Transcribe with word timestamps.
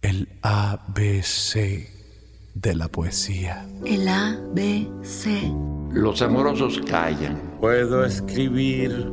El 0.00 0.28
ABC 0.42 1.88
de 2.54 2.74
la 2.76 2.86
poesía. 2.86 3.66
El 3.84 4.06
ABC. 4.06 5.26
Los 5.92 6.22
amorosos 6.22 6.80
callan. 6.88 7.36
Puedo 7.60 8.04
escribir 8.04 9.10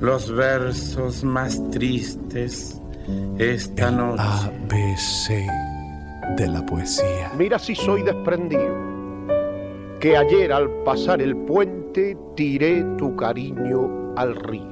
los 0.00 0.30
versos 0.30 1.24
más 1.24 1.60
tristes 1.72 2.80
esta 3.38 3.88
El 3.88 3.96
noche. 3.96 4.22
ABC 4.22 6.36
de 6.36 6.46
la 6.46 6.64
poesía. 6.66 7.32
Mira 7.36 7.58
si 7.58 7.74
soy 7.74 8.02
desprendido, 8.02 8.76
que 9.98 10.16
ayer 10.16 10.52
al 10.52 10.70
pasar 10.84 11.20
el 11.20 11.36
puente 11.36 12.16
tiré 12.36 12.84
tu 12.96 13.16
cariño 13.16 14.14
al 14.16 14.36
río. 14.36 14.71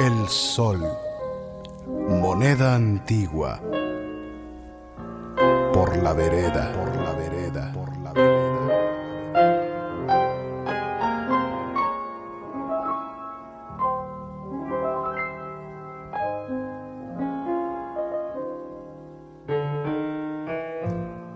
el 0.00 0.28
sol, 0.28 0.80
moneda 1.86 2.74
antigua, 2.74 3.60
por 5.74 5.94
la 5.98 6.14
vereda, 6.14 6.72
por 6.72 6.96
la 6.96 7.12
vereda, 7.12 7.70
por 7.74 7.94
la 7.98 8.12
vereda. 8.14 8.40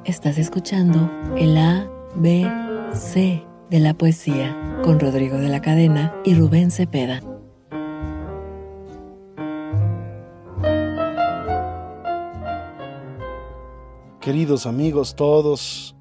Estás 0.05 0.39
escuchando 0.39 1.11
el 1.37 1.59
ABC 1.59 3.45
de 3.69 3.81
la 3.81 3.93
poesía 3.93 4.57
con 4.83 4.99
Rodrigo 4.99 5.37
de 5.37 5.49
la 5.49 5.61
Cadena 5.61 6.15
y 6.25 6.35
Rubén 6.35 6.71
Cepeda. 6.71 7.21
Queridos 14.25 14.65
amigos 14.65 15.17
todos, 15.17 15.95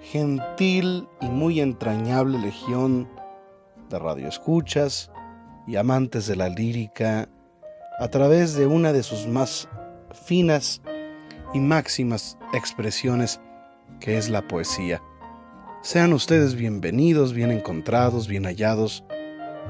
gentil 0.00 1.08
y 1.20 1.26
muy 1.26 1.58
entrañable 1.58 2.38
legión 2.38 3.08
de 3.90 3.98
radioescuchas 3.98 5.10
y 5.66 5.74
amantes 5.74 6.28
de 6.28 6.36
la 6.36 6.48
lírica, 6.48 7.28
a 7.98 8.08
través 8.10 8.54
de 8.54 8.68
una 8.68 8.92
de 8.92 9.02
sus 9.02 9.26
más 9.26 9.68
finas 10.24 10.82
y 11.52 11.58
máximas 11.58 12.38
expresiones 12.54 13.40
que 13.98 14.18
es 14.18 14.30
la 14.30 14.46
poesía. 14.46 15.02
Sean 15.82 16.12
ustedes 16.12 16.54
bienvenidos, 16.54 17.32
bien 17.32 17.50
encontrados, 17.50 18.28
bien 18.28 18.44
hallados, 18.44 19.02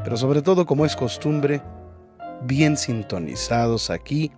pero 0.05 0.19
sobre 0.19 0.43
todo 0.43 0.67
como 0.67 0.85
es 0.85 0.95
costumbre, 0.95 1.63
bien 2.43 2.77
sintonizados 2.77 3.89
aquí 3.89 4.31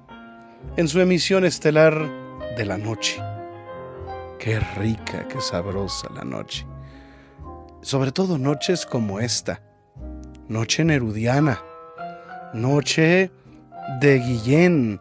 en 0.77 0.87
su 0.87 1.01
emisión 1.01 1.45
estelar 1.45 2.28
de 2.59 2.67
la 2.67 2.77
noche. 2.77 3.23
Qué 4.41 4.59
rica, 4.59 5.29
qué 5.29 5.41
sabrosa 5.41 6.09
la 6.13 6.25
noche. 6.25 6.67
Sobre 7.83 8.11
todo 8.11 8.37
noches 8.37 8.85
como 8.85 9.21
esta, 9.21 9.63
noche 10.49 10.85
nerudiana, 10.85 11.63
noche 12.53 13.31
de 14.01 14.19
Guillén, 14.19 15.01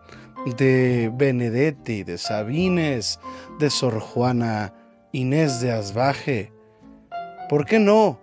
de 0.55 1.11
Benedetti, 1.11 2.03
de 2.03 2.19
Sabines, 2.19 3.19
de 3.57 3.71
Sor 3.71 3.99
Juana 3.99 4.71
Inés 5.11 5.59
de 5.59 5.71
Asbaje. 5.71 6.53
¿Por 7.49 7.65
qué 7.65 7.79
no? 7.79 8.19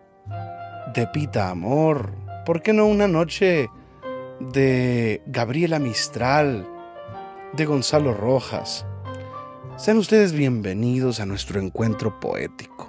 De 0.94 1.08
Pita 1.08 1.50
Amor. 1.50 2.14
¿Por 2.46 2.62
qué 2.62 2.72
no 2.72 2.86
una 2.86 3.08
noche 3.08 3.68
de 4.38 5.22
Gabriela 5.26 5.80
Mistral, 5.80 6.68
de 7.54 7.64
Gonzalo 7.64 8.14
Rojas? 8.14 8.86
Sean 9.76 9.98
ustedes 9.98 10.32
bienvenidos 10.32 11.18
a 11.18 11.26
nuestro 11.26 11.60
encuentro 11.60 12.20
poético. 12.20 12.88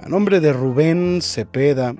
A 0.00 0.08
nombre 0.08 0.40
de 0.40 0.52
Rubén 0.52 1.20
Cepeda 1.22 1.94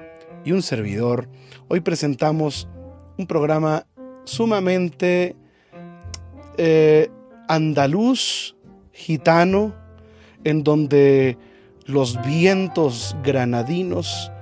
y 0.45 0.51
un 0.51 0.61
servidor, 0.61 1.29
hoy 1.69 1.81
presentamos 1.81 2.69
un 3.17 3.29
programa 3.29 3.87
sumamente 4.25 5.37
eh, 6.59 7.11
andaluz, 7.49 8.57
gitano, 8.91 9.73
en 10.43 10.65
donde 10.65 11.39
los 11.87 12.21
vientos 12.27 13.17
granadinos 13.23 14.33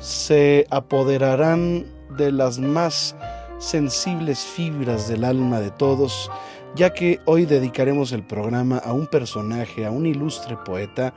se 0.00 0.66
apoderarán 0.68 1.86
de 2.16 2.32
las 2.32 2.58
más 2.58 3.14
sensibles 3.58 4.40
fibras 4.40 5.08
del 5.08 5.22
alma 5.22 5.60
de 5.60 5.70
todos, 5.70 6.28
ya 6.76 6.92
que 6.92 7.20
hoy 7.24 7.46
dedicaremos 7.46 8.12
el 8.12 8.22
programa 8.22 8.76
a 8.76 8.92
un 8.92 9.06
personaje, 9.06 9.86
a 9.86 9.90
un 9.90 10.04
ilustre 10.04 10.58
poeta 10.58 11.14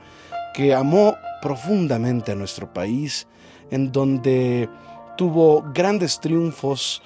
que 0.54 0.72
amó 0.72 1.16
profundamente 1.42 2.32
a 2.32 2.34
nuestro 2.34 2.72
país, 2.72 3.28
en 3.70 3.92
donde 3.92 4.70
tuvo 5.18 5.70
grandes 5.74 6.18
triunfos, 6.18 7.02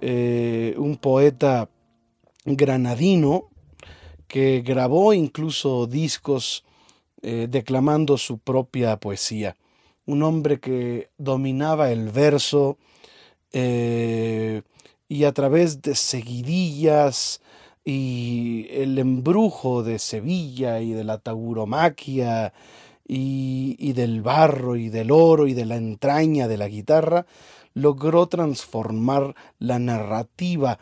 eh, 0.00 0.74
un 0.78 0.96
poeta 0.96 1.70
granadino 2.44 3.50
que 4.26 4.62
grabó 4.66 5.14
incluso 5.14 5.86
discos 5.86 6.64
eh, 7.22 7.46
declamando 7.48 8.18
su 8.18 8.38
propia 8.38 8.96
poesía. 8.96 9.56
Un 10.06 10.24
hombre 10.24 10.58
que 10.58 11.10
dominaba 11.18 11.92
el 11.92 12.08
verso 12.10 12.78
eh, 13.52 14.62
y 15.06 15.22
a 15.22 15.32
través 15.32 15.82
de 15.82 15.94
seguidillas 15.94 17.40
y 17.84 18.66
el 18.70 18.98
embrujo 18.98 19.82
de 19.82 19.98
Sevilla 19.98 20.80
y 20.80 20.92
de 20.92 21.04
la 21.04 21.18
tauromaquia 21.18 22.52
y, 23.06 23.76
y 23.78 23.92
del 23.92 24.22
barro 24.22 24.76
y 24.76 24.88
del 24.88 25.10
oro 25.10 25.46
y 25.46 25.54
de 25.54 25.66
la 25.66 25.76
entraña 25.76 26.48
de 26.48 26.58
la 26.58 26.68
guitarra, 26.68 27.26
logró 27.74 28.26
transformar 28.26 29.34
la 29.58 29.78
narrativa 29.78 30.78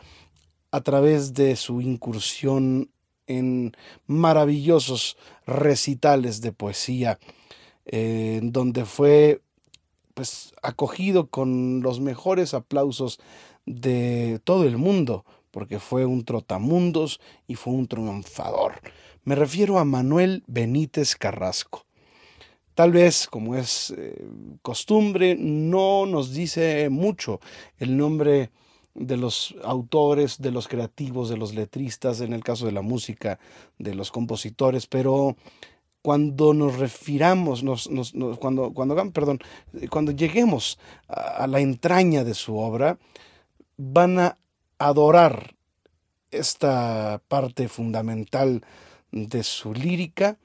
a 0.71 0.81
través 0.81 1.33
de 1.33 1.55
su 1.55 1.81
incursión 1.81 2.89
en 3.27 3.73
maravillosos 4.07 5.17
recitales 5.45 6.41
de 6.41 6.51
poesía, 6.51 7.19
eh, 7.85 8.39
donde 8.43 8.85
fue 8.85 9.41
pues 10.13 10.53
acogido 10.61 11.27
con 11.27 11.81
los 11.81 11.99
mejores 11.99 12.53
aplausos 12.53 13.19
de 13.65 14.39
todo 14.43 14.65
el 14.65 14.77
mundo, 14.77 15.25
porque 15.51 15.79
fue 15.79 16.05
un 16.05 16.23
trotamundos 16.25 17.19
y 17.47 17.55
fue 17.55 17.73
un 17.73 17.87
triunfador. 17.87 18.81
Me 19.23 19.35
refiero 19.35 19.77
a 19.77 19.85
Manuel 19.85 20.43
Benítez 20.47 21.15
Carrasco. 21.15 21.85
Tal 22.73 22.91
vez, 22.91 23.27
como 23.27 23.55
es 23.55 23.93
eh, 23.97 24.25
costumbre, 24.61 25.35
no 25.37 26.05
nos 26.05 26.33
dice 26.33 26.89
mucho 26.89 27.39
el 27.77 27.97
nombre 27.97 28.49
de 28.93 29.17
los 29.17 29.55
autores, 29.63 30.41
de 30.41 30.51
los 30.51 30.67
creativos, 30.67 31.29
de 31.29 31.37
los 31.37 31.53
letristas, 31.53 32.21
en 32.21 32.33
el 32.33 32.43
caso 32.43 32.65
de 32.65 32.71
la 32.71 32.81
música, 32.81 33.39
de 33.77 33.93
los 33.93 34.11
compositores, 34.11 34.87
pero 34.87 35.35
cuando 36.01 36.53
nos 36.53 36.79
refiramos, 36.79 37.63
nos, 37.63 37.89
nos, 37.89 38.15
nos, 38.15 38.39
cuando, 38.39 40.11
lleguemos 40.15 40.79
a 41.07 41.45
la 41.47 41.59
entraña 41.59 42.23
de 42.23 42.33
su 42.33 42.57
obra, 42.57 42.97
van 43.77 44.19
a 44.19 44.37
adorar 44.87 45.55
esta 46.31 47.21
parte 47.27 47.67
fundamental 47.67 48.63
de 49.11 49.43
su 49.43 49.73
lírica, 49.73 50.37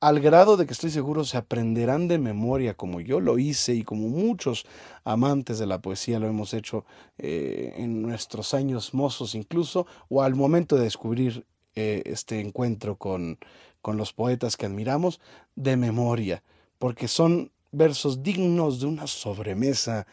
al 0.00 0.18
grado 0.18 0.56
de 0.56 0.66
que 0.66 0.72
estoy 0.72 0.90
seguro 0.90 1.22
se 1.24 1.36
aprenderán 1.36 2.08
de 2.08 2.18
memoria 2.18 2.74
como 2.74 3.00
yo 3.00 3.20
lo 3.20 3.38
hice 3.38 3.74
y 3.74 3.84
como 3.84 4.08
muchos 4.08 4.66
amantes 5.04 5.60
de 5.60 5.66
la 5.66 5.80
poesía 5.80 6.18
lo 6.18 6.26
hemos 6.26 6.54
hecho 6.54 6.84
eh, 7.18 7.74
en 7.76 8.02
nuestros 8.02 8.52
años 8.52 8.94
mozos 8.94 9.36
incluso, 9.36 9.86
o 10.08 10.22
al 10.22 10.34
momento 10.34 10.74
de 10.74 10.84
descubrir 10.84 11.46
eh, 11.76 12.02
este 12.06 12.40
encuentro 12.40 12.96
con, 12.96 13.38
con 13.80 13.96
los 13.96 14.12
poetas 14.12 14.56
que 14.56 14.66
admiramos, 14.66 15.20
de 15.54 15.76
memoria, 15.76 16.42
porque 16.78 17.06
son 17.06 17.52
versos 17.70 18.24
dignos 18.24 18.80
de 18.80 18.86
una 18.86 19.06
sobremesa 19.06 20.06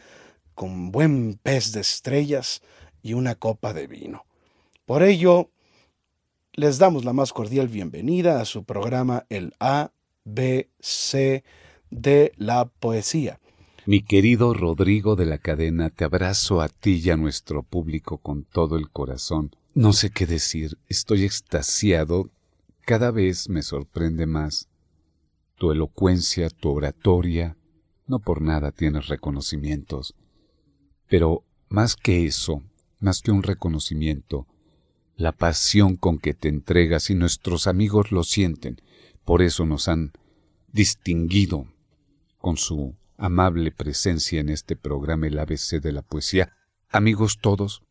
con 0.54 0.92
buen 0.92 1.34
pez 1.42 1.72
de 1.72 1.80
estrellas 1.80 2.62
y 3.02 3.14
una 3.14 3.34
copa 3.34 3.72
de 3.72 3.86
vino. 3.86 4.24
Por 4.86 5.02
ello, 5.02 5.50
les 6.52 6.78
damos 6.78 7.04
la 7.04 7.12
más 7.12 7.32
cordial 7.32 7.68
bienvenida 7.68 8.40
a 8.40 8.44
su 8.44 8.64
programa 8.64 9.26
El 9.28 9.54
A, 9.60 9.92
B, 10.24 10.68
C 10.80 11.44
de 11.90 12.32
la 12.36 12.66
poesía. 12.66 13.40
Mi 13.86 14.02
querido 14.02 14.52
Rodrigo 14.52 15.16
de 15.16 15.26
la 15.26 15.38
cadena, 15.38 15.90
te 15.90 16.04
abrazo 16.04 16.60
a 16.60 16.68
ti 16.68 17.00
y 17.02 17.10
a 17.10 17.16
nuestro 17.16 17.62
público 17.62 18.18
con 18.18 18.44
todo 18.44 18.76
el 18.76 18.90
corazón. 18.90 19.56
No 19.74 19.92
sé 19.92 20.10
qué 20.10 20.26
decir, 20.26 20.78
estoy 20.88 21.24
extasiado. 21.24 22.28
Cada 22.82 23.10
vez 23.10 23.48
me 23.48 23.62
sorprende 23.62 24.26
más 24.26 24.68
tu 25.56 25.72
elocuencia, 25.72 26.50
tu 26.50 26.70
oratoria. 26.70 27.56
No 28.06 28.18
por 28.18 28.42
nada 28.42 28.72
tienes 28.72 29.08
reconocimientos. 29.08 30.14
Pero 31.08 31.44
más 31.68 31.96
que 31.96 32.26
eso, 32.26 32.62
más 33.00 33.22
que 33.22 33.32
un 33.32 33.42
reconocimiento, 33.42 34.46
la 35.16 35.32
pasión 35.32 35.96
con 35.96 36.18
que 36.18 36.34
te 36.34 36.48
entregas 36.48 37.10
y 37.10 37.14
nuestros 37.14 37.66
amigos 37.66 38.12
lo 38.12 38.22
sienten. 38.22 38.80
Por 39.24 39.42
eso 39.42 39.66
nos 39.66 39.88
han 39.88 40.12
distinguido 40.72 41.66
con 42.38 42.56
su 42.56 42.94
amable 43.16 43.70
presencia 43.70 44.40
en 44.40 44.48
este 44.48 44.76
programa 44.76 45.26
El 45.26 45.38
ABC 45.38 45.80
de 45.82 45.92
la 45.92 46.02
Poesía. 46.02 46.54
Amigos 46.88 47.38
todos, 47.40 47.82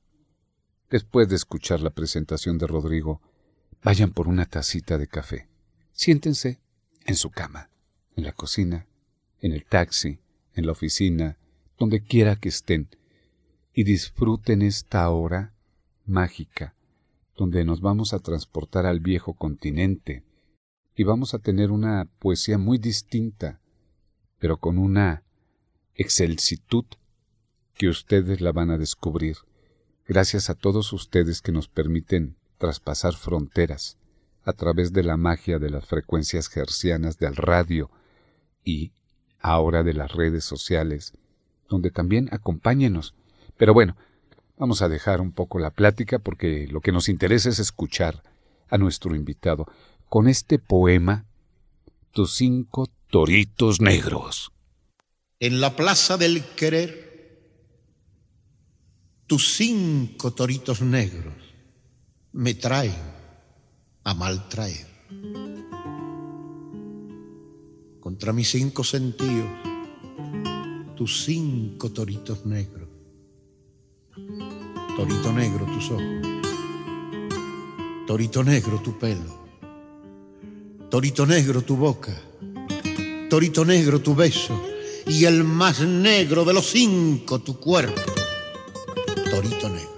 después 0.89 1.29
de 1.29 1.35
escuchar 1.35 1.81
la 1.81 1.91
presentación 1.91 2.57
de 2.57 2.67
Rodrigo, 2.67 3.21
vayan 3.83 4.11
por 4.11 4.27
una 4.27 4.45
tacita 4.45 4.97
de 4.97 5.07
café. 5.07 5.47
Siéntense 5.91 6.59
en 7.05 7.15
su 7.15 7.29
cama, 7.29 7.69
en 8.15 8.23
la 8.23 8.31
cocina, 8.31 8.87
en 9.39 9.53
el 9.53 9.65
taxi, 9.65 10.19
en 10.53 10.65
la 10.65 10.71
oficina, 10.71 11.37
donde 11.77 12.01
quiera 12.01 12.35
que 12.35 12.49
estén, 12.49 12.89
y 13.73 13.83
disfruten 13.83 14.61
esta 14.61 15.09
hora 15.09 15.53
mágica 16.05 16.75
donde 17.39 17.63
nos 17.63 17.79
vamos 17.79 18.13
a 18.13 18.19
transportar 18.19 18.85
al 18.85 18.99
viejo 18.99 19.33
continente 19.33 20.23
y 20.93 21.05
vamos 21.05 21.33
a 21.33 21.39
tener 21.39 21.71
una 21.71 22.09
poesía 22.19 22.57
muy 22.57 22.77
distinta, 22.77 23.61
pero 24.39 24.57
con 24.57 24.77
una 24.77 25.23
excelsitud 25.95 26.83
que 27.75 27.87
ustedes 27.87 28.41
la 28.41 28.51
van 28.51 28.71
a 28.71 28.77
descubrir, 28.77 29.37
gracias 30.05 30.49
a 30.49 30.55
todos 30.55 30.91
ustedes 30.91 31.41
que 31.41 31.53
nos 31.53 31.69
permiten 31.69 32.35
traspasar 32.57 33.13
fronteras 33.13 33.97
a 34.43 34.51
través 34.51 34.91
de 34.91 35.03
la 35.03 35.15
magia 35.15 35.59
de 35.59 35.69
las 35.69 35.85
frecuencias 35.85 36.49
gercianas 36.49 37.17
del 37.17 37.37
radio 37.37 37.89
y 38.65 38.91
ahora 39.39 39.83
de 39.83 39.93
las 39.93 40.11
redes 40.11 40.43
sociales, 40.43 41.13
donde 41.69 41.91
también 41.91 42.27
acompáñenos. 42.33 43.15
Pero 43.59 43.75
bueno, 43.75 43.95
Vamos 44.59 44.81
a 44.81 44.89
dejar 44.89 45.21
un 45.21 45.31
poco 45.31 45.57
la 45.57 45.71
plática 45.71 46.19
porque 46.19 46.67
lo 46.69 46.81
que 46.81 46.91
nos 46.91 47.07
interesa 47.07 47.47
es 47.47 47.59
escuchar 47.59 48.23
a 48.67 48.77
nuestro 48.77 49.15
invitado 49.15 49.65
con 50.09 50.27
este 50.27 50.59
poema 50.59 51.25
Tus 52.11 52.35
cinco 52.35 52.89
toritos 53.09 53.79
negros. 53.79 54.51
En 55.39 55.61
la 55.61 55.77
plaza 55.77 56.17
del 56.17 56.43
querer, 56.43 57.39
tus 59.27 59.55
cinco 59.55 60.33
toritos 60.33 60.81
negros 60.81 61.35
me 62.33 62.55
traen 62.55 62.91
a 64.03 64.13
maltraer. 64.13 64.87
Contra 68.01 68.33
mis 68.33 68.49
cinco 68.49 68.83
sentidos, 68.83 69.47
tus 70.97 71.23
cinco 71.23 71.91
toritos 71.91 72.45
negros 72.45 72.88
Torito 74.95 75.31
negro 75.31 75.65
tus 75.65 75.91
ojos, 75.91 76.03
torito 78.05 78.43
negro 78.43 78.79
tu 78.79 78.97
pelo, 78.97 79.47
torito 80.89 81.25
negro 81.25 81.61
tu 81.61 81.77
boca, 81.77 82.13
torito 83.29 83.63
negro 83.63 84.01
tu 84.01 84.13
beso. 84.13 84.61
Y 85.07 85.25
el 85.25 85.43
más 85.43 85.79
negro 85.79 86.45
de 86.45 86.53
los 86.53 86.67
cinco 86.67 87.39
tu 87.39 87.59
cuerpo, 87.59 88.01
torito 89.31 89.69
negro. 89.69 89.89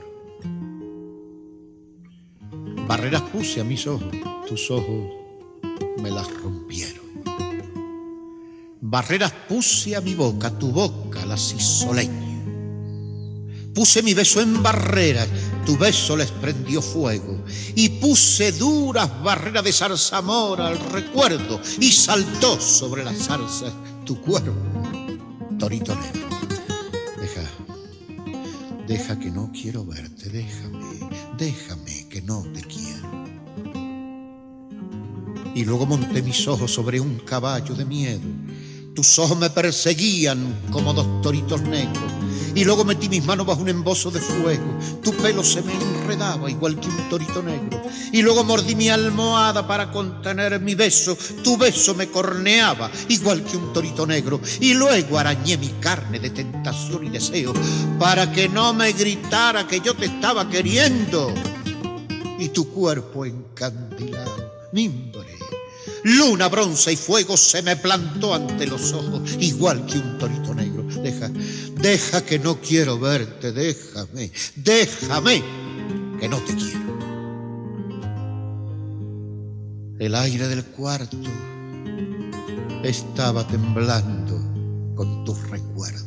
Barreras 2.88 3.24
puse 3.24 3.62
a 3.62 3.64
mis 3.64 3.88
ojos, 3.88 4.14
tus 4.48 4.70
ojos 4.72 5.10
me 6.02 6.12
las 6.12 6.32
rompieron. 6.42 7.06
Barreras 8.82 9.34
puse 9.50 9.96
a 9.96 10.02
mi 10.02 10.16
boca, 10.16 10.58
tu 10.58 10.72
boca 10.72 11.26
las 11.26 11.54
hizo 11.54 11.94
leña 11.94 12.31
Puse 13.74 14.04
mi 14.04 14.14
beso 14.14 14.42
en 14.42 14.62
barreras, 14.62 15.28
tu 15.66 15.78
beso 15.78 16.18
les 16.18 16.30
prendió 16.32 16.82
fuego. 16.82 17.44
Y 17.76 17.88
puse 17.90 18.52
duras 18.52 19.10
barreras 19.24 19.64
de 19.64 19.72
zarzamora 19.72 20.68
al 20.68 20.80
recuerdo. 20.92 21.62
Y 21.80 21.92
saltó 21.92 22.60
sobre 22.60 23.04
las 23.04 23.18
zarzas 23.18 23.72
tu 24.06 24.20
cuerpo, 24.20 24.52
torito 25.58 25.96
negro. 25.96 26.28
Deja, 27.22 27.42
deja 28.88 29.20
que 29.20 29.32
no 29.32 29.52
quiero 29.54 29.86
verte, 29.86 30.30
déjame, 30.30 31.00
déjame 31.38 32.08
que 32.10 32.22
no 32.24 32.44
te 32.54 32.62
quiero. 32.64 33.10
Y 35.56 35.64
luego 35.64 35.86
monté 35.86 36.22
mis 36.22 36.46
ojos 36.48 36.74
sobre 36.74 37.00
un 37.00 37.20
caballo 37.20 37.74
de 37.74 37.86
miedo. 37.86 38.22
Tus 38.96 39.18
ojos 39.20 39.38
me 39.38 39.50
perseguían 39.50 40.60
como 40.72 40.94
dos 40.94 41.22
toritos 41.22 41.62
negros 41.62 42.12
y 42.56 42.64
luego 42.64 42.84
metí 42.84 43.10
mis 43.10 43.26
manos 43.26 43.46
bajo 43.46 43.62
un 43.62 43.70
embozo 43.70 44.12
de 44.12 44.20
fuego. 44.20 44.78
Tu 45.04 45.14
pelo 45.14 45.44
se 45.44 45.62
me 45.62 45.74
enredaba 45.74 46.50
igual 46.50 46.80
que 46.80 46.88
un 46.88 47.10
torito 47.10 47.42
negro. 47.42 47.82
Y 48.12 48.22
luego 48.22 48.44
mordí 48.44 48.76
mi 48.76 48.90
almohada 48.90 49.66
para 49.66 49.92
contener 49.92 50.60
mi 50.60 50.76
beso. 50.76 51.18
Tu 51.44 51.58
beso 51.58 51.96
me 51.96 52.08
corneaba 52.10 52.92
igual 53.10 53.44
que 53.44 53.58
un 53.58 53.74
torito 53.74 54.06
negro. 54.06 54.42
Y 54.60 54.74
luego 54.74 55.18
arañé 55.18 55.58
mi 55.58 55.70
carne 55.80 56.20
de 56.20 56.30
tentación 56.30 57.06
y 57.06 57.10
deseo 57.10 57.54
para 58.00 58.32
que 58.32 58.50
no 58.50 58.74
me 58.74 58.92
gritara 58.94 59.68
que 59.68 59.80
yo 59.80 59.94
te 59.94 60.06
estaba 60.06 60.50
queriendo. 60.50 61.34
Y 62.40 62.50
tu 62.50 62.70
cuerpo 62.70 63.26
encandilado, 63.26 64.52
mimbre, 64.72 65.38
luna, 66.04 66.50
bronce 66.50 66.94
y 66.94 66.96
fuego 66.96 67.38
se 67.38 67.62
me 67.62 67.76
plantó 67.76 68.34
ante 68.34 68.66
los 68.66 68.92
ojos 68.94 69.22
igual 69.40 69.86
que 69.86 70.00
un 70.00 70.18
torito 70.18 70.54
negro. 70.56 70.71
Deja, 71.04 71.30
Deja 71.82 72.26
que 72.26 72.40
no 72.40 72.60
quiero 72.62 73.00
verte, 73.00 73.52
déjame, 73.52 74.32
déjame 74.56 75.44
que 76.20 76.30
no 76.30 76.38
te 76.38 76.56
quiero. 76.56 76.92
El 80.00 80.16
aire 80.16 80.48
del 80.48 80.64
cuarto 80.66 81.18
estaba 82.84 83.46
temblando 83.48 84.38
con 84.96 85.24
tus 85.26 85.50
recuerdos. 85.50 86.06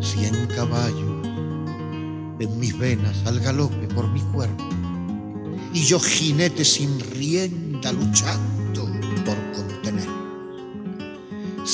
Cien 0.00 0.46
caballos 0.54 1.26
en 2.38 2.58
mis 2.58 2.76
venas 2.76 3.16
al 3.26 3.40
galope 3.40 3.86
por 3.94 4.08
mi 4.08 4.20
cuerpo 4.20 4.64
y 5.72 5.84
yo 5.84 5.98
jinete 5.98 6.64
sin 6.64 7.00
rienda 7.00 7.92
luchando 7.92 8.53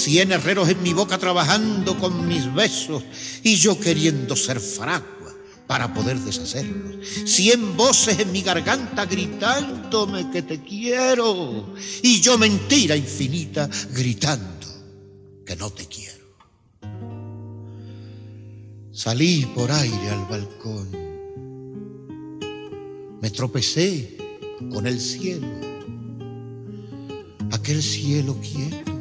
Cien 0.00 0.33
herreros 0.33 0.71
en 0.71 0.83
mi 0.83 0.95
boca 0.95 1.19
trabajando 1.19 1.99
con 1.99 2.26
mis 2.26 2.52
besos 2.54 3.02
y 3.42 3.57
yo 3.57 3.78
queriendo 3.78 4.35
ser 4.35 4.59
fragua 4.59 5.35
para 5.66 5.92
poder 5.92 6.19
deshacerlos. 6.21 7.07
Cien 7.26 7.76
voces 7.76 8.19
en 8.19 8.33
mi 8.33 8.40
garganta 8.40 9.04
gritándome 9.04 10.30
que 10.30 10.40
te 10.40 10.62
quiero 10.62 11.75
y 12.02 12.19
yo 12.23 12.38
mentira 12.38 12.97
infinita 12.97 13.69
gritando 13.92 14.66
que 15.45 15.54
no 15.57 15.69
te 15.69 15.85
quiero. 15.85 16.25
Salí 18.92 19.45
por 19.54 19.71
aire 19.71 20.09
al 20.09 20.25
balcón. 20.25 20.88
Me 23.21 23.28
tropecé 23.28 24.16
con 24.73 24.87
el 24.87 24.99
cielo. 24.99 25.47
Aquel 27.50 27.83
cielo 27.83 28.38
quieto 28.40 29.00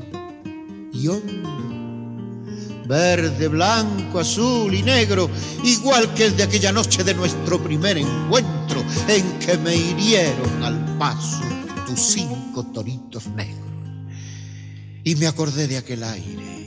verde, 2.88 3.48
blanco, 3.48 4.20
azul 4.20 4.74
y 4.74 4.82
negro, 4.82 5.30
igual 5.64 6.14
que 6.14 6.26
el 6.26 6.36
de 6.36 6.44
aquella 6.44 6.72
noche 6.72 7.04
de 7.04 7.14
nuestro 7.14 7.62
primer 7.64 7.98
encuentro, 7.98 8.84
en 9.08 9.40
que 9.40 9.58
me 9.58 9.76
hirieron 9.76 10.64
al 10.64 10.98
paso 10.98 11.44
tus 11.86 12.00
cinco 12.00 12.66
toritos 12.74 13.28
negros. 13.28 13.70
Y 15.04 15.16
me 15.16 15.28
acordé 15.28 15.68
de 15.68 15.78
aquel 15.78 16.04
aire 16.04 16.66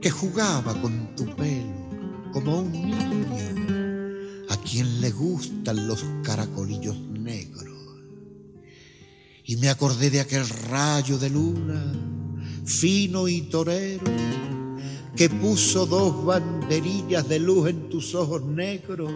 que 0.00 0.10
jugaba 0.10 0.74
con 0.80 1.14
tu 1.14 1.24
pelo 1.36 1.80
como 2.32 2.60
un 2.60 2.72
niño 2.72 2.96
a 4.48 4.56
quien 4.56 5.00
le 5.00 5.10
gustan 5.10 5.86
los 5.86 6.04
caracolillos 6.24 6.98
negros. 6.98 7.68
Y 9.44 9.56
me 9.56 9.68
acordé 9.68 10.10
de 10.10 10.20
aquel 10.20 10.48
rayo 10.48 11.18
de 11.18 11.30
luna, 11.30 11.92
fino 12.64 13.28
y 13.28 13.42
torero, 13.42 14.04
que 15.16 15.28
puso 15.28 15.86
dos 15.86 16.24
banderillas 16.24 17.28
de 17.28 17.38
luz 17.38 17.68
en 17.68 17.88
tus 17.90 18.14
ojos 18.14 18.42
negros 18.42 19.12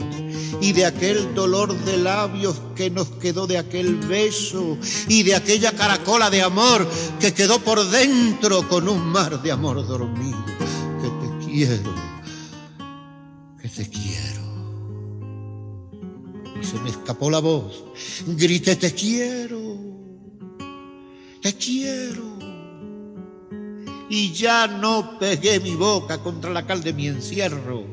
y 0.60 0.72
de 0.72 0.84
aquel 0.84 1.34
dolor 1.34 1.74
de 1.84 1.96
labios 1.96 2.60
que 2.74 2.90
nos 2.90 3.08
quedó 3.08 3.46
de 3.46 3.58
aquel 3.58 3.96
beso 3.96 4.76
y 5.08 5.22
de 5.22 5.34
aquella 5.34 5.72
caracola 5.72 6.30
de 6.30 6.42
amor 6.42 6.86
que 7.20 7.32
quedó 7.32 7.58
por 7.60 7.88
dentro 7.88 8.68
con 8.68 8.88
un 8.88 9.00
mar 9.00 9.40
de 9.42 9.52
amor 9.52 9.86
dormido. 9.86 10.44
Que 11.00 11.08
te 11.08 11.46
quiero, 11.46 11.94
que 13.62 13.68
te 13.68 13.88
quiero. 13.88 14.44
Se 16.60 16.78
me 16.80 16.90
escapó 16.90 17.30
la 17.30 17.40
voz, 17.40 17.84
grité 18.26 18.76
te 18.76 18.92
quiero, 18.92 19.78
te 21.40 21.54
quiero 21.54 22.33
y 24.08 24.32
ya 24.32 24.66
no 24.66 25.18
pegué 25.18 25.60
mi 25.60 25.74
boca 25.74 26.18
contra 26.18 26.50
la 26.50 26.66
cal 26.66 26.82
de 26.82 26.92
mi 26.92 27.08
encierro, 27.08 27.84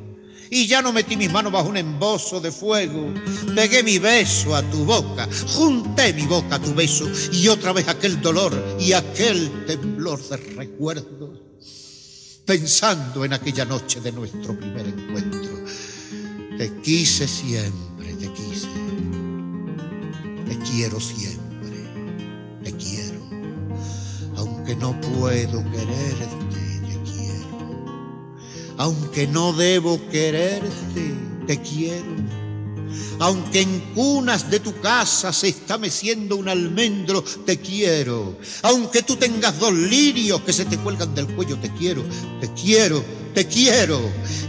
y 0.50 0.68
ya 0.68 0.82
no 0.82 0.92
metí 0.92 1.16
mis 1.16 1.32
manos 1.32 1.54
bajo 1.54 1.70
un 1.70 1.78
embozo 1.78 2.42
de 2.42 2.52
fuego, 2.52 3.14
pegué 3.56 3.84
mi 3.84 4.00
beso 4.00 4.54
a 4.54 4.62
tu 4.70 4.84
boca, 4.84 5.28
junté 5.48 6.14
mi 6.14 6.24
boca 6.24 6.56
a 6.56 6.62
tu 6.62 6.74
beso, 6.74 7.10
y 7.32 7.48
otra 7.48 7.72
vez 7.72 7.88
aquel 7.88 8.22
dolor 8.22 8.54
y 8.78 8.92
aquel 8.92 9.66
temblor 9.66 10.22
de 10.28 10.38
recuerdo, 10.38 11.42
pensando 12.46 13.24
en 13.24 13.32
aquella 13.32 13.64
noche 13.64 14.02
de 14.02 14.12
nuestro 14.12 14.60
primer 14.60 14.88
encuentro. 14.88 15.52
Te 16.58 16.82
quise 16.82 17.28
siempre, 17.28 18.14
te 18.20 18.30
quise, 18.34 18.68
te 20.48 20.60
quiero 20.70 21.00
siempre, 21.00 21.41
aunque 24.72 24.76
no 24.76 25.02
puedo 25.02 25.64
quererte, 25.72 26.28
te 26.88 27.12
quiero. 27.12 28.76
Aunque 28.78 29.28
no 29.28 29.54
debo 29.54 30.00
quererte, 30.10 31.14
te 31.46 31.62
quiero. 31.62 32.06
Aunque 33.20 33.62
en 33.62 33.80
cunas 33.94 34.50
de 34.50 34.60
tu 34.60 34.80
casa 34.82 35.32
se 35.32 35.50
está 35.50 35.78
meciendo 35.78 36.38
un 36.38 36.50
almendro, 36.50 37.24
te 37.46 37.60
quiero. 37.60 38.38
Aunque 38.64 39.04
tú 39.04 39.16
tengas 39.16 39.60
dos 39.60 39.74
lirios 39.74 40.42
que 40.42 40.54
se 40.54 40.66
te 40.66 40.78
cuelgan 40.78 41.14
del 41.14 41.28
cuello, 41.28 41.58
te 41.58 41.70
quiero, 41.72 42.04
te 42.40 42.52
quiero, 42.54 43.04
te 43.34 43.46
quiero. 43.48 44.00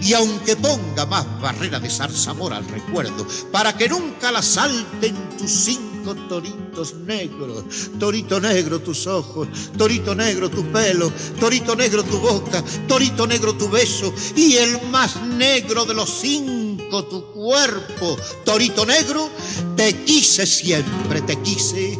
Y 0.00 0.14
aunque 0.14 0.56
ponga 0.56 1.04
más 1.06 1.26
barrera 1.40 1.80
de 1.80 1.90
zarzamora 1.90 2.56
al 2.56 2.68
recuerdo, 2.68 3.26
para 3.50 3.76
que 3.76 3.88
nunca 3.88 4.32
la 4.32 4.42
salten 4.42 5.16
tus 5.36 5.50
cinco 5.50 5.91
toritos 6.28 6.94
negros. 6.94 7.64
Torito 7.99 8.40
negro 8.40 8.80
tus 8.80 9.06
ojos, 9.06 9.49
torito 9.76 10.14
negro 10.14 10.50
tu 10.50 10.64
pelo, 10.73 11.12
torito 11.38 11.75
negro 11.75 12.02
tu 12.02 12.18
boca, 12.18 12.62
torito 12.87 13.26
negro 13.26 13.54
tu 13.54 13.68
beso 13.68 14.12
y 14.37 14.56
el 14.56 14.82
más 14.90 15.23
negro 15.23 15.85
de 15.85 15.94
los 15.94 16.11
cinco 16.11 17.04
tu 17.04 17.25
cuerpo. 17.32 18.16
Torito 18.44 18.85
negro, 18.85 19.28
te 19.76 19.94
quise 20.04 20.47
siempre, 20.47 21.23
te 21.23 21.37
quise, 21.37 21.99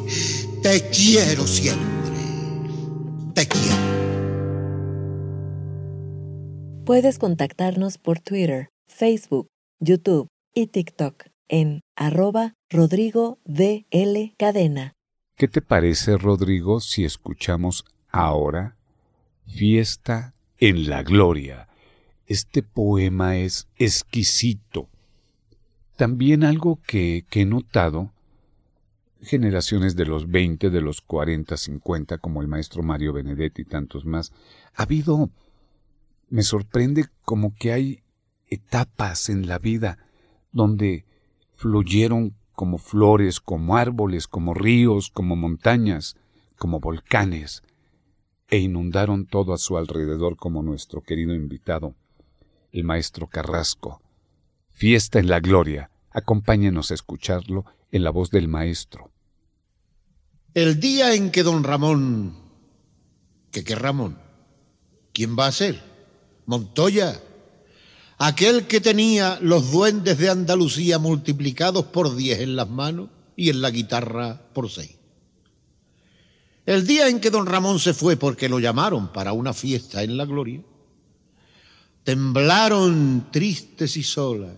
te 0.63 0.89
quiero 0.91 1.47
siempre, 1.47 2.21
te 3.35 3.47
quiero. 3.47 3.93
Puedes 6.85 7.19
contactarnos 7.19 7.97
por 7.97 8.19
Twitter, 8.19 8.69
Facebook, 8.89 9.49
YouTube 9.81 10.29
y 10.53 10.67
TikTok 10.67 11.32
en 11.53 11.83
arroba 11.97 12.55
Rodrigo 12.71 13.39
DL 13.45 14.35
Cadena. 14.39 14.95
¿Qué 15.37 15.49
te 15.49 15.61
parece, 15.61 16.17
Rodrigo, 16.17 16.81
si 16.81 17.05
escuchamos 17.05 17.85
ahora 18.09 18.79
Fiesta 19.47 20.35
en 20.59 20.89
la 20.89 21.03
Gloria? 21.03 21.69
Este 22.27 22.63
poema 22.63 23.37
es 23.37 23.69
exquisito. 23.77 24.89
También 25.97 26.43
algo 26.43 26.81
que, 26.87 27.27
que 27.29 27.43
he 27.43 27.45
notado, 27.45 28.13
generaciones 29.21 29.95
de 29.95 30.07
los 30.07 30.31
20, 30.31 30.71
de 30.71 30.81
los 30.81 31.03
40, 31.03 31.55
50, 31.59 32.17
como 32.17 32.41
el 32.41 32.49
maestro 32.49 32.83
Mario 32.83 33.13
Benedetti 33.13 33.61
y 33.63 33.67
tantos 33.67 34.07
más, 34.07 34.33
ha 34.75 34.85
habido, 34.85 35.29
me 36.31 36.45
sorprende 36.45 37.05
como 37.27 37.55
que 37.55 37.73
hay 37.73 38.03
etapas 38.49 39.29
en 39.29 39.47
la 39.47 39.59
vida 39.59 39.99
donde 40.51 41.05
fluyeron 41.63 42.35
como 42.55 42.77
flores, 42.77 43.39
como 43.39 43.77
árboles, 43.77 44.27
como 44.27 44.53
ríos, 44.53 45.11
como 45.11 45.37
montañas, 45.37 46.17
como 46.59 46.81
volcanes, 46.81 47.63
e 48.49 48.59
inundaron 48.59 49.27
todo 49.27 49.55
a 49.55 49.59
su 49.59 49.79
alrededor 49.79 50.37
como 50.37 50.65
nuestro 50.65 51.03
querido 51.03 51.35
invitado, 51.35 51.95
el 52.73 52.83
maestro 52.83 53.29
Carrasco. 53.29 54.03
Fiesta 54.73 55.21
en 55.21 55.29
la 55.29 55.39
gloria. 55.39 55.91
Acompáñenos 56.11 56.91
a 56.91 56.95
escucharlo 56.95 57.65
en 57.93 58.03
la 58.03 58.11
voz 58.11 58.31
del 58.31 58.49
maestro. 58.49 59.13
El 60.55 60.81
día 60.81 61.15
en 61.15 61.31
que 61.31 61.45
don 61.45 61.63
Ramón, 61.63 62.35
que 63.53 63.63
qué 63.63 63.77
Ramón, 63.77 64.19
¿quién 65.15 65.39
va 65.39 65.47
a 65.47 65.53
ser? 65.53 65.81
Montoya, 66.45 67.23
aquel 68.25 68.69
que 68.69 68.81
tenía 68.81 69.39
los 69.41 69.73
duendes 69.73 70.17
de 70.17 70.31
Andalucía 70.31 71.01
multiplicados 71.01 71.87
por 71.87 72.15
diez 72.15 72.39
en 72.39 72.55
las 72.55 72.69
manos 72.69 73.09
y 73.35 73.51
en 73.51 73.61
la 73.61 73.71
guitarra 73.71 74.41
por 74.53 74.71
seis. 74.71 74.95
El 76.65 76.87
día 76.87 77.09
en 77.09 77.19
que 77.19 77.31
don 77.31 77.47
Ramón 77.47 77.81
se 77.81 77.93
fue 77.93 78.17
porque 78.17 78.49
lo 78.49 78.61
llamaron 78.61 79.13
para 79.13 79.33
una 79.33 79.53
fiesta 79.53 80.05
en 80.05 80.17
la 80.17 80.25
gloria, 80.25 80.61
temblaron 82.05 83.27
tristes 83.33 83.97
y 83.97 84.05
solas, 84.05 84.55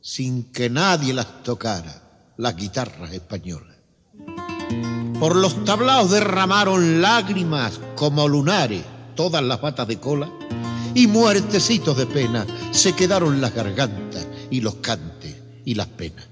sin 0.00 0.44
que 0.44 0.70
nadie 0.70 1.12
las 1.12 1.42
tocara, 1.42 2.32
las 2.38 2.56
guitarras 2.56 3.12
españolas. 3.12 3.76
Por 5.20 5.36
los 5.36 5.62
tablaos 5.66 6.10
derramaron 6.10 7.02
lágrimas 7.02 7.78
como 7.94 8.26
lunares 8.26 8.84
todas 9.14 9.42
las 9.42 9.58
patas 9.58 9.86
de 9.86 10.00
cola 10.00 10.32
y 10.96 11.06
muertecitos 11.06 11.94
de 11.98 12.06
pena 12.06 12.46
se 12.70 12.94
quedaron 12.94 13.38
las 13.40 13.54
gargantas 13.54 14.26
y 14.50 14.62
los 14.62 14.76
cantes 14.76 15.36
y 15.66 15.74
las 15.74 15.88
penas. 15.88 16.26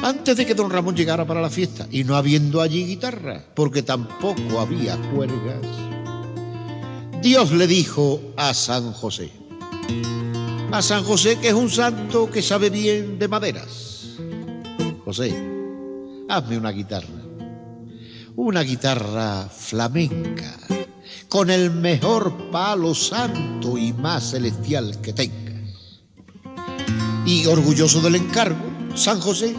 Antes 0.00 0.36
de 0.36 0.46
que 0.46 0.54
don 0.54 0.70
Ramón 0.70 0.94
llegara 0.94 1.26
para 1.26 1.42
la 1.42 1.50
fiesta 1.50 1.88
y 1.90 2.04
no 2.04 2.14
habiendo 2.14 2.60
allí 2.60 2.84
guitarra, 2.84 3.44
porque 3.54 3.82
tampoco 3.82 4.60
había 4.60 4.96
cuergas, 5.12 5.60
Dios 7.20 7.50
le 7.50 7.66
dijo 7.66 8.20
a 8.36 8.54
San 8.54 8.92
José, 8.92 9.32
a 10.70 10.82
San 10.82 11.02
José 11.02 11.38
que 11.40 11.48
es 11.48 11.54
un 11.54 11.68
santo 11.68 12.30
que 12.30 12.42
sabe 12.42 12.70
bien 12.70 13.18
de 13.18 13.26
maderas, 13.26 14.18
José, 15.04 15.34
hazme 16.28 16.58
una 16.58 16.70
guitarra, 16.70 17.08
una 18.36 18.62
guitarra 18.62 19.48
flamenca, 19.48 20.58
con 21.32 21.48
el 21.48 21.70
mejor 21.70 22.50
palo 22.50 22.94
santo 22.94 23.78
y 23.78 23.94
más 23.94 24.32
celestial 24.32 25.00
que 25.00 25.14
tengas. 25.14 26.02
Y 27.24 27.46
orgulloso 27.46 28.02
del 28.02 28.16
encargo, 28.16 28.62
San 28.94 29.18
José, 29.18 29.56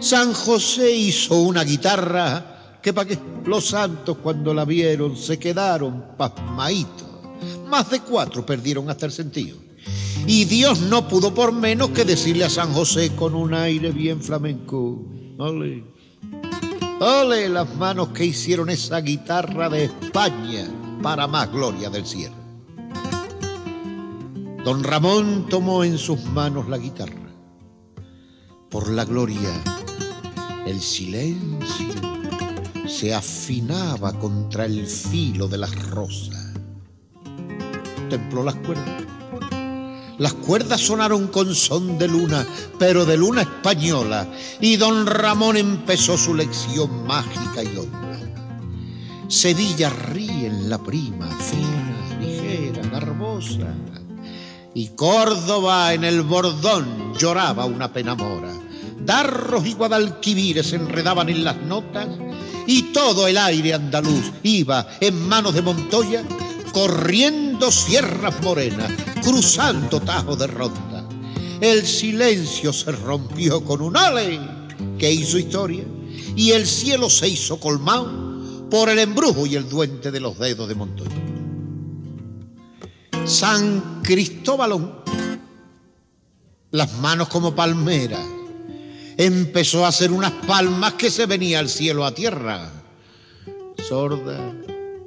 San 0.00 0.32
José 0.32 0.90
hizo 0.90 1.36
una 1.36 1.62
guitarra 1.62 2.80
que 2.82 2.92
para 2.92 3.08
que 3.08 3.20
los 3.44 3.66
santos 3.66 4.16
cuando 4.20 4.52
la 4.52 4.64
vieron 4.64 5.16
se 5.16 5.38
quedaron 5.38 6.16
pasmaitos. 6.18 7.06
Más 7.68 7.88
de 7.88 8.00
cuatro 8.00 8.44
perdieron 8.44 8.90
hasta 8.90 9.06
el 9.06 9.12
sentido. 9.12 9.58
Y 10.26 10.44
Dios 10.46 10.80
no 10.80 11.06
pudo 11.06 11.32
por 11.32 11.52
menos 11.52 11.90
que 11.90 12.04
decirle 12.04 12.46
a 12.46 12.50
San 12.50 12.72
José 12.72 13.14
con 13.14 13.36
un 13.36 13.54
aire 13.54 13.92
bien 13.92 14.20
flamenco, 14.20 15.06
ole, 15.38 15.84
ole 16.98 17.48
las 17.48 17.72
manos 17.76 18.08
que 18.08 18.24
hicieron 18.24 18.70
esa 18.70 19.00
guitarra 19.00 19.68
de 19.68 19.84
España 19.84 20.68
para 21.02 21.26
más 21.26 21.50
gloria 21.50 21.90
del 21.90 22.06
cielo. 22.06 22.34
Don 24.64 24.82
Ramón 24.82 25.46
tomó 25.48 25.84
en 25.84 25.96
sus 25.96 26.24
manos 26.24 26.68
la 26.68 26.78
guitarra. 26.78 27.30
Por 28.70 28.90
la 28.90 29.04
gloria, 29.04 29.62
el 30.66 30.80
silencio 30.80 31.94
se 32.86 33.14
afinaba 33.14 34.12
contra 34.18 34.64
el 34.64 34.86
filo 34.86 35.48
de 35.48 35.58
las 35.58 35.90
rosas. 35.90 36.52
contempló 37.96 38.42
las 38.42 38.54
cuerdas. 38.56 39.04
Las 40.18 40.32
cuerdas 40.32 40.80
sonaron 40.80 41.28
con 41.28 41.54
son 41.54 41.98
de 41.98 42.08
luna, 42.08 42.46
pero 42.78 43.04
de 43.04 43.16
luna 43.16 43.42
española, 43.42 44.26
y 44.60 44.76
don 44.76 45.06
Ramón 45.06 45.56
empezó 45.56 46.16
su 46.16 46.34
lección 46.34 47.06
mágica 47.06 47.62
y 47.62 47.76
honda. 47.76 48.05
Sevilla 49.28 49.90
ríe 49.90 50.46
en 50.46 50.70
la 50.70 50.78
prima, 50.78 51.26
fina, 51.26 52.16
ligera, 52.20 52.80
garbosa, 52.88 53.74
y 54.72 54.88
Córdoba 54.90 55.94
en 55.94 56.04
el 56.04 56.22
bordón 56.22 57.12
lloraba 57.18 57.64
una 57.64 57.92
pena 57.92 58.14
mora. 58.14 58.52
Darros 59.00 59.66
y 59.66 59.72
Guadalquivir 59.72 60.62
se 60.62 60.76
enredaban 60.76 61.28
en 61.28 61.42
las 61.42 61.56
notas 61.62 62.08
y 62.68 62.92
todo 62.92 63.26
el 63.26 63.36
aire 63.36 63.74
andaluz 63.74 64.32
iba 64.44 64.86
en 65.00 65.28
manos 65.28 65.54
de 65.54 65.62
Montoya 65.62 66.22
corriendo 66.72 67.72
sierras 67.72 68.40
morenas, 68.42 68.92
cruzando 69.22 69.98
tajos 70.00 70.38
de 70.38 70.46
ronda. 70.46 71.04
El 71.60 71.84
silencio 71.84 72.72
se 72.72 72.92
rompió 72.92 73.64
con 73.64 73.80
un 73.80 73.96
ale 73.96 74.38
que 74.98 75.10
hizo 75.10 75.36
historia 75.38 75.84
y 76.36 76.52
el 76.52 76.66
cielo 76.66 77.10
se 77.10 77.28
hizo 77.28 77.58
colmado 77.58 78.25
por 78.70 78.88
el 78.88 78.98
embrujo 78.98 79.46
y 79.46 79.56
el 79.56 79.68
duende 79.68 80.10
de 80.10 80.20
los 80.20 80.38
dedos 80.38 80.68
de 80.68 80.74
Montoya. 80.74 81.16
San 83.24 84.02
Cristóbalón, 84.02 85.02
las 86.70 86.92
manos 86.98 87.28
como 87.28 87.54
palmeras, 87.54 88.24
empezó 89.16 89.84
a 89.84 89.88
hacer 89.88 90.12
unas 90.12 90.32
palmas 90.46 90.94
que 90.94 91.10
se 91.10 91.26
venía 91.26 91.58
al 91.58 91.68
cielo 91.68 92.04
a 92.04 92.14
tierra. 92.14 92.70
Sorda, 93.88 94.54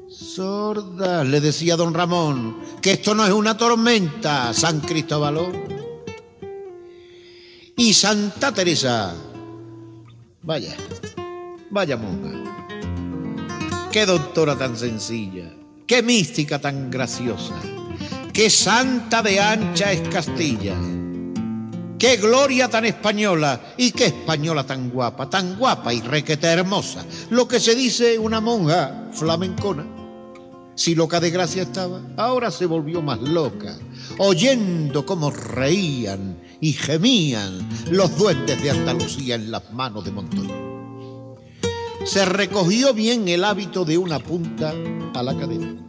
sorda, 0.10 1.24
le 1.24 1.39
decía 1.39 1.75
don 1.75 1.94
Ramón, 1.94 2.58
que 2.82 2.92
esto 2.92 3.16
no 3.16 3.25
es 3.25 3.32
una 3.32 3.58
tormenta, 3.58 4.54
San 4.54 4.82
Cristóbal. 4.82 5.66
Y 7.78 7.94
Santa 7.94 8.54
Teresa, 8.54 9.16
vaya, 10.42 10.75
vaya 11.70 11.96
monja, 11.96 12.59
qué 14.00 14.06
doctora 14.06 14.56
tan 14.56 14.77
sencilla, 14.77 15.51
qué 15.86 16.01
mística 16.01 16.58
tan 16.58 16.89
graciosa, 16.89 17.60
qué 18.32 18.50
santa 18.50 19.22
de 19.22 19.41
ancha 19.41 19.91
es 19.91 20.08
Castilla 20.08 20.77
Qué 22.00 22.15
gloria 22.15 22.70
tan 22.70 22.86
española 22.86 23.60
y 23.75 23.91
qué 23.91 24.06
española 24.06 24.65
tan 24.65 24.89
guapa, 24.89 25.29
tan 25.29 25.58
guapa 25.58 25.94
y 25.94 26.00
requete 26.00 26.48
hermosa. 26.48 27.03
Lo 27.29 27.46
que 27.46 27.60
se 27.60 27.75
dice 27.75 28.18
una 28.18 28.39
monja 28.39 29.10
flamencona. 29.12 29.86
Si 30.75 30.96
loca 30.96 31.20
de 31.20 31.32
gracia 31.32 31.63
estaba, 31.63 32.00
ahora 32.15 32.51
se 32.51 32.65
volvió 32.68 33.01
más 33.01 33.20
loca, 33.20 33.77
oyendo 34.18 35.06
cómo 35.06 35.29
reían 35.29 36.39
y 36.62 36.72
gemían 36.72 37.68
los 37.91 38.18
duendes 38.18 38.63
de 38.63 38.72
Andalucía 38.72 39.36
en 39.36 39.51
las 39.51 39.74
manos 39.74 40.06
de 40.06 40.12
Montoya. 40.12 40.69
Se 42.06 42.25
recogió 42.25 42.94
bien 42.94 43.27
el 43.27 43.44
hábito 43.44 43.86
de 43.86 43.98
una 43.98 44.20
punta 44.20 44.74
a 45.13 45.24
la 45.24 45.38
cadena 45.38 45.79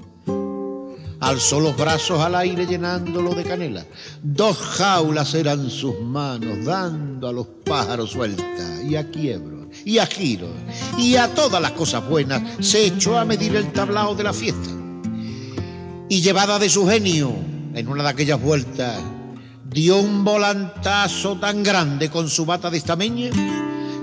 alzó 1.21 1.61
los 1.61 1.77
brazos 1.77 2.19
al 2.21 2.35
aire 2.35 2.67
llenándolo 2.67 3.35
de 3.35 3.45
canela. 3.45 3.85
Dos 4.23 4.57
jaulas 4.57 5.35
eran 5.35 5.71
sus 5.71 6.01
manos, 6.01 6.65
dando 6.65 7.29
a 7.29 7.33
los 7.33 7.47
pájaros 7.65 8.11
suelta 8.11 8.83
y 8.83 8.97
a 8.97 9.09
quiebros 9.11 9.69
y 9.85 9.99
a 9.99 10.07
giros 10.07 10.51
y 10.99 11.15
a 11.15 11.33
todas 11.33 11.63
las 11.63 11.73
cosas 11.73 12.07
buenas 12.09 12.43
se 12.59 12.87
echó 12.87 13.17
a 13.17 13.25
medir 13.25 13.55
el 13.55 13.71
tablao 13.73 14.15
de 14.15 14.25
la 14.25 14.33
fiesta. 14.33 14.71
Y 16.09 16.23
llevada 16.23 16.59
de 16.59 16.69
su 16.69 16.89
genio, 16.89 17.33
en 17.75 17.87
una 17.87 18.03
de 18.03 18.09
aquellas 18.09 18.41
vueltas, 18.41 19.01
dio 19.71 19.99
un 19.99 20.25
volantazo 20.25 21.39
tan 21.39 21.63
grande 21.63 22.11
con 22.11 22.29
su 22.29 22.45
bata 22.45 22.69
de 22.69 22.79
estameña 22.79 23.31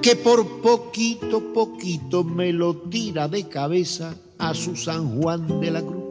que 0.07 0.15
por 0.15 0.61
poquito, 0.61 1.51
poquito 1.51 2.23
me 2.23 2.53
lo 2.53 2.73
tira 2.77 3.27
de 3.27 3.49
cabeza 3.49 4.15
a 4.37 4.53
su 4.53 4.77
San 4.77 5.19
Juan 5.19 5.59
de 5.59 5.69
la 5.69 5.81
Cruz 5.81 6.05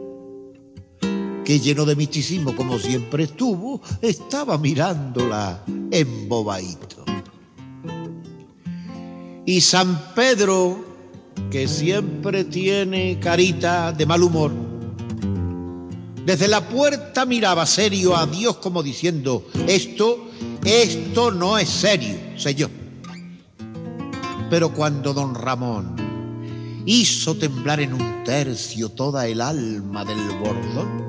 que 1.43 1.59
lleno 1.59 1.83
de 1.83 1.95
misticismo 1.95 2.55
como 2.55 2.77
siempre 2.77 3.23
estuvo, 3.23 3.81
estaba 3.99 4.59
mirándola 4.59 5.63
embobadito. 5.89 7.05
Y 9.47 9.61
San 9.61 10.13
Pedro, 10.13 10.85
que 11.49 11.67
siempre 11.67 12.43
tiene 12.43 13.19
carita 13.19 13.93
de 13.93 14.05
mal 14.05 14.21
humor, 14.21 14.51
desde 16.23 16.47
la 16.47 16.69
puerta 16.69 17.25
miraba 17.25 17.65
serio 17.65 18.15
a 18.15 18.27
Dios 18.27 18.57
como 18.57 18.83
diciendo, 18.83 19.47
esto, 19.67 20.27
esto 20.63 21.31
no 21.31 21.57
es 21.57 21.69
serio, 21.69 22.15
señor. 22.35 22.86
Pero 24.49 24.71
cuando 24.73 25.13
don 25.13 25.35
Ramón 25.35 26.83
hizo 26.85 27.35
temblar 27.35 27.81
en 27.81 27.93
un 27.93 28.23
tercio 28.23 28.89
toda 28.89 29.27
el 29.27 29.41
alma 29.41 30.05
del 30.05 30.29
bordón, 30.39 31.07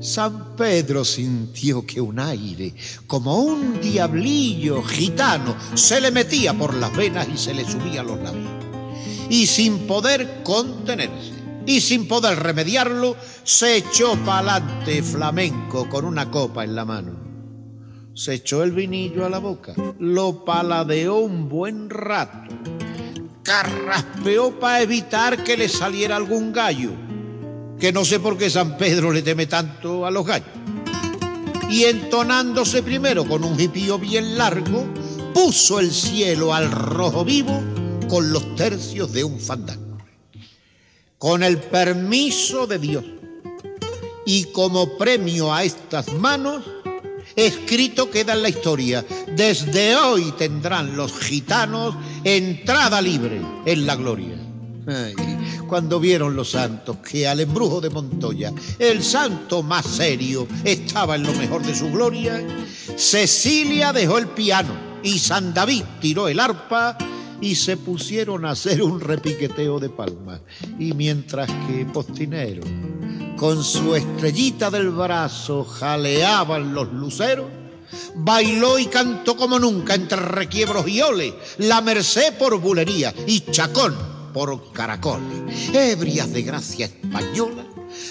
San 0.00 0.56
Pedro 0.56 1.04
sintió 1.04 1.84
que 1.84 2.00
un 2.00 2.18
aire, 2.18 2.74
como 3.06 3.36
un 3.36 3.80
diablillo 3.80 4.82
gitano, 4.82 5.54
se 5.74 6.00
le 6.00 6.10
metía 6.10 6.54
por 6.54 6.74
las 6.74 6.96
venas 6.96 7.28
y 7.32 7.36
se 7.36 7.52
le 7.52 7.64
subía 7.64 8.00
a 8.00 8.04
los 8.04 8.18
labios. 8.18 8.50
Y 9.28 9.46
sin 9.46 9.86
poder 9.86 10.42
contenerse 10.42 11.32
y 11.66 11.80
sin 11.80 12.08
poder 12.08 12.40
remediarlo, 12.40 13.14
se 13.44 13.76
echó 13.76 14.16
pa'lante 14.24 15.02
flamenco 15.02 15.88
con 15.88 16.04
una 16.04 16.30
copa 16.30 16.64
en 16.64 16.74
la 16.74 16.84
mano. 16.84 17.29
Se 18.20 18.34
echó 18.34 18.62
el 18.62 18.72
vinillo 18.72 19.24
a 19.24 19.30
la 19.30 19.38
boca, 19.38 19.72
lo 19.98 20.44
paladeó 20.44 21.20
un 21.20 21.48
buen 21.48 21.88
rato, 21.88 22.54
carraspeó 23.42 24.60
para 24.60 24.82
evitar 24.82 25.42
que 25.42 25.56
le 25.56 25.70
saliera 25.70 26.16
algún 26.16 26.52
gallo 26.52 26.90
que 27.78 27.94
no 27.94 28.04
sé 28.04 28.20
por 28.20 28.36
qué 28.36 28.50
San 28.50 28.76
Pedro 28.76 29.10
le 29.10 29.22
teme 29.22 29.46
tanto 29.46 30.04
a 30.04 30.10
los 30.10 30.26
gallos. 30.26 30.50
Y 31.70 31.84
entonándose 31.84 32.82
primero 32.82 33.26
con 33.26 33.42
un 33.42 33.58
jipío 33.58 33.98
bien 33.98 34.36
largo, 34.36 34.84
puso 35.32 35.80
el 35.80 35.90
cielo 35.90 36.52
al 36.52 36.70
rojo 36.70 37.24
vivo 37.24 37.58
con 38.06 38.34
los 38.34 38.54
tercios 38.54 39.14
de 39.14 39.24
un 39.24 39.40
fandango. 39.40 39.96
Con 41.16 41.42
el 41.42 41.56
permiso 41.56 42.66
de 42.66 42.78
Dios 42.78 43.04
y 44.26 44.44
como 44.52 44.98
premio 44.98 45.54
a 45.54 45.64
estas 45.64 46.12
manos, 46.12 46.62
escrito 47.36 48.10
queda 48.10 48.34
en 48.34 48.42
la 48.42 48.48
historia, 48.48 49.04
desde 49.34 49.96
hoy 49.96 50.32
tendrán 50.36 50.96
los 50.96 51.12
gitanos 51.18 51.94
entrada 52.24 53.00
libre 53.00 53.40
en 53.66 53.86
la 53.86 53.96
gloria 53.96 54.36
cuando 55.70 56.00
vieron 56.00 56.34
los 56.34 56.50
santos 56.50 56.96
que 56.96 57.28
al 57.28 57.38
embrujo 57.38 57.80
de 57.80 57.90
Montoya, 57.90 58.52
el 58.78 59.04
santo 59.04 59.62
más 59.62 59.86
serio, 59.86 60.48
estaba 60.64 61.14
en 61.14 61.22
lo 61.22 61.32
mejor 61.34 61.62
de 61.62 61.74
su 61.74 61.92
gloria, 61.92 62.44
Cecilia 62.96 63.92
dejó 63.92 64.18
el 64.18 64.26
piano 64.26 64.72
y 65.04 65.20
San 65.20 65.54
David 65.54 65.84
tiró 66.00 66.26
el 66.26 66.40
arpa 66.40 66.98
y 67.40 67.54
se 67.54 67.76
pusieron 67.76 68.44
a 68.44 68.50
hacer 68.50 68.82
un 68.82 69.00
repiqueteo 69.00 69.78
de 69.78 69.88
palmas. 69.90 70.40
Y 70.78 70.92
mientras 70.92 71.48
que 71.68 71.86
Postinero, 71.86 72.62
con 73.40 73.64
su 73.64 73.96
estrellita 73.96 74.70
del 74.70 74.90
brazo, 74.90 75.64
jaleaban 75.64 76.74
los 76.74 76.92
luceros, 76.92 77.46
bailó 78.16 78.78
y 78.78 78.84
cantó 78.84 79.34
como 79.34 79.58
nunca 79.58 79.94
entre 79.94 80.18
requiebros 80.18 80.86
y 80.86 81.00
oles, 81.00 81.32
la 81.56 81.80
merced 81.80 82.36
por 82.36 82.60
bulería 82.60 83.14
y 83.26 83.40
chacón 83.50 83.96
por 84.34 84.70
caracoles, 84.72 85.72
ebrias 85.72 86.30
de 86.34 86.42
gracia 86.42 86.84
española, 86.84 87.64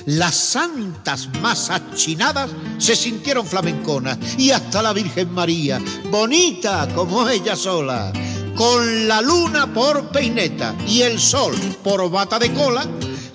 las 0.07 0.33
santas 0.33 1.29
más 1.43 1.69
achinadas 1.69 2.49
se 2.79 2.95
sintieron 2.95 3.45
flamenconas 3.45 4.17
y 4.35 4.49
hasta 4.49 4.81
la 4.81 4.93
Virgen 4.93 5.31
María, 5.31 5.79
bonita 6.09 6.87
como 6.95 7.29
ella 7.29 7.55
sola, 7.55 8.11
con 8.55 9.07
la 9.07 9.21
luna 9.21 9.71
por 9.71 10.09
peineta 10.09 10.75
y 10.87 11.03
el 11.03 11.19
sol 11.19 11.53
por 11.83 12.09
bata 12.09 12.39
de 12.39 12.51
cola, 12.51 12.83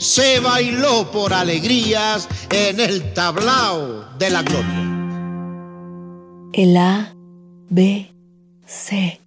se 0.04 0.38
bailó 0.38 1.10
por 1.10 1.32
alegrías 1.32 2.28
en 2.50 2.78
el 2.78 3.14
tablao 3.14 4.04
de 4.18 4.28
la 4.28 4.42
gloria. 4.42 4.80
El 6.52 6.76
A, 6.76 7.16
B, 7.70 8.12
C 8.66 9.18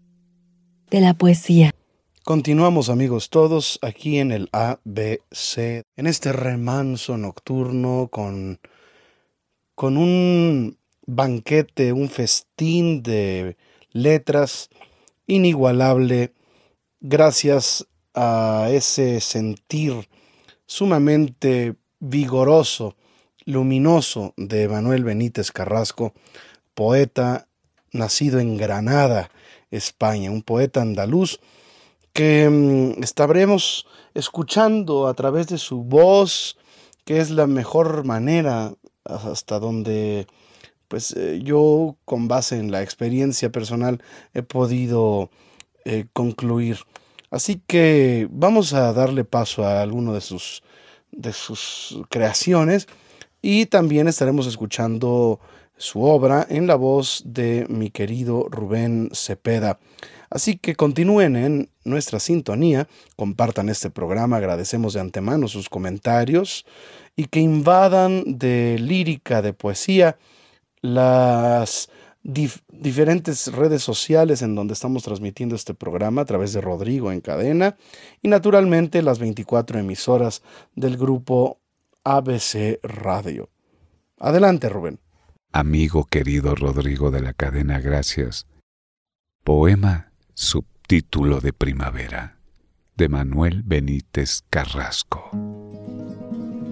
de 0.91 1.01
la 1.01 1.15
poesía. 1.15 1.71
Continuamos 2.23 2.89
amigos 2.89 3.31
todos 3.31 3.79
aquí 3.81 4.19
en 4.19 4.31
el 4.31 4.49
ABC, 4.51 5.83
en 5.95 6.05
este 6.05 6.31
remanso 6.31 7.17
nocturno 7.17 8.09
con, 8.11 8.59
con 9.73 9.97
un 9.97 10.77
banquete, 11.07 11.91
un 11.91 12.07
festín 12.07 13.01
de 13.01 13.57
letras 13.93 14.69
inigualable 15.25 16.33
gracias 16.99 17.87
a 18.13 18.67
ese 18.69 19.19
sentir 19.21 20.07
sumamente 20.67 21.75
vigoroso 21.99 22.95
luminoso 23.45 24.33
de 24.37 24.67
Manuel 24.67 25.03
Benítez 25.03 25.51
Carrasco, 25.51 26.13
poeta 26.75 27.47
nacido 27.91 28.39
en 28.39 28.57
Granada, 28.57 29.31
España, 29.71 30.29
un 30.29 30.43
poeta 30.43 30.81
andaluz 30.81 31.39
que 32.13 32.49
mm, 32.49 33.03
estaremos 33.03 33.87
escuchando 34.13 35.07
a 35.07 35.13
través 35.13 35.47
de 35.47 35.57
su 35.57 35.83
voz, 35.83 36.57
que 37.05 37.19
es 37.19 37.29
la 37.29 37.47
mejor 37.47 38.03
manera 38.03 38.73
hasta 39.05 39.59
donde 39.59 40.27
pues 40.87 41.13
eh, 41.15 41.41
yo 41.43 41.95
con 42.05 42.27
base 42.27 42.57
en 42.57 42.71
la 42.71 42.81
experiencia 42.81 43.51
personal 43.51 44.01
he 44.33 44.41
podido 44.41 45.29
eh, 45.85 46.05
concluir. 46.13 46.79
Así 47.29 47.61
que 47.67 48.27
vamos 48.31 48.73
a 48.73 48.93
darle 48.93 49.23
paso 49.23 49.65
a 49.65 49.81
alguno 49.81 50.13
de 50.13 50.21
sus, 50.21 50.63
de 51.11 51.33
sus 51.33 51.99
creaciones 52.09 52.87
y 53.41 53.65
también 53.65 54.07
estaremos 54.07 54.47
escuchando 54.47 55.39
su 55.77 56.01
obra 56.03 56.45
en 56.49 56.67
la 56.67 56.75
voz 56.75 57.21
de 57.25 57.65
mi 57.69 57.89
querido 57.91 58.47
Rubén 58.49 59.09
Cepeda. 59.13 59.79
Así 60.29 60.57
que 60.57 60.75
continúen 60.75 61.35
en 61.35 61.69
nuestra 61.85 62.19
sintonía, 62.19 62.87
compartan 63.15 63.69
este 63.69 63.89
programa, 63.89 64.37
agradecemos 64.37 64.93
de 64.93 64.99
antemano 64.99 65.47
sus 65.47 65.69
comentarios 65.69 66.65
y 67.15 67.25
que 67.25 67.39
invadan 67.39 68.37
de 68.37 68.77
lírica, 68.79 69.41
de 69.41 69.53
poesía, 69.53 70.17
las 70.81 71.89
diferentes 72.27 73.53
redes 73.53 73.81
sociales 73.81 74.41
en 74.41 74.53
donde 74.53 74.73
estamos 74.73 75.03
transmitiendo 75.03 75.55
este 75.55 75.73
programa 75.73 76.21
a 76.21 76.25
través 76.25 76.51
de 76.51 76.59
Rodrigo 76.59 77.11
en 77.11 77.21
cadena 77.21 77.77
y 78.21 78.27
naturalmente 78.27 79.01
las 79.01 79.17
24 79.17 79.79
emisoras 79.79 80.43
del 80.75 80.97
grupo 80.97 81.59
ABC 82.03 82.79
Radio. 82.83 83.49
Adelante, 84.19 84.67
Rubén. 84.67 84.99
Amigo 85.53 86.03
querido 86.03 86.53
Rodrigo 86.53 87.11
de 87.11 87.21
la 87.21 87.33
cadena, 87.33 87.79
gracias. 87.79 88.45
Poema 89.45 90.11
subtítulo 90.33 91.39
de 91.39 91.53
primavera 91.53 92.37
de 92.97 93.07
Manuel 93.07 93.63
Benítez 93.63 94.43
Carrasco. 94.49 95.31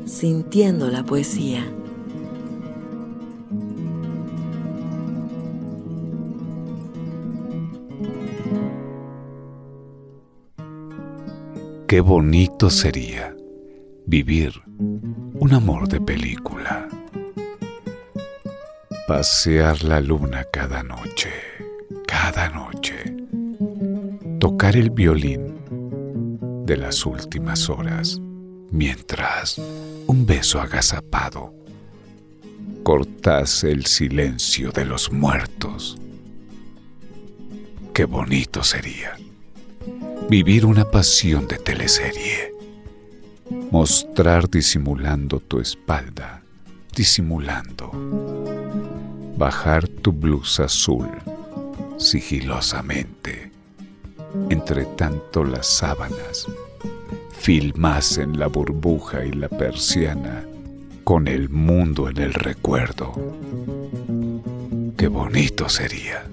Sintiendo 0.05 0.89
la 0.89 1.03
poesía. 1.03 1.63
Qué 11.87 12.01
bonito 12.01 12.71
sería 12.71 13.35
vivir 14.07 14.59
un 14.79 15.53
amor 15.53 15.87
de 15.87 16.01
película. 16.01 16.89
Pasear 19.07 19.83
la 19.83 20.01
luna 20.01 20.45
cada 20.51 20.81
noche, 20.81 21.29
cada 22.07 22.49
noche. 22.49 22.95
Tocar 24.39 24.75
el 24.75 24.89
violín 24.89 25.59
de 26.65 26.75
las 26.75 27.05
últimas 27.05 27.69
horas, 27.69 28.19
mientras 28.71 29.61
un 30.07 30.25
beso 30.25 30.59
agazapado 30.59 31.53
cortase 32.81 33.69
el 33.69 33.85
silencio 33.85 34.71
de 34.71 34.85
los 34.85 35.11
muertos. 35.11 35.99
Qué 37.93 38.05
bonito 38.05 38.63
sería 38.63 39.15
vivir 40.29 40.65
una 40.65 40.89
pasión 40.89 41.47
de 41.47 41.57
teleserie, 41.57 42.51
mostrar 43.71 44.49
disimulando 44.49 45.39
tu 45.39 45.59
espalda, 45.59 46.41
disimulando, 46.95 47.91
bajar 49.37 49.87
tu 49.87 50.11
blusa 50.11 50.65
azul 50.65 51.07
sigilosamente, 51.97 53.51
entre 54.49 54.85
tanto 54.85 55.43
las 55.43 55.67
sábanas 55.67 56.47
filmasen 57.31 58.39
la 58.39 58.47
burbuja 58.47 59.23
y 59.23 59.31
la 59.31 59.49
persiana 59.49 60.43
con 61.03 61.27
el 61.27 61.49
mundo 61.49 62.09
en 62.09 62.17
el 62.17 62.33
recuerdo. 62.33 63.13
Qué 64.97 65.07
bonito 65.07 65.69
sería 65.69 66.23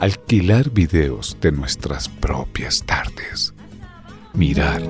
alquilar 0.00 0.70
videos 0.70 1.36
de 1.40 1.52
nuestras 1.52 2.08
propias 2.08 2.82
tardes, 2.84 3.54
mirar 4.32 4.82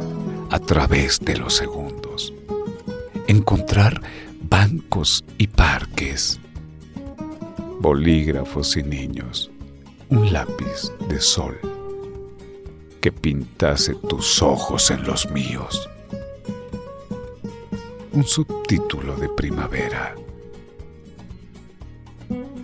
a 0.50 0.58
través 0.58 1.20
de 1.20 1.36
los 1.36 1.54
segundos, 1.54 2.32
encontrar 3.26 4.00
bancos 4.42 5.24
y 5.38 5.46
parques, 5.46 6.40
bolígrafos 7.80 8.76
y 8.76 8.82
niños, 8.82 9.50
un 10.08 10.32
lápiz 10.32 10.92
de 11.08 11.20
sol 11.20 11.58
que 13.00 13.12
pintase 13.12 13.94
tus 13.94 14.40
ojos 14.40 14.90
en 14.90 15.04
los 15.04 15.30
míos, 15.30 15.88
un 18.12 18.24
subtítulo 18.24 19.16
de 19.16 19.28
primavera. 19.28 20.14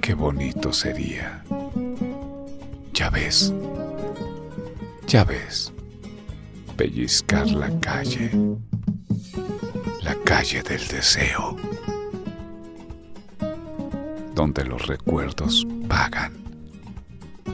Qué 0.00 0.14
bonito 0.14 0.72
sería. 0.72 1.44
Ya 3.00 3.08
ves, 3.08 3.50
ya 5.06 5.24
ves, 5.24 5.72
pellizcar 6.76 7.50
la 7.50 7.70
calle, 7.80 8.30
la 10.02 10.14
calle 10.16 10.62
del 10.62 10.86
deseo, 10.86 11.56
donde 14.34 14.66
los 14.66 14.86
recuerdos 14.86 15.66
pagan, 15.88 16.44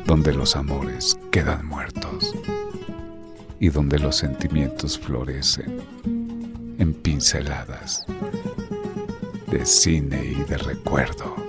donde 0.05 0.35
los 0.35 0.57
amores 0.57 1.17
quedan 1.31 1.65
muertos. 1.65 2.35
Y 3.61 3.69
donde 3.69 4.01
los 4.01 4.17
sentimientos 4.17 4.99
florecen 4.99 5.81
en 6.77 6.93
pinceladas 6.93 8.05
de 9.47 9.65
cine 9.65 10.25
y 10.25 10.43
de 10.43 10.59
recuerdo. 10.59 11.46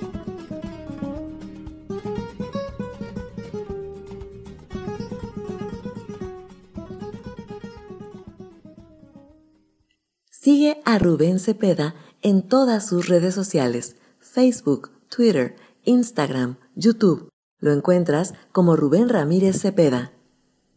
Rubén 11.00 11.40
Cepeda 11.40 11.96
en 12.22 12.42
todas 12.42 12.88
sus 12.88 13.08
redes 13.08 13.34
sociales, 13.34 13.96
Facebook, 14.20 14.92
Twitter, 15.10 15.56
Instagram, 15.84 16.58
YouTube. 16.76 17.30
Lo 17.60 17.72
encuentras 17.72 18.34
como 18.52 18.76
Rubén 18.76 19.10
Ramírez 19.10 19.62
Cepeda. 19.62 20.12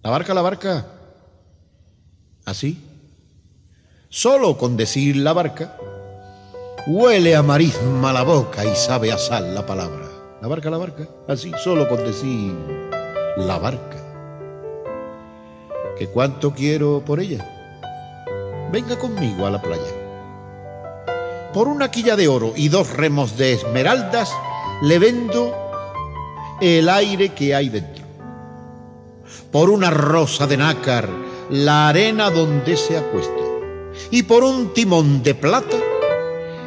La 0.02 0.10
barca, 0.10 0.34
la 0.34 0.42
barca. 0.42 0.86
Así. 2.44 2.82
Solo 4.08 4.56
con 4.56 4.76
decir 4.76 5.16
la 5.16 5.32
barca, 5.32 5.76
huele 6.86 7.36
a 7.36 7.42
marisma 7.42 8.12
la 8.12 8.22
boca 8.22 8.64
y 8.64 8.74
sabe 8.74 9.12
a 9.12 9.18
sal 9.18 9.54
la 9.54 9.66
palabra. 9.66 10.08
La 10.40 10.48
barca, 10.48 10.70
la 10.70 10.78
barca. 10.78 11.08
Así, 11.28 11.52
solo 11.62 11.88
con 11.88 11.98
decir 11.98 12.54
la 13.36 13.58
barca. 13.58 13.96
Que 15.98 16.08
cuánto 16.08 16.52
quiero 16.54 17.04
por 17.04 17.20
ella 17.20 17.46
venga 18.70 18.96
conmigo 18.96 19.46
a 19.46 19.50
la 19.50 19.60
playa. 19.60 19.99
Por 21.52 21.68
una 21.68 21.90
quilla 21.90 22.16
de 22.16 22.28
oro 22.28 22.52
y 22.54 22.68
dos 22.68 22.90
remos 22.90 23.36
de 23.36 23.54
esmeraldas 23.54 24.32
le 24.82 24.98
vendo 24.98 25.54
el 26.60 26.88
aire 26.88 27.30
que 27.30 27.54
hay 27.54 27.68
dentro. 27.68 28.04
Por 29.50 29.70
una 29.70 29.90
rosa 29.90 30.46
de 30.46 30.56
nácar 30.56 31.08
la 31.50 31.88
arena 31.88 32.30
donde 32.30 32.76
se 32.76 32.96
acuesta. 32.96 33.42
Y 34.10 34.22
por 34.22 34.44
un 34.44 34.72
timón 34.72 35.22
de 35.22 35.34
plata 35.34 35.76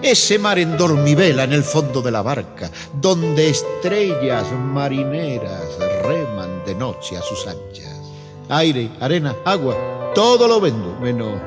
ese 0.04 0.38
mar 0.38 0.60
en 0.60 0.78
dormivela 0.78 1.46
en 1.46 1.54
el 1.54 1.64
fondo 1.64 2.02
de 2.02 2.12
la 2.12 2.22
barca, 2.22 2.70
donde 3.00 3.50
estrellas 3.50 4.52
marineras 4.52 5.78
reman 6.04 6.66
de 6.66 6.76
noche 6.76 7.16
a 7.16 7.22
sus 7.22 7.48
anchas. 7.48 8.02
Aire, 8.50 8.90
arena, 9.00 9.34
agua, 9.46 10.12
todo 10.14 10.46
lo 10.46 10.60
vendo, 10.60 11.00
menos 11.00 11.40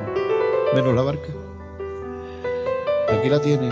menos 0.74 0.94
la 0.94 1.02
barca. 1.02 1.35
Aquí 3.08 3.28
la 3.28 3.40
tiene, 3.40 3.68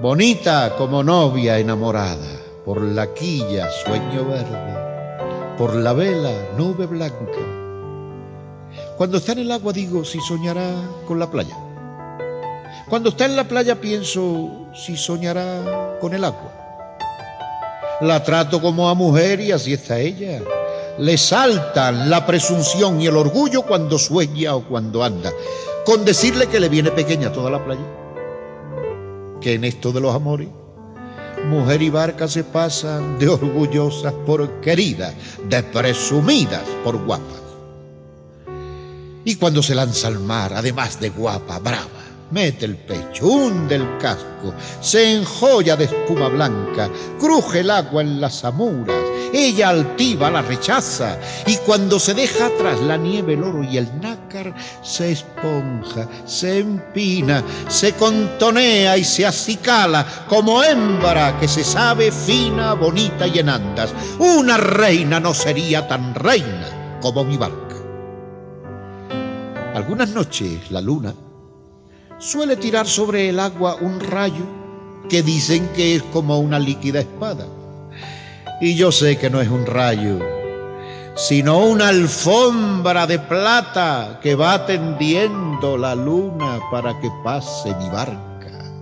bonita 0.00 0.74
como 0.76 1.02
novia 1.02 1.58
enamorada, 1.58 2.40
por 2.64 2.80
la 2.80 3.12
quilla 3.14 3.70
sueño 3.84 4.24
verde, 4.26 5.56
por 5.56 5.74
la 5.74 5.92
vela 5.92 6.32
nube 6.56 6.86
blanca. 6.86 7.14
Cuando 8.96 9.18
está 9.18 9.32
en 9.32 9.40
el 9.40 9.52
agua 9.52 9.72
digo 9.72 10.04
si 10.04 10.20
soñará 10.20 10.70
con 11.06 11.18
la 11.18 11.30
playa. 11.30 11.56
Cuando 12.88 13.10
está 13.10 13.26
en 13.26 13.36
la 13.36 13.44
playa 13.44 13.80
pienso 13.80 14.68
si 14.74 14.96
soñará 14.96 15.98
con 16.00 16.14
el 16.14 16.24
agua. 16.24 16.52
La 18.00 18.22
trato 18.22 18.60
como 18.60 18.88
a 18.88 18.94
mujer 18.94 19.40
y 19.40 19.52
así 19.52 19.72
está 19.74 19.98
ella 19.98 20.40
le 20.98 21.16
saltan 21.16 22.10
la 22.10 22.26
presunción 22.26 23.00
y 23.00 23.06
el 23.06 23.16
orgullo 23.16 23.62
cuando 23.62 23.98
sueña 23.98 24.56
o 24.56 24.64
cuando 24.64 25.04
anda, 25.04 25.32
con 25.88 26.04
decirle 26.04 26.48
que 26.48 26.60
le 26.60 26.68
viene 26.68 26.90
pequeña 26.90 27.32
toda 27.32 27.50
la 27.50 27.64
playa. 27.64 27.80
que 29.40 29.54
en 29.54 29.64
esto 29.64 29.90
de 29.90 30.02
los 30.02 30.14
amores, 30.14 30.48
mujer 31.48 31.80
y 31.80 31.88
barca 31.88 32.28
se 32.28 32.44
pasan 32.44 33.18
de 33.18 33.26
orgullosas 33.26 34.12
por 34.26 34.60
queridas, 34.60 35.14
de 35.48 35.62
presumidas 35.62 36.60
por 36.84 37.02
guapas. 37.06 37.40
Y 39.24 39.36
cuando 39.36 39.62
se 39.62 39.74
lanza 39.74 40.08
al 40.08 40.18
mar, 40.18 40.52
además 40.54 41.00
de 41.00 41.08
guapa, 41.08 41.58
brava, 41.58 42.04
mete 42.32 42.66
el 42.66 42.76
pecho, 42.76 43.26
hunde 43.26 43.76
el 43.76 43.96
casco, 43.96 44.52
se 44.82 45.14
enjolla 45.14 45.74
de 45.74 45.84
espuma 45.84 46.28
blanca, 46.28 46.90
cruje 47.18 47.60
el 47.60 47.70
agua 47.70 48.02
en 48.02 48.20
las 48.20 48.44
amuras, 48.44 49.07
ella 49.32 49.70
altiva 49.70 50.30
la 50.30 50.42
rechaza, 50.42 51.18
y 51.46 51.56
cuando 51.58 51.98
se 51.98 52.14
deja 52.14 52.46
atrás 52.46 52.80
la 52.80 52.96
nieve, 52.96 53.34
el 53.34 53.42
oro 53.42 53.62
y 53.62 53.76
el 53.76 54.00
nácar, 54.00 54.54
se 54.82 55.12
esponja, 55.12 56.08
se 56.24 56.58
empina, 56.58 57.42
se 57.68 57.92
contonea 57.94 58.96
y 58.96 59.04
se 59.04 59.26
acicala 59.26 60.06
como 60.28 60.62
hembra 60.62 61.38
que 61.38 61.48
se 61.48 61.64
sabe 61.64 62.10
fina, 62.12 62.74
bonita 62.74 63.26
y 63.26 63.38
en 63.38 63.48
andas. 63.48 63.92
Una 64.18 64.56
reina 64.56 65.20
no 65.20 65.34
sería 65.34 65.86
tan 65.86 66.14
reina 66.14 66.98
como 67.00 67.24
mi 67.24 67.36
barca. 67.36 67.76
Algunas 69.74 70.10
noches 70.10 70.70
la 70.70 70.80
luna 70.80 71.14
suele 72.18 72.56
tirar 72.56 72.86
sobre 72.86 73.28
el 73.28 73.38
agua 73.38 73.76
un 73.80 74.00
rayo 74.00 74.44
que 75.08 75.22
dicen 75.22 75.68
que 75.74 75.96
es 75.96 76.02
como 76.02 76.38
una 76.38 76.58
líquida 76.58 77.00
espada. 77.00 77.46
Y 78.60 78.74
yo 78.74 78.90
sé 78.90 79.16
que 79.16 79.30
no 79.30 79.40
es 79.40 79.48
un 79.48 79.66
rayo, 79.66 80.18
sino 81.14 81.58
una 81.58 81.88
alfombra 81.88 83.06
de 83.06 83.20
plata 83.20 84.18
que 84.20 84.34
va 84.34 84.66
tendiendo 84.66 85.78
la 85.78 85.94
luna 85.94 86.58
para 86.70 86.98
que 87.00 87.08
pase 87.22 87.72
mi 87.76 87.88
barca. 87.88 88.72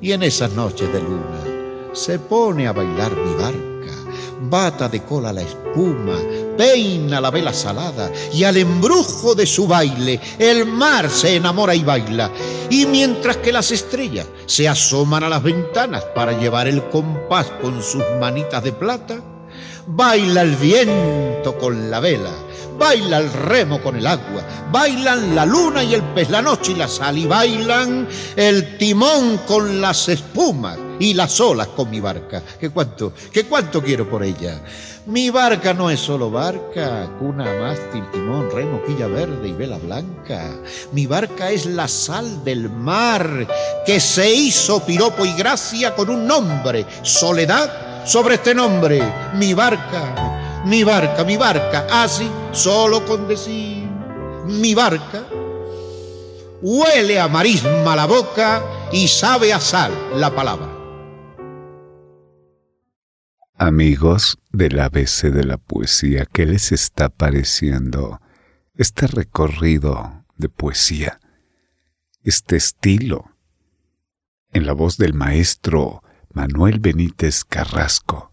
Y 0.00 0.10
en 0.10 0.24
esas 0.24 0.52
noches 0.52 0.92
de 0.92 1.00
luna 1.00 1.92
se 1.92 2.18
pone 2.18 2.66
a 2.66 2.72
bailar 2.72 3.12
mi 3.12 3.34
barca, 3.34 3.94
bata 4.42 4.88
de 4.88 5.04
cola 5.04 5.32
la 5.32 5.42
espuma, 5.42 6.18
peina 6.56 7.20
la 7.20 7.30
vela 7.30 7.52
salada 7.52 8.10
y 8.32 8.42
al 8.42 8.56
embrujo 8.56 9.36
de 9.36 9.46
su 9.46 9.68
baile 9.68 10.20
el 10.38 10.66
mar 10.66 11.08
se 11.10 11.36
enamora 11.36 11.76
y 11.76 11.84
baila. 11.84 12.30
Y 12.70 12.86
mientras 12.86 13.38
que 13.38 13.52
las 13.52 13.70
estrellas 13.70 14.26
se 14.46 14.68
asoman 14.68 15.24
a 15.24 15.28
las 15.28 15.42
ventanas 15.42 16.04
para 16.14 16.38
llevar 16.38 16.68
el 16.68 16.82
compás 16.88 17.46
con 17.62 17.82
sus 17.82 18.02
manitas 18.20 18.62
de 18.62 18.72
plata, 18.72 19.20
baila 19.86 20.42
el 20.42 20.54
viento 20.56 21.56
con 21.58 21.90
la 21.90 22.00
vela, 22.00 22.32
baila 22.78 23.18
el 23.18 23.32
remo 23.32 23.82
con 23.82 23.96
el 23.96 24.06
agua, 24.06 24.42
bailan 24.70 25.34
la 25.34 25.46
luna 25.46 25.82
y 25.82 25.94
el 25.94 26.02
pez, 26.02 26.28
la 26.28 26.42
noche 26.42 26.72
y 26.72 26.74
la 26.74 26.88
sal, 26.88 27.16
y 27.16 27.26
bailan 27.26 28.06
el 28.36 28.76
timón 28.76 29.38
con 29.46 29.80
las 29.80 30.08
espumas 30.08 30.78
y 30.98 31.14
las 31.14 31.40
olas 31.40 31.68
con 31.68 31.90
mi 31.90 32.00
barca. 32.00 32.42
¿Qué 32.58 32.70
cuánto, 32.70 33.12
qué 33.32 33.44
cuánto 33.44 33.82
quiero 33.82 34.08
por 34.08 34.22
ella? 34.22 34.60
Mi 35.06 35.30
barca 35.30 35.72
no 35.72 35.88
es 35.90 36.00
solo 36.00 36.30
barca, 36.30 37.08
cuna, 37.18 37.46
mástil, 37.60 38.04
timón, 38.12 38.50
remo, 38.50 38.82
quilla 38.84 39.06
verde 39.06 39.48
y 39.48 39.52
vela 39.52 39.78
blanca. 39.78 40.50
Mi 40.92 41.06
barca 41.06 41.50
es 41.50 41.64
la 41.66 41.88
sal 41.88 42.44
del 42.44 42.68
mar 42.68 43.46
que 43.86 44.00
se 44.00 44.30
hizo 44.30 44.84
piropo 44.84 45.24
y 45.24 45.32
gracia 45.32 45.94
con 45.94 46.10
un 46.10 46.26
nombre, 46.26 46.84
soledad 47.02 48.04
sobre 48.04 48.34
este 48.34 48.54
nombre. 48.54 49.00
Mi 49.34 49.54
barca, 49.54 50.62
mi 50.66 50.84
barca, 50.84 51.24
mi 51.24 51.38
barca, 51.38 51.86
así 51.90 52.28
solo 52.52 53.04
con 53.06 53.26
decir 53.26 53.86
mi 54.46 54.74
barca. 54.74 55.24
Huele 56.60 57.20
a 57.20 57.28
marisma 57.28 57.94
la 57.94 58.06
boca 58.06 58.62
y 58.92 59.06
sabe 59.08 59.52
a 59.52 59.60
sal 59.60 59.92
la 60.16 60.34
palabra. 60.34 60.67
Amigos 63.60 64.38
del 64.52 64.78
ABC 64.78 65.32
de 65.32 65.42
la 65.42 65.56
poesía, 65.56 66.26
¿qué 66.26 66.46
les 66.46 66.70
está 66.70 67.08
pareciendo 67.08 68.20
este 68.76 69.08
recorrido 69.08 70.24
de 70.36 70.48
poesía? 70.48 71.18
Este 72.22 72.54
estilo 72.54 73.32
en 74.52 74.64
la 74.64 74.74
voz 74.74 74.96
del 74.96 75.12
maestro 75.12 76.04
Manuel 76.32 76.78
Benítez 76.78 77.42
Carrasco. 77.44 78.32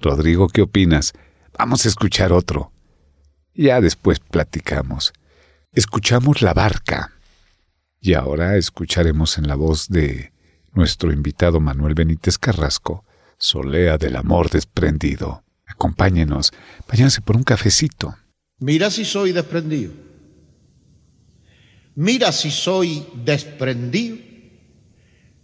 Rodrigo, 0.00 0.48
¿qué 0.48 0.62
opinas? 0.62 1.12
Vamos 1.56 1.84
a 1.84 1.88
escuchar 1.88 2.32
otro. 2.32 2.72
Ya 3.54 3.80
después 3.80 4.18
platicamos. 4.18 5.12
Escuchamos 5.70 6.42
La 6.42 6.52
Barca. 6.52 7.12
Y 8.00 8.14
ahora 8.14 8.56
escucharemos 8.56 9.38
en 9.38 9.46
la 9.46 9.54
voz 9.54 9.88
de 9.88 10.32
nuestro 10.72 11.12
invitado 11.12 11.60
Manuel 11.60 11.94
Benítez 11.94 12.38
Carrasco 12.38 13.04
solea 13.38 13.98
del 13.98 14.16
amor 14.16 14.50
desprendido. 14.50 15.42
Acompáñenos, 15.66 16.52
váyanse 16.88 17.20
por 17.20 17.36
un 17.36 17.42
cafecito. 17.42 18.16
Mira 18.58 18.90
si 18.90 19.04
soy 19.04 19.32
desprendido. 19.32 19.92
Mira 21.94 22.32
si 22.32 22.50
soy 22.50 23.06
desprendido, 23.24 24.16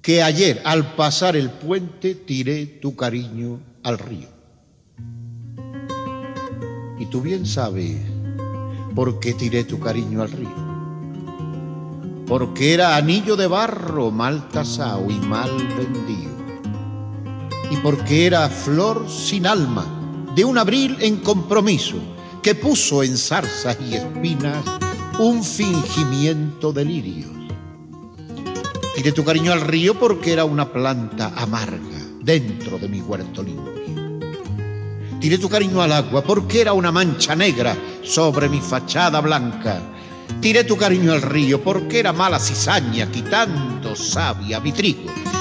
que 0.02 0.22
ayer 0.22 0.62
al 0.64 0.94
pasar 0.94 1.36
el 1.36 1.50
puente 1.50 2.14
tiré 2.14 2.66
tu 2.66 2.96
cariño 2.96 3.60
al 3.82 3.98
río. 3.98 4.28
Y 6.98 7.06
tú 7.06 7.20
bien 7.20 7.46
sabes 7.46 8.00
por 8.94 9.20
qué 9.20 9.34
tiré 9.34 9.64
tu 9.64 9.78
cariño 9.78 10.22
al 10.22 10.30
río. 10.30 10.70
Porque 12.26 12.74
era 12.74 12.96
anillo 12.96 13.36
de 13.36 13.46
barro 13.46 14.10
mal 14.10 14.48
tasado 14.48 15.10
y 15.10 15.18
mal 15.18 15.50
vendido 15.76 16.39
y 17.70 17.76
porque 17.76 18.26
era 18.26 18.48
flor 18.48 19.06
sin 19.08 19.46
alma, 19.46 19.86
de 20.34 20.44
un 20.44 20.58
abril 20.58 20.96
en 21.00 21.18
compromiso, 21.18 21.96
que 22.42 22.54
puso 22.54 23.02
en 23.02 23.16
zarzas 23.16 23.78
y 23.80 23.94
espinas 23.94 24.64
un 25.18 25.44
fingimiento 25.44 26.72
de 26.72 26.84
lirios. 26.84 27.30
Tiré 28.96 29.12
tu 29.12 29.24
cariño 29.24 29.52
al 29.52 29.60
río 29.60 29.98
porque 29.98 30.32
era 30.32 30.44
una 30.44 30.72
planta 30.72 31.32
amarga 31.36 32.00
dentro 32.20 32.78
de 32.78 32.88
mi 32.88 33.00
huerto 33.00 33.42
limpio. 33.42 33.70
Tiré 35.20 35.38
tu 35.38 35.48
cariño 35.48 35.82
al 35.82 35.92
agua 35.92 36.22
porque 36.22 36.60
era 36.60 36.72
una 36.72 36.90
mancha 36.90 37.36
negra 37.36 37.76
sobre 38.02 38.48
mi 38.48 38.60
fachada 38.60 39.20
blanca. 39.20 39.80
Tiré 40.40 40.64
tu 40.64 40.76
cariño 40.76 41.12
al 41.12 41.22
río 41.22 41.62
porque 41.62 42.00
era 42.00 42.12
mala 42.12 42.38
cizaña 42.38 43.10
quitando 43.10 43.94
savia 43.94 44.60
mi 44.60 44.72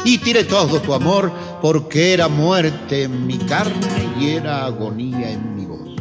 y 0.05 0.17
tiré 0.19 0.43
todo 0.43 0.79
tu 0.81 0.93
amor 0.93 1.31
porque 1.62 2.13
era 2.13 2.27
muerte 2.27 3.03
en 3.03 3.27
mi 3.27 3.38
carne 3.38 4.09
y 4.19 4.29
era 4.29 4.65
agonía 4.65 5.31
en 5.31 5.55
mi 5.55 5.65
voz. 5.65 5.95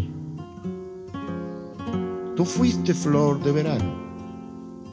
Tú 2.37 2.45
fuiste 2.45 2.95
flor 2.95 3.43
de 3.43 3.53
verano, 3.53 3.95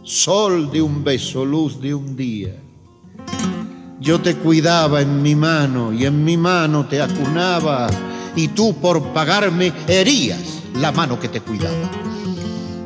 sol 0.04 0.72
de 0.72 0.82
un 0.82 1.04
beso, 1.04 1.46
luz 1.46 1.80
de 1.80 1.94
un 1.94 2.16
día. 2.16 2.56
Yo 4.00 4.20
te 4.20 4.36
cuidaba 4.36 5.02
en 5.02 5.22
mi 5.22 5.36
mano 5.36 5.94
y 5.94 6.06
en 6.06 6.24
mi 6.24 6.38
mano 6.38 6.86
te 6.86 7.02
acunaba 7.02 7.88
y 8.36 8.50
tú 8.50 8.76
por 8.76 9.02
pagarme 9.14 9.72
herías 9.88 10.64
la 10.76 10.92
mano 10.92 11.20
que 11.20 11.30
te 11.30 11.42
cuidaba. 11.42 11.90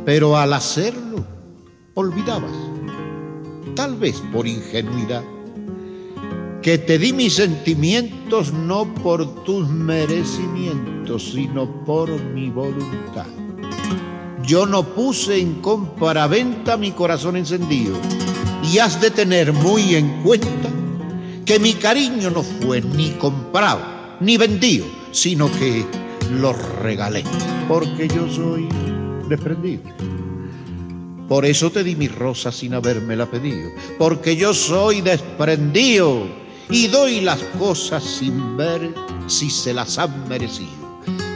Pero 0.06 0.38
al 0.38 0.54
hacerlo, 0.54 1.26
olvidabas, 1.94 2.52
tal 3.76 3.96
vez 3.96 4.22
por 4.32 4.48
ingenuidad 4.48 5.24
que 6.62 6.78
te 6.78 7.00
di 7.00 7.14
mis 7.14 7.36
sentimientos 7.36 8.52
no 8.52 8.94
por 8.96 9.44
tus 9.44 9.70
merecimientos, 9.70 11.32
sino 11.32 11.86
por 11.86 12.10
mi 12.10 12.50
voluntad. 12.50 13.28
Yo 14.46 14.66
no 14.66 14.84
puse 14.84 15.40
en 15.40 15.62
compraventa 15.62 16.76
mi 16.76 16.92
corazón 16.92 17.38
encendido 17.38 17.96
y 18.64 18.80
has 18.80 19.00
de 19.00 19.12
tener 19.12 19.54
muy 19.54 19.96
en 19.96 20.22
cuenta 20.24 20.70
que 21.46 21.60
mi 21.60 21.74
cariño 21.74 22.30
no 22.30 22.44
fue 22.44 22.82
ni 22.82 23.12
comprado 23.12 23.80
ni 24.20 24.38
vendido, 24.38 24.86
sino 25.12 25.50
que 25.52 25.86
lo 26.40 26.54
regalé, 26.54 27.24
porque 27.68 28.08
yo 28.08 28.30
soy 28.30 28.68
desprendido. 29.30 29.84
Por 31.30 31.46
eso 31.46 31.70
te 31.70 31.84
di 31.84 31.96
mi 31.96 32.08
rosa 32.08 32.52
sin 32.52 32.74
habérmela 32.74 33.28
pedido, 33.28 33.70
porque 33.98 34.36
yo 34.36 34.54
soy 34.54 35.02
desprendido 35.02 36.28
y 36.70 36.88
doy 36.88 37.22
las 37.22 37.40
cosas 37.58 38.04
sin 38.04 38.56
ver 38.56 38.94
si 39.28 39.50
se 39.50 39.74
las 39.74 39.98
han 39.98 40.28
merecido. 40.28 40.70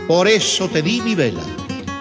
Por 0.08 0.28
eso 0.28 0.68
te 0.68 0.82
di 0.82 1.02
mi 1.02 1.16
vela, 1.16 1.44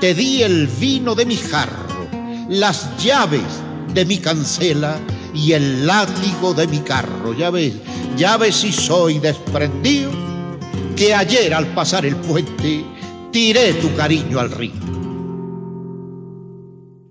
te 0.00 0.14
di 0.14 0.42
el 0.42 0.66
vino 0.66 1.14
de 1.14 1.24
mi 1.24 1.36
jarro, 1.36 2.06
las 2.48 2.96
llaves 3.02 3.62
de 3.94 4.04
mi 4.04 4.18
cancela 4.18 4.98
y 5.34 5.52
el 5.52 5.86
látigo 5.86 6.52
de 6.52 6.66
mi 6.66 6.80
carro. 6.80 7.32
Ya 7.34 7.50
ves, 7.50 7.74
ya 8.16 8.36
ves 8.36 8.56
si 8.56 8.72
soy 8.72 9.18
desprendido, 9.18 10.10
que 10.96 11.14
ayer 11.14 11.54
al 11.54 11.66
pasar 11.74 12.04
el 12.04 12.16
puente 12.16 12.84
tiré 13.30 13.72
tu 13.74 13.94
cariño 13.94 14.38
al 14.40 14.50
río. 14.50 14.72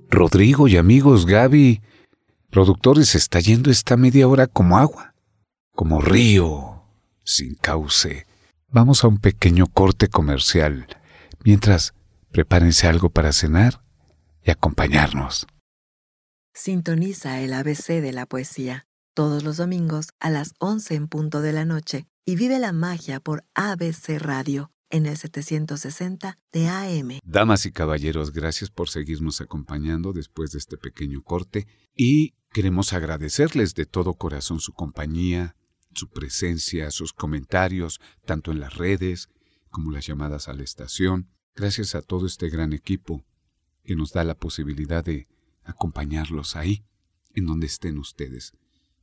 Rodrigo 0.09 0.67
y 0.67 0.77
amigos 0.77 1.25
Gaby, 1.25 1.81
productores, 2.51 3.15
está 3.15 3.39
yendo 3.39 3.71
esta 3.71 3.95
media 3.97 4.27
hora 4.27 4.45
como 4.45 4.77
agua. 4.77 5.10
Como 5.81 5.99
río 5.99 6.83
sin 7.23 7.55
cauce. 7.55 8.27
Vamos 8.69 9.03
a 9.03 9.07
un 9.07 9.17
pequeño 9.17 9.65
corte 9.65 10.09
comercial, 10.09 10.85
mientras 11.43 11.95
prepárense 12.29 12.85
algo 12.85 13.09
para 13.09 13.31
cenar 13.31 13.81
y 14.43 14.51
acompañarnos. 14.51 15.47
Sintoniza 16.53 17.41
el 17.41 17.51
ABC 17.53 17.99
de 17.99 18.11
la 18.11 18.27
poesía 18.27 18.85
todos 19.15 19.41
los 19.41 19.57
domingos 19.57 20.09
a 20.19 20.29
las 20.29 20.53
11 20.59 20.93
en 20.93 21.07
punto 21.07 21.41
de 21.41 21.51
la 21.51 21.65
noche 21.65 22.05
y 22.27 22.35
vive 22.35 22.59
la 22.59 22.73
magia 22.73 23.19
por 23.19 23.43
ABC 23.55 24.19
Radio 24.19 24.71
en 24.91 25.07
el 25.07 25.17
760 25.17 26.37
de 26.51 26.67
AM. 26.67 27.19
Damas 27.23 27.65
y 27.65 27.71
caballeros, 27.71 28.33
gracias 28.33 28.69
por 28.69 28.87
seguirnos 28.87 29.41
acompañando 29.41 30.13
después 30.13 30.51
de 30.51 30.59
este 30.59 30.77
pequeño 30.77 31.23
corte 31.23 31.65
y 31.95 32.35
queremos 32.53 32.93
agradecerles 32.93 33.73
de 33.73 33.87
todo 33.87 34.13
corazón 34.13 34.59
su 34.59 34.73
compañía, 34.73 35.55
su 35.93 36.09
presencia, 36.09 36.91
sus 36.91 37.13
comentarios, 37.13 37.99
tanto 38.25 38.51
en 38.51 38.59
las 38.59 38.75
redes 38.75 39.29
como 39.69 39.91
las 39.91 40.05
llamadas 40.05 40.47
a 40.47 40.53
la 40.53 40.63
estación. 40.63 41.29
Gracias 41.55 41.95
a 41.95 42.01
todo 42.01 42.25
este 42.25 42.49
gran 42.49 42.73
equipo 42.73 43.23
que 43.83 43.95
nos 43.95 44.13
da 44.13 44.23
la 44.23 44.35
posibilidad 44.35 45.03
de 45.03 45.27
acompañarlos 45.63 46.55
ahí, 46.55 46.83
en 47.33 47.45
donde 47.45 47.67
estén 47.67 47.97
ustedes. 47.97 48.53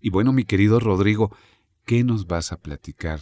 Y 0.01 0.11
bueno, 0.11 0.33
mi 0.33 0.45
querido 0.45 0.81
Rodrigo, 0.81 1.35
¿qué 1.85 2.05
nos 2.05 2.27
vas 2.27 2.53
a 2.53 2.61
platicar 2.61 3.21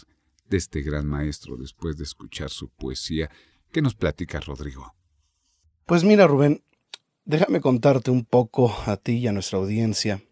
de 0.49 0.57
este 0.57 0.83
gran 0.83 1.07
maestro 1.07 1.57
después 1.57 1.97
de 1.97 2.05
escuchar 2.05 2.51
su 2.51 2.69
poesía? 2.69 3.31
¿Qué 3.73 3.83
nos 3.83 3.95
platica 3.95 4.41
Rodrigo? 4.41 4.95
Pues 5.87 6.05
mira, 6.05 6.27
Rubén, 6.27 6.63
déjame 7.25 7.61
contarte 7.61 8.11
un 8.11 8.25
poco 8.25 8.75
a 8.87 8.97
ti 8.97 9.19
y 9.19 9.27
a 9.27 9.33
nuestra 9.33 9.59
audiencia 9.59 10.23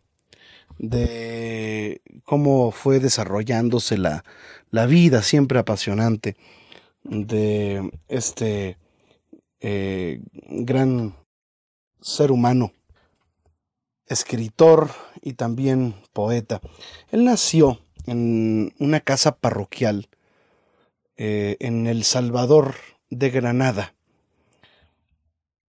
de 0.78 2.02
cómo 2.24 2.70
fue 2.70 3.00
desarrollándose 3.00 3.98
la, 3.98 4.24
la 4.70 4.86
vida 4.86 5.22
siempre 5.22 5.58
apasionante 5.58 6.36
de 7.04 7.90
este 8.08 8.78
eh, 9.60 10.20
gran 10.48 11.16
ser 12.00 12.30
humano, 12.30 12.72
escritor 14.06 14.90
y 15.22 15.34
también 15.34 15.94
poeta. 16.12 16.60
Él 17.10 17.24
nació 17.24 17.80
en 18.06 18.74
una 18.78 19.00
casa 19.00 19.36
parroquial 19.36 20.08
eh, 21.16 21.56
en 21.60 21.86
El 21.86 22.04
Salvador 22.04 22.74
de 23.08 23.30
Granada, 23.30 23.94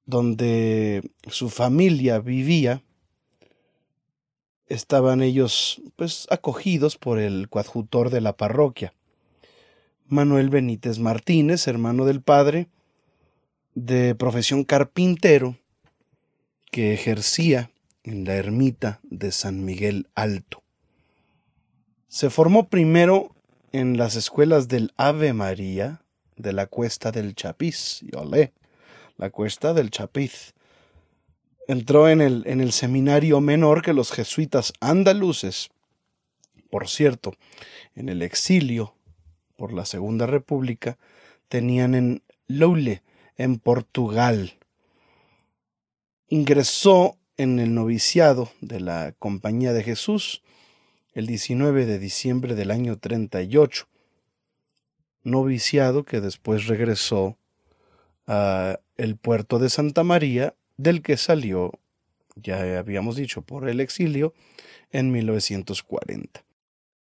donde 0.07 1.11
su 1.27 1.51
familia 1.51 2.19
vivía. 2.19 2.83
Estaban 4.73 5.21
ellos 5.21 5.83
pues 5.97 6.27
acogidos 6.31 6.97
por 6.97 7.19
el 7.19 7.51
coadjutor 7.51 8.09
de 8.09 8.23
la 8.23 8.39
parroquia, 8.39 8.95
Manuel 10.07 10.49
Benítez 10.49 10.99
Martínez, 10.99 11.69
hermano 11.69 12.07
del 12.07 12.23
padre, 12.23 12.69
de 13.75 14.15
profesión 14.15 14.65
carpintero, 14.65 15.59
que 16.71 16.95
ejercía 16.95 17.71
en 18.03 18.25
la 18.25 18.37
ermita 18.37 19.01
de 19.03 19.31
San 19.31 19.63
Miguel 19.63 20.09
Alto. 20.15 20.63
Se 22.09 22.31
formó 22.31 22.71
primero 22.71 23.37
en 23.73 23.99
las 23.99 24.17
escuelas 24.17 24.69
del 24.69 24.95
Ave 24.97 25.35
María 25.35 26.01
de 26.37 26.55
la 26.55 26.65
Cuesta 26.65 27.13
del 27.13 27.35
Chapiz, 27.35 28.03
y 28.03 28.17
olé, 28.17 28.55
la 29.19 29.29
Cuesta 29.29 29.75
del 29.75 29.91
Chapiz. 29.91 30.55
Entró 31.69 32.09
en 32.09 32.21
el, 32.21 32.43
en 32.47 32.61
el 32.61 32.73
seminario 32.73 33.41
menor 33.41 33.83
que 33.83 33.93
los 33.93 34.13
jesuitas 34.13 34.73
andaluces, 34.81 35.71
por 36.71 36.89
cierto, 36.89 37.35
en 37.95 38.09
el 38.09 38.23
exilio 38.23 38.95
por 39.57 39.73
la 39.73 39.85
Segunda 39.85 40.27
República, 40.27 40.99
tenían 41.49 41.95
en 41.95 42.23
Loule, 42.47 43.03
en 43.37 43.59
Portugal. 43.59 44.59
Ingresó 46.29 47.17
en 47.37 47.59
el 47.59 47.75
noviciado 47.75 48.51
de 48.61 48.81
la 48.81 49.15
Compañía 49.19 49.73
de 49.73 49.83
Jesús 49.83 50.43
el 51.15 51.27
19 51.27 51.85
de 51.87 51.99
diciembre 51.99 52.55
del 52.55 52.71
año 52.71 52.99
38, 52.99 53.87
noviciado 55.25 56.05
que 56.05 56.21
después 56.21 56.67
regresó 56.67 57.37
a 58.27 58.79
el 58.97 59.17
puerto 59.17 59.59
de 59.59 59.69
Santa 59.69 60.05
María, 60.05 60.55
del 60.83 61.03
que 61.03 61.17
salió, 61.17 61.73
ya 62.37 62.79
habíamos 62.79 63.17
dicho, 63.17 63.43
por 63.43 63.69
el 63.69 63.81
exilio 63.81 64.35
en 64.91 65.13
1940. 65.13 66.45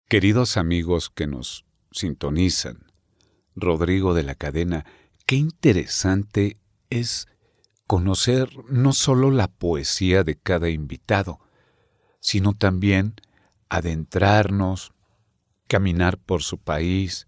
Queridos 0.10 0.58
amigos 0.58 1.10
que 1.10 1.28
nos 1.28 1.66
sintonizan, 1.92 2.86
Rodrigo 3.56 4.14
de 4.14 4.24
la 4.24 4.36
Cadena, 4.36 4.86
qué 5.26 5.36
interesante 5.36 6.58
es 6.90 7.28
conocer 7.88 8.50
no 8.70 8.94
solo 8.94 9.32
la 9.32 9.48
poesía 9.48 10.24
de 10.24 10.36
cada 10.36 10.70
invitado, 10.70 11.40
sino 12.20 12.54
también 12.54 13.16
adentrarnos, 13.70 14.94
caminar 15.68 16.18
por 16.18 16.44
su 16.44 16.58
país, 16.58 17.28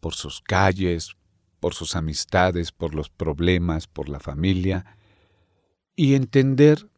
por 0.00 0.14
sus 0.14 0.40
calles, 0.40 1.16
por 1.60 1.74
sus 1.74 1.96
amistades, 1.96 2.72
por 2.72 2.94
los 2.94 3.08
problemas, 3.08 3.86
por 3.86 4.08
la 4.08 4.20
familia, 4.20 4.95
y 5.96 6.14
entender 6.14 6.88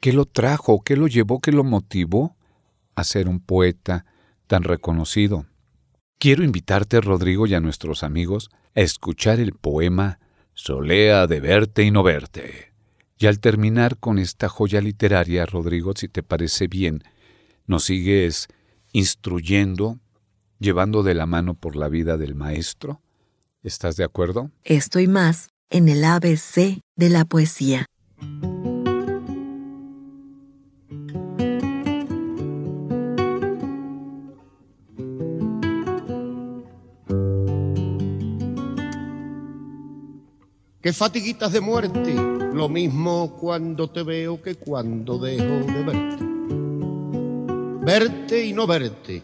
qué 0.00 0.12
lo 0.12 0.24
trajo, 0.24 0.82
qué 0.82 0.96
lo 0.96 1.06
llevó, 1.06 1.40
qué 1.40 1.52
lo 1.52 1.62
motivó 1.62 2.36
a 2.94 3.04
ser 3.04 3.28
un 3.28 3.40
poeta 3.40 4.06
tan 4.46 4.64
reconocido. 4.64 5.46
Quiero 6.18 6.42
invitarte, 6.42 7.00
Rodrigo, 7.00 7.46
y 7.46 7.54
a 7.54 7.60
nuestros 7.60 8.02
amigos 8.02 8.50
a 8.74 8.80
escuchar 8.80 9.40
el 9.40 9.52
poema 9.52 10.18
Solea 10.54 11.26
de 11.26 11.40
verte 11.40 11.82
y 11.82 11.90
no 11.90 12.02
verte. 12.02 12.72
Y 13.18 13.26
al 13.26 13.40
terminar 13.40 13.98
con 13.98 14.18
esta 14.18 14.48
joya 14.48 14.80
literaria, 14.80 15.46
Rodrigo, 15.46 15.92
si 15.96 16.08
te 16.08 16.22
parece 16.22 16.68
bien, 16.68 17.02
nos 17.66 17.84
sigues 17.84 18.48
instruyendo, 18.92 19.98
llevando 20.60 21.02
de 21.02 21.14
la 21.14 21.26
mano 21.26 21.54
por 21.54 21.76
la 21.76 21.88
vida 21.88 22.16
del 22.16 22.34
maestro. 22.34 23.00
¿Estás 23.62 23.96
de 23.96 24.04
acuerdo? 24.04 24.50
Estoy 24.62 25.08
más 25.08 25.50
en 25.70 25.88
el 25.88 26.04
ABC 26.04 26.80
de 26.96 27.08
la 27.10 27.24
poesía. 27.24 27.86
Qué 40.84 40.92
fatiguitas 40.92 41.50
de 41.50 41.62
muerte, 41.62 42.14
lo 42.52 42.68
mismo 42.68 43.38
cuando 43.40 43.88
te 43.88 44.02
veo 44.02 44.42
que 44.42 44.56
cuando 44.56 45.18
dejo 45.18 45.64
de 45.64 45.82
verte. 45.82 46.24
Verte 47.86 48.44
y 48.44 48.52
no 48.52 48.66
verte, 48.66 49.22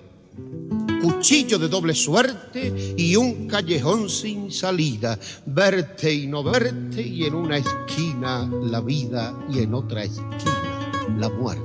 cuchillo 1.00 1.58
de 1.58 1.68
doble 1.68 1.94
suerte 1.94 2.94
y 2.96 3.16
un 3.16 3.46
callejón 3.46 4.08
sin 4.08 4.50
salida. 4.50 5.18
Verte 5.46 6.12
y 6.12 6.26
no 6.26 6.42
verte 6.42 7.02
y 7.02 7.24
en 7.24 7.34
una 7.34 7.56
esquina 7.56 8.48
la 8.62 8.80
vida 8.80 9.34
y 9.52 9.60
en 9.60 9.74
otra 9.74 10.04
esquina 10.04 10.90
la 11.18 11.28
muerte. 11.28 11.64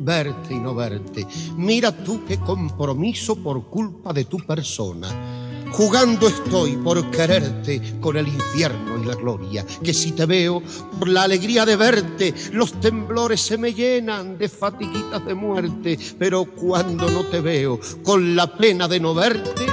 Verte 0.00 0.54
y 0.54 0.58
no 0.58 0.74
verte, 0.74 1.24
mira 1.56 1.92
tú 1.92 2.24
qué 2.26 2.38
compromiso 2.38 3.36
por 3.36 3.68
culpa 3.68 4.12
de 4.12 4.24
tu 4.24 4.38
persona 4.38 5.41
Jugando 5.72 6.28
estoy 6.28 6.76
por 6.76 7.10
quererte 7.10 7.98
con 7.98 8.16
el 8.16 8.28
infierno 8.28 9.02
y 9.02 9.06
la 9.06 9.14
gloria, 9.14 9.64
que 9.82 9.94
si 9.94 10.12
te 10.12 10.26
veo, 10.26 10.62
por 10.98 11.08
la 11.08 11.22
alegría 11.22 11.64
de 11.64 11.76
verte, 11.76 12.34
los 12.52 12.78
temblores 12.78 13.40
se 13.40 13.56
me 13.56 13.72
llenan 13.72 14.36
de 14.36 14.50
fatiguitas 14.50 15.24
de 15.24 15.34
muerte, 15.34 15.98
pero 16.18 16.44
cuando 16.44 17.10
no 17.10 17.24
te 17.24 17.40
veo, 17.40 17.80
con 18.02 18.36
la 18.36 18.54
pena 18.54 18.86
de 18.86 19.00
no 19.00 19.14
verte, 19.14 19.66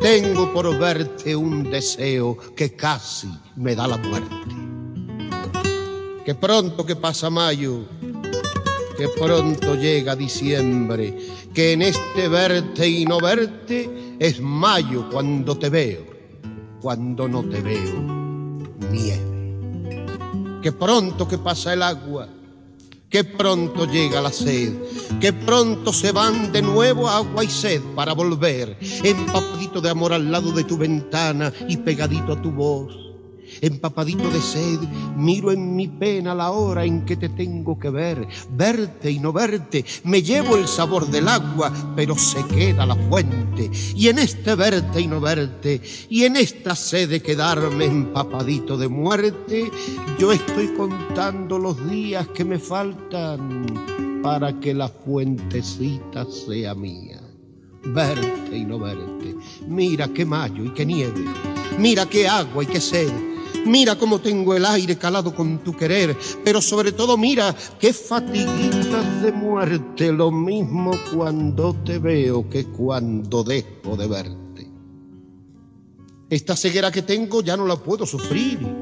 tengo 0.00 0.52
por 0.52 0.78
verte 0.78 1.34
un 1.34 1.70
deseo 1.70 2.36
que 2.54 2.76
casi 2.76 3.28
me 3.56 3.74
da 3.74 3.88
la 3.88 3.96
muerte. 3.96 4.36
Que 6.24 6.34
pronto 6.34 6.84
que 6.84 6.96
pasa 6.96 7.30
mayo, 7.30 7.86
que 8.96 9.08
pronto 9.08 9.74
llega 9.74 10.16
diciembre, 10.16 11.16
que 11.52 11.72
en 11.72 11.82
este 11.82 12.28
verte 12.28 12.88
y 12.88 13.04
no 13.04 13.18
verte 13.18 14.16
es 14.18 14.40
mayo 14.40 15.08
cuando 15.10 15.56
te 15.56 15.68
veo, 15.68 16.06
cuando 16.80 17.28
no 17.28 17.44
te 17.44 17.60
veo, 17.60 18.00
nieve. 18.90 20.06
Que 20.62 20.72
pronto 20.72 21.28
que 21.28 21.38
pasa 21.38 21.74
el 21.74 21.82
agua, 21.82 22.28
que 23.08 23.24
pronto 23.24 23.86
llega 23.86 24.20
la 24.20 24.32
sed, 24.32 24.72
que 25.20 25.32
pronto 25.32 25.92
se 25.92 26.12
van 26.12 26.50
de 26.50 26.62
nuevo 26.62 27.08
agua 27.08 27.44
y 27.44 27.48
sed 27.48 27.82
para 27.94 28.14
volver, 28.14 28.78
empapadito 28.80 29.80
de 29.80 29.90
amor 29.90 30.12
al 30.12 30.30
lado 30.30 30.50
de 30.52 30.64
tu 30.64 30.76
ventana 30.76 31.52
y 31.68 31.76
pegadito 31.76 32.32
a 32.32 32.42
tu 32.42 32.50
voz 32.50 33.05
empapadito 33.60 34.28
de 34.30 34.40
sed, 34.40 34.80
miro 35.16 35.52
en 35.52 35.74
mi 35.74 35.88
pena 35.88 36.34
la 36.34 36.50
hora 36.50 36.84
en 36.84 37.04
que 37.04 37.16
te 37.16 37.28
tengo 37.28 37.78
que 37.78 37.90
ver, 37.90 38.26
verte 38.50 39.10
y 39.10 39.18
no 39.18 39.32
verte, 39.32 39.84
me 40.04 40.22
llevo 40.22 40.56
el 40.56 40.68
sabor 40.68 41.08
del 41.08 41.28
agua, 41.28 41.72
pero 41.94 42.16
se 42.16 42.44
queda 42.46 42.86
la 42.86 42.96
fuente, 42.96 43.70
y 43.94 44.08
en 44.08 44.18
este 44.18 44.54
verte 44.54 45.00
y 45.00 45.06
no 45.06 45.20
verte, 45.20 45.80
y 46.08 46.24
en 46.24 46.36
esta 46.36 46.74
sed 46.74 47.08
de 47.10 47.22
quedarme 47.22 47.86
empapadito 47.86 48.76
de 48.76 48.88
muerte, 48.88 49.70
yo 50.18 50.32
estoy 50.32 50.68
contando 50.68 51.58
los 51.58 51.88
días 51.88 52.28
que 52.28 52.44
me 52.44 52.58
faltan 52.58 53.66
para 54.22 54.58
que 54.58 54.74
la 54.74 54.88
fuentecita 54.88 56.26
sea 56.26 56.74
mía 56.74 57.20
verte 57.92 58.56
y 58.56 58.64
no 58.64 58.78
verte. 58.78 59.36
Mira 59.66 60.08
qué 60.08 60.24
mayo 60.24 60.64
y 60.64 60.70
qué 60.70 60.84
nieve, 60.84 61.24
mira 61.78 62.06
qué 62.06 62.28
agua 62.28 62.64
y 62.64 62.66
qué 62.66 62.80
sed. 62.80 63.12
Mira 63.64 63.96
cómo 63.96 64.20
tengo 64.20 64.54
el 64.54 64.64
aire 64.64 64.96
calado 64.96 65.34
con 65.34 65.58
tu 65.58 65.76
querer, 65.76 66.16
pero 66.44 66.60
sobre 66.60 66.92
todo 66.92 67.16
mira 67.16 67.54
qué 67.78 67.92
fatiguitas 67.92 69.22
de 69.22 69.32
muerte, 69.32 70.12
lo 70.12 70.30
mismo 70.30 70.92
cuando 71.14 71.74
te 71.84 71.98
veo 71.98 72.48
que 72.48 72.66
cuando 72.66 73.42
dejo 73.42 73.96
de 73.96 74.06
verte. 74.06 74.70
Esta 76.28 76.56
ceguera 76.56 76.90
que 76.90 77.02
tengo 77.02 77.40
ya 77.40 77.56
no 77.56 77.66
la 77.66 77.76
puedo 77.76 78.04
sufrir 78.04 78.75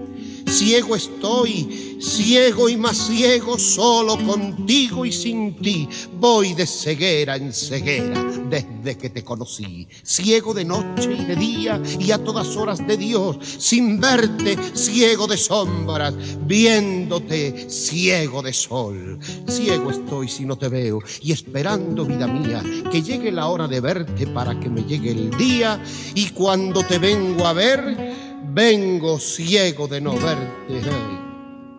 Ciego 0.55 0.95
estoy, 0.95 1.99
ciego 2.01 2.69
y 2.69 2.77
más 2.77 3.09
ciego, 3.09 3.59
solo 3.59 4.17
contigo 4.25 5.05
y 5.05 5.11
sin 5.11 5.57
ti. 5.57 5.89
Voy 6.13 6.55
de 6.55 6.65
ceguera 6.65 7.35
en 7.35 7.53
ceguera 7.53 8.23
desde 8.49 8.97
que 8.97 9.11
te 9.11 9.25
conocí. 9.25 9.89
Ciego 10.05 10.55
de 10.55 10.65
noche 10.65 11.11
y 11.13 11.25
de 11.25 11.35
día 11.35 11.83
y 11.99 12.13
a 12.13 12.23
todas 12.23 12.57
horas 12.57 12.87
de 12.87 12.97
Dios, 12.97 13.37
sin 13.59 13.99
verte, 13.99 14.57
ciego 14.75 15.27
de 15.27 15.39
sombras, 15.39 16.15
viéndote, 16.47 17.69
ciego 17.69 18.41
de 18.41 18.53
sol. 18.53 19.19
Ciego 19.49 19.91
estoy 19.91 20.29
si 20.29 20.45
no 20.45 20.57
te 20.57 20.69
veo 20.69 21.01
y 21.21 21.33
esperando, 21.33 22.05
vida 22.05 22.29
mía, 22.29 22.63
que 22.93 23.03
llegue 23.03 23.33
la 23.33 23.49
hora 23.49 23.67
de 23.67 23.81
verte 23.81 24.29
para 24.29 24.61
que 24.61 24.69
me 24.69 24.85
llegue 24.85 25.11
el 25.11 25.31
día 25.37 25.83
y 26.15 26.29
cuando 26.29 26.85
te 26.85 27.01
vengo 27.01 27.45
a 27.45 27.53
ver, 27.53 28.24
Vengo 28.53 29.19
ciego 29.19 29.89
de 29.89 30.01
no 30.01 30.13
verte, 30.13 30.81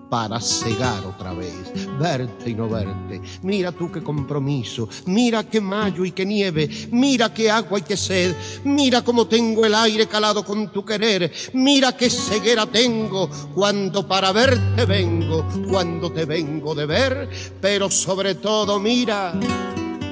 para 0.09 0.39
cegar 0.39 1.05
otra 1.05 1.33
vez, 1.33 1.53
verte 1.99 2.49
y 2.49 2.53
no 2.55 2.69
verte. 2.69 3.21
Mira 3.41 3.71
tú 3.71 3.91
qué 3.91 4.03
compromiso, 4.03 4.87
mira 5.05 5.43
qué 5.43 5.61
mayo 5.61 6.05
y 6.05 6.11
qué 6.11 6.25
nieve, 6.25 6.69
mira 6.91 7.33
qué 7.33 7.49
agua 7.49 7.79
y 7.79 7.81
qué 7.81 7.97
sed, 7.97 8.35
mira 8.63 9.03
cómo 9.03 9.27
tengo 9.27 9.65
el 9.65 9.75
aire 9.75 10.07
calado 10.07 10.43
con 10.43 10.71
tu 10.71 10.85
querer, 10.85 11.31
mira 11.53 11.95
qué 11.95 12.09
ceguera 12.09 12.65
tengo 12.65 13.29
cuando 13.53 14.07
para 14.07 14.31
verte 14.31 14.85
vengo, 14.85 15.45
cuando 15.69 16.11
te 16.11 16.25
vengo 16.25 16.75
de 16.75 16.85
ver, 16.85 17.29
pero 17.61 17.89
sobre 17.89 18.35
todo 18.35 18.79
mira 18.79 19.33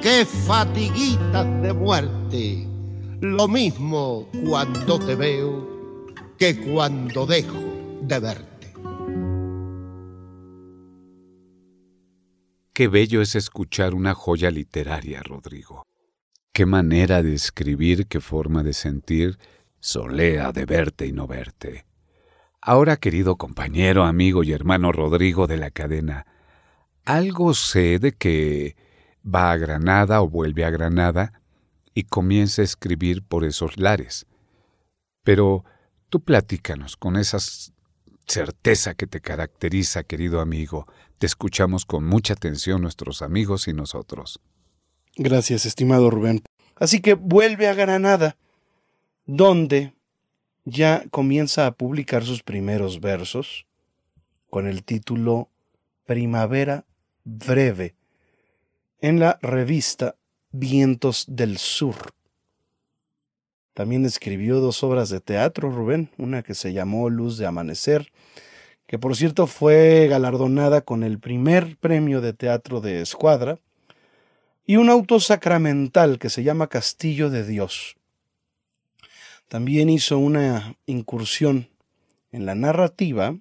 qué 0.02 0.26
fatiguitas 0.26 1.62
de 1.62 1.72
muerte. 1.72 2.68
Lo 3.20 3.48
mismo 3.48 4.28
cuando 4.44 4.98
te 4.98 5.14
veo 5.14 5.73
que 6.38 6.56
cuando 6.60 7.26
dejo 7.26 7.98
de 8.02 8.18
verte. 8.18 8.54
Qué 12.72 12.88
bello 12.88 13.22
es 13.22 13.36
escuchar 13.36 13.94
una 13.94 14.14
joya 14.14 14.50
literaria, 14.50 15.22
Rodrigo. 15.22 15.84
Qué 16.52 16.66
manera 16.66 17.22
de 17.22 17.34
escribir, 17.34 18.06
qué 18.08 18.20
forma 18.20 18.62
de 18.62 18.72
sentir, 18.72 19.38
solea 19.78 20.50
de 20.50 20.66
verte 20.66 21.06
y 21.06 21.12
no 21.12 21.26
verte. 21.26 21.86
Ahora, 22.60 22.96
querido 22.96 23.36
compañero, 23.36 24.04
amigo 24.04 24.42
y 24.42 24.52
hermano 24.52 24.90
Rodrigo 24.90 25.46
de 25.46 25.58
la 25.58 25.70
cadena, 25.70 26.26
algo 27.04 27.54
sé 27.54 27.98
de 27.98 28.12
que 28.12 28.76
va 29.24 29.52
a 29.52 29.56
Granada 29.56 30.22
o 30.22 30.28
vuelve 30.28 30.64
a 30.64 30.70
Granada 30.70 31.42
y 31.94 32.04
comienza 32.04 32.62
a 32.62 32.64
escribir 32.64 33.22
por 33.22 33.44
esos 33.44 33.76
lares. 33.76 34.26
Pero 35.22 35.64
Tú 36.14 36.20
platícanos 36.20 36.96
con 36.96 37.16
esa 37.16 37.38
certeza 38.24 38.94
que 38.94 39.08
te 39.08 39.20
caracteriza, 39.20 40.04
querido 40.04 40.40
amigo. 40.40 40.86
Te 41.18 41.26
escuchamos 41.26 41.84
con 41.84 42.06
mucha 42.06 42.34
atención 42.34 42.82
nuestros 42.82 43.20
amigos 43.20 43.66
y 43.66 43.72
nosotros. 43.72 44.38
Gracias, 45.16 45.66
estimado 45.66 46.10
Rubén. 46.10 46.44
Así 46.76 47.00
que 47.00 47.14
vuelve 47.14 47.66
a 47.66 47.74
Granada, 47.74 48.36
donde 49.26 49.92
ya 50.64 51.02
comienza 51.10 51.66
a 51.66 51.72
publicar 51.72 52.22
sus 52.22 52.44
primeros 52.44 53.00
versos 53.00 53.66
con 54.50 54.68
el 54.68 54.84
título 54.84 55.48
Primavera 56.06 56.84
Breve 57.24 57.96
en 59.00 59.18
la 59.18 59.40
revista 59.42 60.14
Vientos 60.52 61.24
del 61.26 61.58
Sur. 61.58 62.14
También 63.74 64.04
escribió 64.04 64.60
dos 64.60 64.84
obras 64.84 65.10
de 65.10 65.20
teatro, 65.20 65.68
Rubén, 65.68 66.08
una 66.16 66.44
que 66.44 66.54
se 66.54 66.72
llamó 66.72 67.10
Luz 67.10 67.38
de 67.38 67.46
Amanecer, 67.46 68.12
que 68.86 69.00
por 69.00 69.16
cierto 69.16 69.48
fue 69.48 70.06
galardonada 70.08 70.82
con 70.82 71.02
el 71.02 71.18
primer 71.18 71.76
premio 71.78 72.20
de 72.20 72.32
teatro 72.32 72.80
de 72.80 73.00
Escuadra, 73.00 73.58
y 74.64 74.76
un 74.76 74.88
auto 74.88 75.18
sacramental 75.18 76.18
que 76.18 76.30
se 76.30 76.44
llama 76.44 76.68
Castillo 76.68 77.30
de 77.30 77.44
Dios. 77.44 77.96
También 79.48 79.90
hizo 79.90 80.18
una 80.18 80.76
incursión 80.86 81.68
en 82.32 82.46
la 82.46 82.54
narrativa 82.54 83.36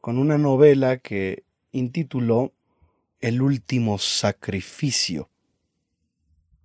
con 0.00 0.18
una 0.18 0.36
novela 0.36 0.98
que 0.98 1.44
intituló 1.72 2.52
El 3.20 3.40
último 3.40 3.98
sacrificio, 3.98 5.30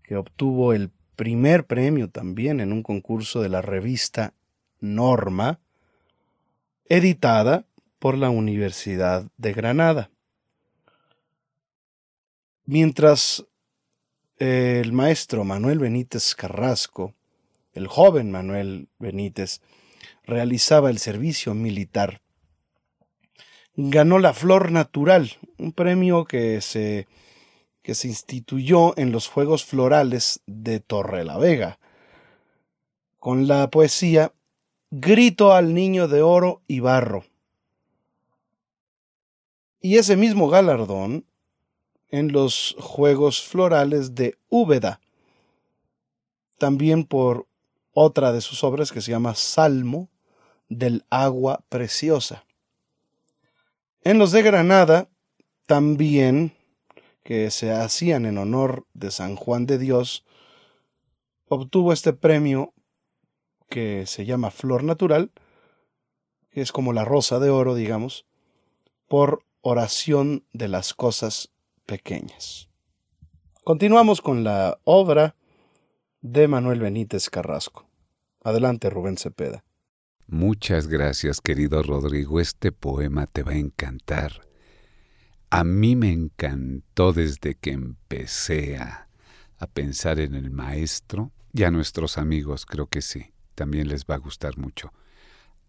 que 0.03 0.17
obtuvo 0.17 0.73
el 0.73 0.89
primer 1.19 1.65
premio 1.65 2.09
también 2.09 2.61
en 2.61 2.71
un 2.71 2.81
concurso 2.81 3.41
de 3.41 3.49
la 3.49 3.61
revista 3.61 4.33
Norma, 4.79 5.59
editada 6.85 7.65
por 7.99 8.17
la 8.17 8.29
Universidad 8.29 9.27
de 9.35 9.51
Granada. 9.51 10.11
Mientras 12.63 13.45
eh, 14.37 14.79
el 14.81 14.93
maestro 14.93 15.43
Manuel 15.43 15.79
Benítez 15.79 16.35
Carrasco, 16.35 17.13
el 17.73 17.87
joven 17.87 18.31
Manuel 18.31 18.87
Benítez, 18.97 19.59
realizaba 20.23 20.89
el 20.89 20.99
servicio 20.99 21.53
militar, 21.53 22.21
ganó 23.75 24.19
la 24.19 24.33
Flor 24.33 24.71
Natural, 24.71 25.29
un 25.57 25.73
premio 25.73 26.23
que 26.23 26.61
se 26.61 27.09
que 27.81 27.95
se 27.95 28.07
instituyó 28.07 28.97
en 28.97 29.11
los 29.11 29.27
Juegos 29.27 29.65
Florales 29.65 30.41
de 30.45 30.79
Torre 30.79 31.23
la 31.23 31.37
Vega, 31.37 31.79
con 33.19 33.47
la 33.47 33.69
poesía 33.69 34.33
Grito 34.91 35.53
al 35.53 35.73
Niño 35.73 36.07
de 36.07 36.21
Oro 36.21 36.61
y 36.67 36.79
Barro. 36.79 37.25
Y 39.81 39.97
ese 39.97 40.17
mismo 40.17 40.49
galardón 40.49 41.25
en 42.09 42.31
los 42.31 42.75
Juegos 42.79 43.41
Florales 43.41 44.15
de 44.15 44.37
Úbeda, 44.49 44.99
también 46.57 47.05
por 47.05 47.47
otra 47.93 48.31
de 48.31 48.41
sus 48.41 48.63
obras 48.63 48.91
que 48.91 49.01
se 49.01 49.11
llama 49.11 49.35
Salmo 49.35 50.09
del 50.69 51.05
Agua 51.09 51.63
Preciosa. 51.69 52.45
En 54.01 54.17
los 54.17 54.31
de 54.31 54.41
Granada 54.41 55.09
también 55.65 56.55
que 57.29 57.51
se 57.51 57.71
hacían 57.71 58.25
en 58.25 58.39
honor 58.39 58.87
de 58.95 59.11
San 59.11 59.35
Juan 59.35 59.67
de 59.67 59.77
Dios, 59.77 60.25
obtuvo 61.47 61.93
este 61.93 62.11
premio 62.11 62.73
que 63.69 64.07
se 64.07 64.25
llama 64.25 64.49
Flor 64.49 64.83
Natural, 64.83 65.31
que 66.49 66.61
es 66.61 66.71
como 66.71 66.91
la 66.91 67.05
rosa 67.05 67.37
de 67.37 67.51
oro, 67.51 67.75
digamos, 67.75 68.25
por 69.07 69.43
oración 69.61 70.43
de 70.53 70.69
las 70.69 70.95
cosas 70.95 71.51
pequeñas. 71.85 72.67
Continuamos 73.63 74.23
con 74.23 74.43
la 74.43 74.79
obra 74.83 75.35
de 76.21 76.47
Manuel 76.47 76.79
Benítez 76.79 77.29
Carrasco. 77.29 77.87
Adelante, 78.43 78.89
Rubén 78.89 79.17
Cepeda. 79.17 79.63
Muchas 80.25 80.87
gracias, 80.87 81.41
querido 81.41 81.83
Rodrigo. 81.83 82.39
Este 82.39 82.71
poema 82.71 83.27
te 83.27 83.43
va 83.43 83.51
a 83.51 83.57
encantar. 83.57 84.48
A 85.49 85.63
mí 85.63 85.95
me 85.95 86.11
encantó 86.11 87.11
desde 87.13 87.55
que 87.55 87.71
empecé 87.71 88.77
a, 88.77 89.07
pensar 89.73 90.19
en 90.19 90.35
el 90.35 90.51
maestro 90.51 91.31
y 91.53 91.63
a 91.63 91.71
nuestros 91.71 92.17
amigos 92.17 92.65
creo 92.65 92.87
que 92.87 93.01
sí, 93.01 93.33
también 93.55 93.89
les 93.89 94.05
va 94.05 94.15
a 94.15 94.19
gustar 94.19 94.57
mucho. 94.57 94.93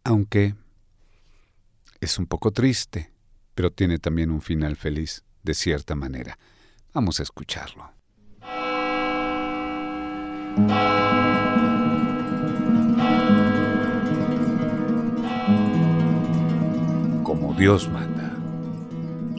Aunque 0.05 0.55
es 2.01 2.18
un 2.18 2.26
poco 2.26 2.53
triste, 2.53 3.11
pero 3.55 3.72
tiene 3.72 3.99
también 3.99 4.31
un 4.31 4.43
final 4.43 4.76
feliz, 4.76 5.24
de 5.43 5.55
cierta 5.55 5.97
manera. 5.97 6.39
Vamos 6.93 7.18
a 7.18 7.24
escucharlo. 7.24 7.91
Dios 17.61 17.91
manda. 17.91 18.20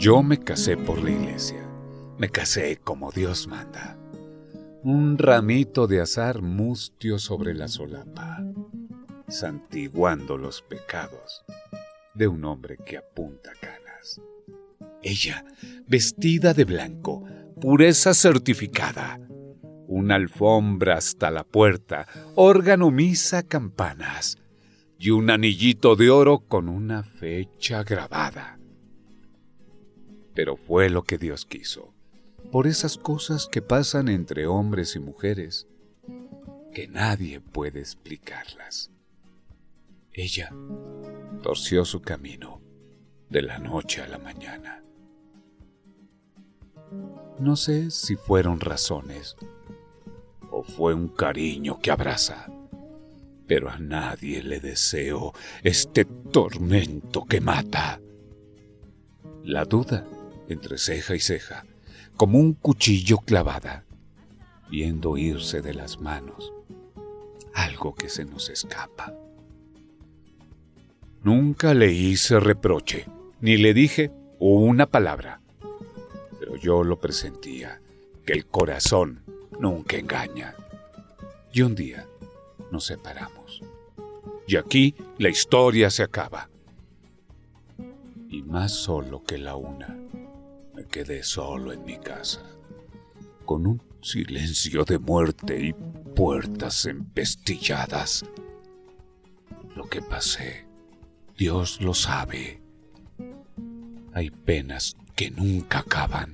Yo 0.01 0.23
me 0.23 0.39
casé 0.39 0.77
por 0.77 0.99
la 1.03 1.11
iglesia. 1.11 1.63
Me 2.17 2.27
casé 2.29 2.77
como 2.83 3.11
Dios 3.11 3.47
manda. 3.47 3.99
Un 4.81 5.19
ramito 5.19 5.85
de 5.85 6.01
azar 6.01 6.41
mustio 6.41 7.19
sobre 7.19 7.53
la 7.53 7.67
solapa, 7.67 8.43
santiguando 9.27 10.37
los 10.39 10.63
pecados 10.63 11.43
de 12.15 12.27
un 12.27 12.45
hombre 12.45 12.77
que 12.83 12.97
apunta 12.97 13.51
canas. 13.61 14.19
Ella, 15.03 15.45
vestida 15.85 16.55
de 16.55 16.65
blanco, 16.65 17.23
pureza 17.61 18.15
certificada, 18.15 19.19
una 19.85 20.15
alfombra 20.15 20.97
hasta 20.97 21.29
la 21.29 21.43
puerta, 21.43 22.07
órgano, 22.33 22.89
misa, 22.89 23.43
campanas 23.43 24.39
y 24.97 25.11
un 25.11 25.29
anillito 25.29 25.95
de 25.95 26.09
oro 26.09 26.39
con 26.39 26.69
una 26.69 27.03
fecha 27.03 27.83
grabada. 27.83 28.57
Pero 30.33 30.57
fue 30.57 30.89
lo 30.89 31.03
que 31.03 31.17
Dios 31.17 31.45
quiso, 31.45 31.93
por 32.51 32.67
esas 32.67 32.97
cosas 32.97 33.47
que 33.47 33.61
pasan 33.61 34.09
entre 34.09 34.47
hombres 34.47 34.95
y 34.95 34.99
mujeres, 34.99 35.67
que 36.73 36.87
nadie 36.87 37.39
puede 37.39 37.79
explicarlas. 37.79 38.91
Ella 40.13 40.53
torció 41.41 41.85
su 41.85 42.01
camino 42.01 42.61
de 43.29 43.41
la 43.41 43.59
noche 43.59 44.01
a 44.01 44.07
la 44.07 44.17
mañana. 44.17 44.83
No 47.39 47.55
sé 47.55 47.91
si 47.91 48.15
fueron 48.15 48.59
razones 48.59 49.35
o 50.51 50.63
fue 50.63 50.93
un 50.93 51.07
cariño 51.07 51.79
que 51.79 51.91
abraza, 51.91 52.51
pero 53.47 53.69
a 53.69 53.79
nadie 53.79 54.43
le 54.43 54.59
deseo 54.59 55.33
este 55.63 56.05
tormento 56.05 57.23
que 57.25 57.41
mata. 57.41 58.01
La 59.43 59.65
duda 59.65 60.05
entre 60.51 60.77
ceja 60.77 61.15
y 61.15 61.19
ceja, 61.19 61.65
como 62.15 62.39
un 62.39 62.53
cuchillo 62.53 63.17
clavada, 63.17 63.85
viendo 64.69 65.17
irse 65.17 65.61
de 65.61 65.73
las 65.73 65.99
manos 65.99 66.53
algo 67.53 67.93
que 67.93 68.07
se 68.07 68.23
nos 68.23 68.49
escapa. 68.49 69.13
Nunca 71.23 71.73
le 71.73 71.91
hice 71.91 72.39
reproche, 72.39 73.05
ni 73.41 73.57
le 73.57 73.73
dije 73.73 74.11
una 74.39 74.85
palabra 74.85 75.41
pero 76.41 76.55
yo 76.55 76.83
lo 76.83 76.99
presentía, 76.99 77.79
que 78.25 78.33
el 78.33 78.47
corazón 78.47 79.23
nunca 79.59 79.97
engaña. 79.97 80.55
Y 81.53 81.61
un 81.61 81.75
día 81.75 82.07
nos 82.71 82.85
separamos. 82.85 83.61
Y 84.47 84.55
aquí 84.55 84.95
la 85.19 85.29
historia 85.29 85.91
se 85.91 86.01
acaba. 86.01 86.49
Y 88.27 88.41
más 88.41 88.71
solo 88.71 89.23
que 89.23 89.37
la 89.37 89.55
una, 89.55 89.95
me 90.81 90.87
quedé 90.87 91.21
solo 91.21 91.73
en 91.73 91.83
mi 91.85 91.97
casa, 91.99 92.41
con 93.45 93.67
un 93.67 93.81
silencio 94.01 94.83
de 94.83 94.97
muerte 94.97 95.63
y 95.63 95.73
puertas 96.15 96.87
empestilladas. 96.87 98.25
Lo 99.75 99.87
que 99.87 100.01
pasé, 100.01 100.65
Dios 101.37 101.81
lo 101.81 101.93
sabe. 101.93 102.61
Hay 104.13 104.31
penas 104.31 104.97
que 105.15 105.29
nunca 105.29 105.79
acaban. 105.79 106.33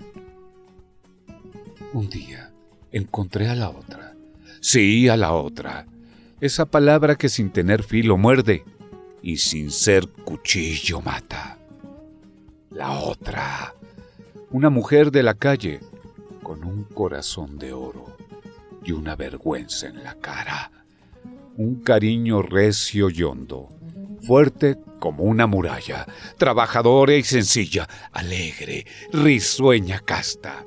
Un 1.92 2.10
día 2.10 2.54
encontré 2.94 3.50
a 3.50 3.56
la 3.56 3.70
otra. 3.70 4.16
Sí, 4.62 5.10
a 5.10 5.18
la 5.18 5.34
otra. 5.34 5.88
Esa 6.40 6.66
palabra 6.66 7.16
que 7.18 7.28
sin 7.28 7.52
tener 7.52 7.84
filo 7.84 8.18
muerde 8.18 8.64
y 9.22 9.38
sin 9.38 9.72
ser 9.72 10.08
cuchillo 10.08 11.02
mata. 11.02 11.58
La 12.70 12.92
otra. 12.92 13.74
Una 14.52 14.70
mujer 14.70 15.12
de 15.12 15.24
la 15.24 15.34
calle 15.34 15.80
con 16.44 16.64
un 16.64 16.84
corazón 16.84 17.58
de 17.58 17.74
oro 17.74 18.18
y 18.84 18.92
una 18.92 19.16
vergüenza 19.16 19.88
en 19.88 20.04
la 20.04 20.16
cara. 20.16 20.72
Un 21.58 21.82
cariño 21.82 22.42
recio 22.42 23.10
y 23.10 23.24
hondo 23.24 23.78
fuerte 24.28 24.78
como 25.00 25.24
una 25.24 25.48
muralla, 25.48 26.06
trabajadora 26.38 27.16
y 27.16 27.24
sencilla, 27.24 27.88
alegre, 28.12 28.86
risueña 29.14 30.02
casta, 30.02 30.66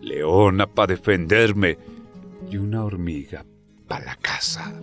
leona 0.00 0.66
para 0.66 0.94
defenderme 0.94 1.78
y 2.50 2.56
una 2.56 2.84
hormiga 2.84 3.44
para 3.86 4.04
la 4.04 4.16
casa. 4.16 4.74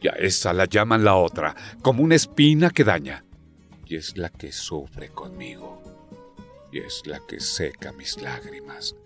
Y 0.00 0.08
a 0.08 0.12
esa 0.12 0.54
la 0.54 0.64
llaman 0.64 1.04
la 1.04 1.16
otra, 1.16 1.54
como 1.82 2.02
una 2.02 2.14
espina 2.14 2.70
que 2.70 2.84
daña, 2.84 3.24
y 3.84 3.96
es 3.96 4.16
la 4.16 4.30
que 4.30 4.50
sufre 4.50 5.10
conmigo, 5.10 5.82
y 6.74 6.78
es 6.80 7.06
la 7.06 7.20
que 7.20 7.38
seca 7.38 7.92
mis 7.92 8.20
lágrimas, 8.20 8.96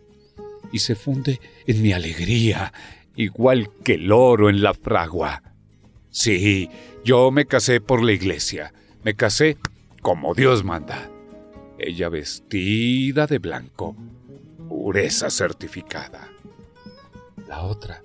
y 0.73 0.79
se 0.79 0.95
funde 0.95 1.39
en 1.67 1.83
mi 1.83 1.93
alegría, 1.93 2.73
igual 3.15 3.69
que 3.85 3.95
el 3.95 4.11
oro 4.11 4.49
en 4.49 4.63
la 4.63 4.73
fragua. 4.73 5.43
Sí, 6.11 6.71
yo 7.05 7.31
me 7.31 7.45
casé 7.45 7.83
por 7.83 8.03
la 8.03 8.13
iglesia. 8.13 8.73
Me 9.05 9.15
casé 9.15 9.59
como 10.01 10.35
Dios 10.35 10.65
manda. 10.65 11.11
Ella 11.79 12.09
vestida 12.09 13.27
de 13.27 13.39
blanco. 13.39 13.95
Pureza 14.69 15.29
certificada. 15.29 16.29
La 17.47 17.63
otra 17.65 18.03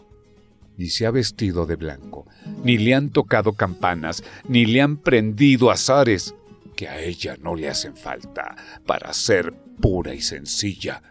ni 0.78 0.88
se 0.90 1.06
ha 1.06 1.12
vestido 1.12 1.66
de 1.66 1.76
blanco, 1.76 2.26
ni 2.64 2.78
le 2.78 2.96
han 2.96 3.12
tocado 3.12 3.54
campanas, 3.54 4.24
ni 4.48 4.66
le 4.66 4.82
han 4.82 4.98
prendido 4.98 5.70
azares, 5.70 6.34
que 6.76 6.88
a 6.88 7.00
ella 7.00 7.36
no 7.40 7.56
le 7.56 7.70
hacen 7.70 7.96
falta 7.96 8.56
para 8.86 9.14
ser 9.14 9.54
pura 9.82 10.14
y 10.14 10.22
sencilla, 10.22 11.02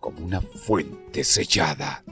como 0.00 0.24
una 0.24 0.40
fuente 0.40 1.24
sellada. 1.24 2.04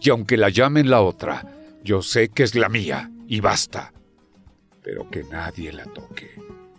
Y 0.00 0.10
aunque 0.10 0.36
la 0.36 0.50
llamen 0.50 0.90
la 0.90 1.00
otra, 1.00 1.44
yo 1.82 2.02
sé 2.02 2.28
que 2.28 2.42
es 2.42 2.54
la 2.54 2.68
mía 2.68 3.10
y 3.26 3.40
basta. 3.40 3.92
Pero 4.82 5.10
que 5.10 5.24
nadie 5.24 5.72
la 5.72 5.84
toque. 5.84 6.30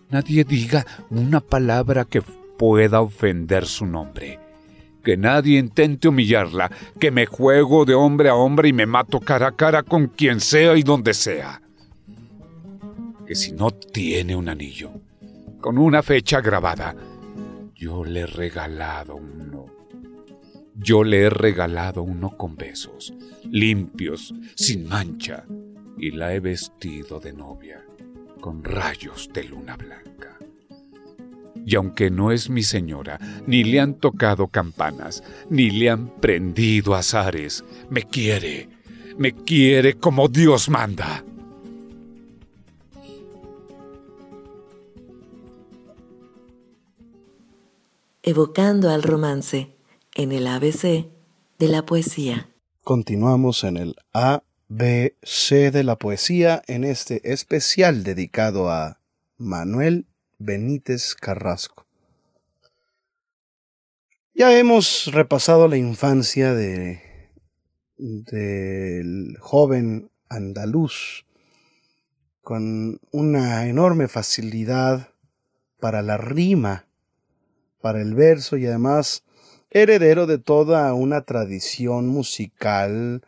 Nadie 0.09 0.43
diga 0.43 0.85
una 1.09 1.41
palabra 1.41 2.05
que 2.05 2.21
pueda 2.21 3.01
ofender 3.01 3.65
su 3.65 3.85
nombre. 3.85 4.39
Que 5.03 5.17
nadie 5.17 5.59
intente 5.59 6.07
humillarla, 6.07 6.71
que 6.99 7.11
me 7.11 7.25
juego 7.25 7.85
de 7.85 7.95
hombre 7.95 8.29
a 8.29 8.35
hombre 8.35 8.69
y 8.69 8.73
me 8.73 8.85
mato 8.85 9.19
cara 9.19 9.47
a 9.47 9.55
cara 9.55 9.83
con 9.83 10.07
quien 10.07 10.39
sea 10.39 10.75
y 10.77 10.83
donde 10.83 11.13
sea. 11.13 11.61
Que 13.27 13.35
si 13.35 13.51
no 13.51 13.71
tiene 13.71 14.35
un 14.35 14.47
anillo, 14.47 15.01
con 15.59 15.77
una 15.77 16.01
fecha 16.01 16.39
grabada, 16.39 16.95
yo 17.75 18.05
le 18.05 18.21
he 18.21 18.25
regalado 18.25 19.17
uno. 19.17 19.65
Yo 20.73 21.03
le 21.03 21.23
he 21.23 21.29
regalado 21.29 22.03
uno 22.03 22.37
con 22.37 22.55
besos, 22.55 23.13
limpios, 23.43 24.33
sin 24.55 24.87
mancha, 24.87 25.43
y 25.97 26.11
la 26.11 26.33
he 26.33 26.39
vestido 26.39 27.19
de 27.19 27.33
novia, 27.33 27.83
con 28.39 28.63
rayos 28.63 29.29
de 29.33 29.43
luna 29.43 29.75
blanca. 29.75 30.37
Y 31.65 31.75
aunque 31.75 32.09
no 32.09 32.31
es 32.31 32.49
mi 32.49 32.63
señora, 32.63 33.19
ni 33.45 33.65
le 33.65 33.81
han 33.81 33.95
tocado 33.95 34.47
campanas, 34.47 35.21
ni 35.49 35.69
le 35.69 35.89
han 35.89 36.17
prendido 36.21 36.95
azares, 36.95 37.65
me 37.89 38.03
quiere, 38.03 38.69
me 39.17 39.33
quiere 39.33 39.95
como 39.95 40.29
Dios 40.29 40.69
manda. 40.69 41.25
Evocando 48.29 48.89
al 48.89 49.03
romance 49.03 49.77
en 50.13 50.33
el 50.33 50.47
ABC 50.47 51.07
de 51.59 51.67
la 51.69 51.85
poesía. 51.85 52.49
Continuamos 52.83 53.63
en 53.63 53.77
el 53.77 53.95
A 54.13 54.43
B, 54.67 55.15
C 55.23 55.71
de 55.71 55.85
la 55.85 55.97
poesía 55.97 56.61
en 56.67 56.83
este 56.83 57.31
especial 57.31 58.03
dedicado 58.03 58.69
a 58.69 58.99
Manuel 59.37 60.07
Benítez 60.39 61.15
Carrasco. 61.15 61.85
Ya 64.33 64.59
hemos 64.59 65.05
repasado 65.13 65.69
la 65.69 65.77
infancia 65.77 66.53
de 66.53 67.01
del 67.95 69.37
joven 69.39 70.11
andaluz 70.27 71.25
con 72.41 72.99
una 73.11 73.67
enorme 73.67 74.09
facilidad 74.09 75.13
para 75.79 76.01
la 76.01 76.17
rima, 76.17 76.86
para 77.81 78.01
el 78.01 78.15
verso 78.15 78.57
y 78.57 78.65
además 78.65 79.23
heredero 79.69 80.25
de 80.27 80.37
toda 80.37 80.93
una 80.93 81.21
tradición 81.21 82.07
musical 82.07 83.21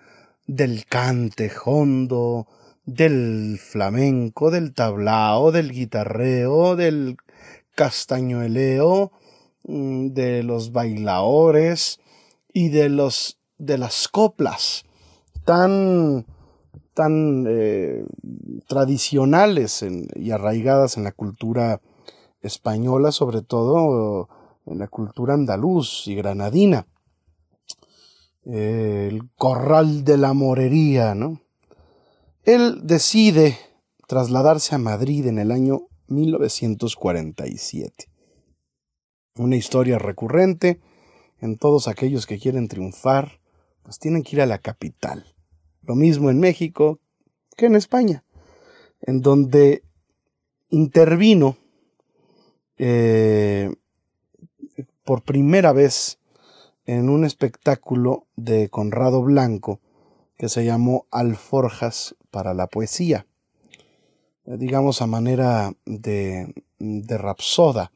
del 0.48 0.86
cante 0.86 1.52
hondo, 1.64 2.48
del 2.86 3.60
flamenco, 3.60 4.50
del 4.50 4.74
tablao, 4.74 5.52
del 5.52 5.72
guitarreo, 5.72 6.76
del 6.76 7.18
castañueleo, 7.76 9.12
mm, 9.64 10.08
de 10.08 10.44
los 10.44 10.72
bailadores 10.72 12.00
y 12.52 12.70
de 12.70 12.90
los 12.90 13.38
de 13.58 13.78
las 13.78 14.08
coplas 14.08 14.86
tan 15.46 16.26
tan 16.94 17.46
eh, 17.48 18.06
tradicionales 18.68 19.86
y 20.16 20.32
arraigadas 20.32 20.98
en 20.98 21.04
la 21.04 21.12
cultura 21.12 21.82
española, 22.42 23.12
sobre 23.12 23.42
todo 23.42 24.30
en 24.66 24.80
la 24.80 24.88
cultura 24.88 25.34
andaluz 25.34 26.08
y 26.08 26.16
granadina. 26.16 26.88
El 28.44 29.30
corral 29.36 30.04
de 30.04 30.18
la 30.18 30.34
morería, 30.34 31.16
¿no? 31.16 31.42
Él 32.44 32.82
decide 32.84 33.58
trasladarse 34.08 34.76
a 34.76 34.80
Madrid 34.80 35.28
en 35.28 35.40
el 35.40 35.52
año 35.52 35.88
1947. 36.08 38.10
Una 39.36 39.56
historia 39.56 40.00
recurrente 40.00 40.82
en 41.42 41.58
todos 41.58 41.88
aquellos 41.88 42.26
que 42.26 42.40
quieren 42.40 42.68
triunfar, 42.68 43.40
pues 43.84 44.00
tienen 44.00 44.24
que 44.24 44.36
ir 44.36 44.42
a 44.42 44.46
la 44.46 44.58
capital. 44.58 45.36
Lo 45.82 45.96
mismo 45.96 46.30
en 46.30 46.40
México 46.40 47.00
que 47.56 47.68
en 47.68 47.76
España, 47.76 48.24
en 49.02 49.22
donde 49.22 49.84
intervino 50.70 51.58
eh, 52.78 53.74
por 55.10 55.24
primera 55.24 55.74
vez 55.74 56.20
en 56.86 57.10
un 57.10 57.26
espectáculo 57.26 58.28
de 58.36 58.70
Conrado 58.70 59.24
Blanco 59.24 59.80
que 60.38 60.50
se 60.50 60.64
llamó 60.64 61.08
Alforjas 61.10 62.16
para 62.30 62.54
la 62.54 62.68
Poesía, 62.68 63.26
digamos 64.46 65.02
a 65.02 65.08
manera 65.08 65.74
de, 65.88 66.54
de 66.78 67.18
rapsoda. 67.18 67.92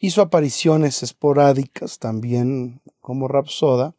Hizo 0.00 0.22
apariciones 0.22 1.04
esporádicas 1.04 2.00
también 2.00 2.80
como 3.00 3.28
rapsoda 3.28 3.94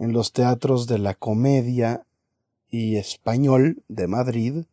en 0.00 0.12
los 0.12 0.32
teatros 0.32 0.88
de 0.88 0.98
la 0.98 1.14
comedia 1.14 2.04
y 2.68 2.96
español 2.96 3.84
de 3.86 4.08
Madrid 4.08 4.64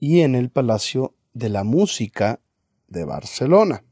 y 0.00 0.22
en 0.22 0.34
el 0.34 0.50
Palacio 0.50 1.14
de 1.32 1.48
la 1.48 1.62
Música 1.62 2.40
de 2.88 3.04
Barcelona. 3.04 3.84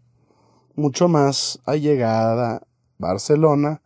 Mucho 0.75 1.09
más 1.09 1.61
ha 1.67 1.77
llegado 1.77 2.61
Barcelona 2.99 3.83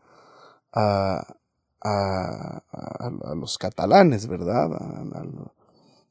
a, 0.72 1.36
a, 1.82 2.62
los 3.34 3.58
catalanes, 3.58 4.26
¿verdad? 4.26 4.70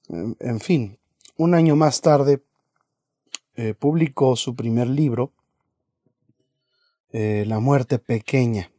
en, 0.09 0.59
fin, 0.59 0.97
un 1.37 1.53
año 1.53 1.75
más 1.75 2.01
tarde 2.01 2.43
eh, 3.55 3.73
publicó 3.73 4.35
su 4.35 4.55
primer 4.55 4.87
libro, 4.87 5.31
eh, 7.11 7.45
La 7.47 7.59
muerte 7.59 7.99
pequeña. 7.99 8.71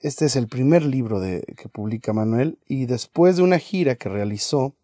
Este 0.00 0.26
es 0.26 0.36
el 0.36 0.46
primer 0.48 0.84
libro 0.84 1.20
de, 1.20 1.42
que 1.56 1.68
publica 1.68 2.12
Manuel 2.12 2.58
y 2.66 2.86
después 2.86 3.36
de 3.36 3.42
una 3.42 3.58
gira 3.58 3.96
que 3.96 4.08
realizó 4.08 4.74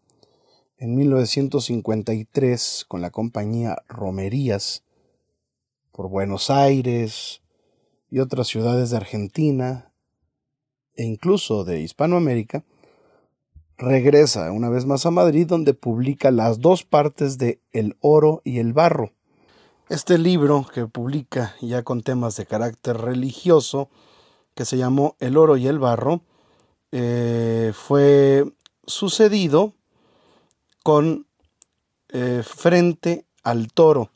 en 0.83 0.97
1953 0.97 2.87
con 2.89 3.01
la 3.03 3.11
compañía 3.11 3.85
Romerías 3.89 4.83
por 5.93 6.09
Buenos 6.09 6.51
Aires 6.51 7.41
y 8.11 8.19
otras 8.19 8.49
ciudades 8.49 8.91
de 8.91 8.97
Argentina 8.97 9.93
e 10.97 11.05
incluso 11.05 11.63
de 11.63 11.81
Hispanoamérica, 11.83 12.65
regresa 13.79 14.51
una 14.51 14.71
vez 14.71 14.85
más 14.85 15.07
a 15.07 15.13
Madrid 15.13 15.47
donde 15.47 15.73
publica 15.73 16.33
las 16.33 16.59
dos 16.59 16.83
partes 16.83 17.39
de 17.39 17.61
El 17.71 17.97
oro 18.01 18.43
y 18.43 18.59
el 18.59 18.73
barro. 18.73 19.13
Este 19.89 20.19
libro 20.19 20.67
que 20.75 20.89
publica 20.89 21.55
ya 21.61 21.85
con 21.85 22.03
temas 22.03 22.35
de 22.35 22.47
carácter 22.47 22.97
religioso, 22.97 23.89
que 24.57 24.65
se 24.65 24.79
llamó 24.79 25.15
El 25.21 25.37
oro 25.37 25.57
y 25.57 25.69
el 25.69 25.79
barro, 25.79 26.23
eh, 26.91 27.73
fue 27.73 28.53
sucedido 28.85 29.75
con 30.83 31.27
eh, 32.09 32.43
Frente 32.45 33.27
al 33.43 33.73
Toro 33.73 34.11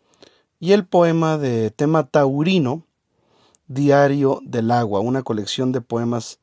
y 0.59 0.73
el 0.73 0.87
poema 0.87 1.39
de 1.39 1.71
tema 1.71 2.07
taurino, 2.07 2.85
Diario 3.69 4.41
del 4.43 4.71
Agua, 4.71 5.01
una 5.01 5.23
colección 5.23 5.73
de 5.73 5.81
poemas 5.81 6.39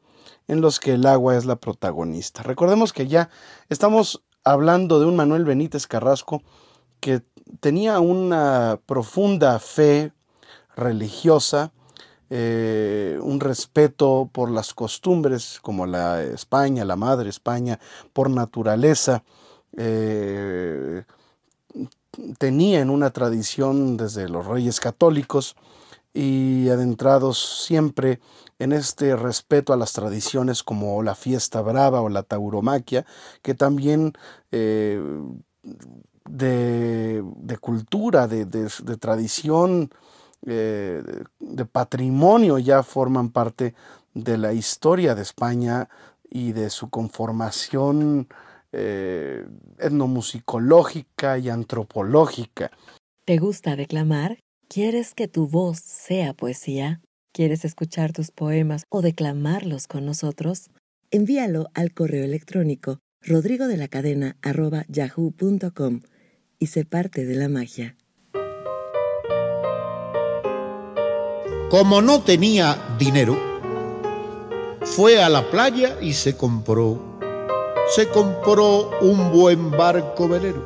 en 0.48 0.62
los 0.62 0.80
que 0.80 0.94
el 0.94 1.06
agua 1.06 1.38
es 1.38 1.46
la 1.46 1.56
protagonista. 1.56 2.44
Recordemos 2.44 2.94
que 2.94 3.08
ya 3.08 3.30
estamos 3.70 4.24
hablando 4.44 5.00
de 5.00 5.06
un 5.06 5.16
Manuel 5.16 5.46
Benítez 5.46 5.88
Carrasco 5.88 6.44
que 7.00 7.22
tenía 7.60 8.00
una 8.00 8.80
profunda 8.86 9.60
fe 9.60 10.12
religiosa, 10.76 11.72
eh, 12.30 13.20
un 13.22 13.40
respeto 13.40 14.30
por 14.32 14.50
las 14.50 14.74
costumbres 14.74 15.60
como 15.62 15.86
la 15.86 16.24
España, 16.24 16.86
la 16.86 16.96
madre 16.96 17.30
España, 17.30 17.80
por 18.12 18.30
naturaleza, 18.30 19.24
eh, 19.78 21.04
tenía 22.38 22.82
en 22.82 22.90
una 22.90 23.10
tradición 23.12 23.98
desde 23.98 24.30
los 24.30 24.46
reyes 24.46 24.80
católicos 24.80 25.56
y 26.14 26.70
adentrados 26.70 27.64
siempre 27.66 28.20
en 28.60 28.72
este 28.72 29.16
respeto 29.16 29.74
a 29.74 29.78
las 29.78 29.94
tradiciones 29.94 30.62
como 30.64 31.02
la 31.02 31.16
fiesta 31.16 31.62
brava 31.62 32.02
o 32.02 32.10
la 32.10 32.24
tauromaquia, 32.24 33.06
que 33.42 33.56
también 33.56 34.14
eh, 34.52 35.02
de, 36.30 37.24
cultura, 37.60 38.28
de, 38.28 38.46
tradición, 39.00 39.90
eh, 40.46 41.02
de 41.40 41.66
patrimonio 41.66 42.60
ya 42.60 42.84
forman 42.84 43.30
parte 43.30 43.74
de 44.14 44.38
la 44.38 44.54
historia 44.54 45.16
de 45.16 45.24
España 45.24 45.90
y 46.30 46.52
de 46.52 46.70
su 46.70 46.90
conformación 46.90 48.28
eh, 48.74 49.46
etnomusicológica 49.78 51.38
y 51.38 51.50
antropológica. 51.50 52.72
¿Te 53.26 53.38
gusta 53.38 53.76
declamar? 53.76 54.40
¿Quieres 54.68 55.14
que 55.14 55.28
tu 55.28 55.48
voz 55.48 55.80
sea 55.80 56.34
poesía? 56.34 57.00
¿Quieres 57.32 57.66
escuchar 57.66 58.12
tus 58.14 58.32
poemas 58.32 58.84
o 58.90 59.02
declamarlos 59.02 59.88
con 59.88 60.06
nosotros? 60.06 60.72
Envíalo 61.12 61.70
al 61.74 61.94
correo 61.94 62.26
electrónico 62.26 63.00
rodrigo 63.22 63.68
de 63.68 63.78
la 63.78 63.88
cadena 63.88 64.38
yahoo.com 64.88 66.02
y 66.60 66.68
sé 66.68 66.86
parte 66.86 67.26
de 67.26 67.36
la 67.36 67.50
magia. 67.50 67.96
Como 71.70 72.02
no 72.02 72.22
tenía 72.22 72.96
dinero, 73.00 73.38
fue 74.82 75.24
a 75.24 75.30
la 75.30 75.50
playa 75.50 76.00
y 76.02 76.14
se 76.14 76.36
compró 76.36 77.13
se 77.90 78.10
compró 78.10 78.90
un 79.02 79.32
buen 79.32 79.72
barco 79.72 80.28
velero. 80.28 80.64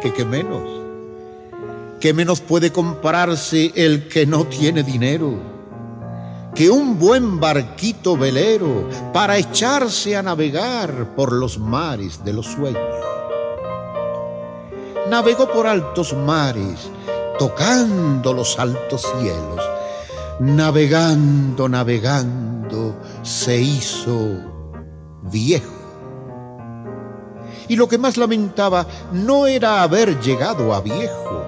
¿Que 0.00 0.12
qué 0.12 0.24
menos? 0.24 0.62
¿Qué 2.00 2.12
menos 2.12 2.40
puede 2.40 2.70
comprarse 2.70 3.72
el 3.74 4.08
que 4.08 4.26
no 4.26 4.46
tiene 4.46 4.82
dinero? 4.82 5.34
Que 6.54 6.70
un 6.70 6.98
buen 6.98 7.40
barquito 7.40 8.16
velero 8.16 8.88
para 9.12 9.38
echarse 9.38 10.16
a 10.16 10.22
navegar 10.22 11.14
por 11.16 11.32
los 11.32 11.58
mares 11.58 12.24
de 12.24 12.32
los 12.32 12.46
sueños. 12.46 12.82
Navegó 15.08 15.50
por 15.50 15.66
altos 15.66 16.14
mares, 16.14 16.90
tocando 17.38 18.32
los 18.32 18.58
altos 18.58 19.02
cielos. 19.18 19.60
Navegando, 20.40 21.68
navegando, 21.68 22.94
se 23.22 23.60
hizo 23.60 24.53
viejo. 25.30 25.72
Y 27.68 27.76
lo 27.76 27.88
que 27.88 27.98
más 27.98 28.16
lamentaba 28.16 28.86
no 29.12 29.46
era 29.46 29.82
haber 29.82 30.20
llegado 30.20 30.74
a 30.74 30.80
viejo, 30.80 31.44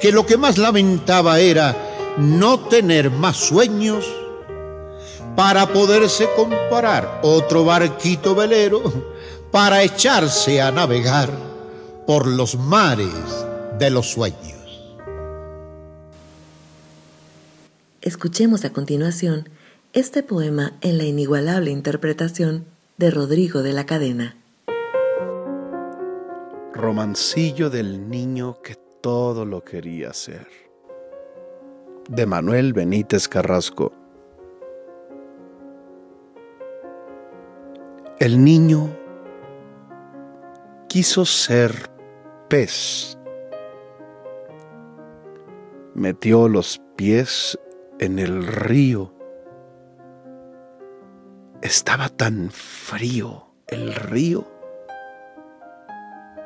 que 0.00 0.12
lo 0.12 0.24
que 0.24 0.36
más 0.36 0.58
lamentaba 0.58 1.40
era 1.40 1.76
no 2.16 2.60
tener 2.60 3.10
más 3.10 3.36
sueños 3.36 4.06
para 5.36 5.66
poderse 5.72 6.28
comparar 6.34 7.20
otro 7.22 7.64
barquito 7.64 8.34
velero 8.34 8.82
para 9.50 9.82
echarse 9.82 10.60
a 10.60 10.70
navegar 10.70 11.30
por 12.06 12.26
los 12.26 12.56
mares 12.56 13.14
de 13.78 13.90
los 13.90 14.10
sueños. 14.10 14.58
Escuchemos 18.00 18.64
a 18.64 18.72
continuación 18.72 19.48
este 19.98 20.22
poema 20.22 20.74
en 20.80 20.96
la 20.96 21.04
inigualable 21.04 21.72
interpretación 21.72 22.66
de 22.98 23.10
Rodrigo 23.10 23.64
de 23.64 23.72
la 23.72 23.84
Cadena. 23.84 24.36
Romancillo 26.72 27.68
del 27.68 28.08
niño 28.08 28.62
que 28.62 28.76
todo 29.00 29.44
lo 29.44 29.64
quería 29.64 30.12
ser. 30.12 30.46
De 32.08 32.26
Manuel 32.26 32.74
Benítez 32.74 33.26
Carrasco. 33.26 33.92
El 38.20 38.44
niño 38.44 38.96
quiso 40.88 41.24
ser 41.24 41.90
pez. 42.48 43.18
Metió 45.94 46.48
los 46.48 46.80
pies 46.94 47.58
en 47.98 48.20
el 48.20 48.46
río 48.46 49.17
estaba 51.62 52.08
tan 52.08 52.50
frío 52.50 53.46
el 53.66 53.94
río 53.94 54.46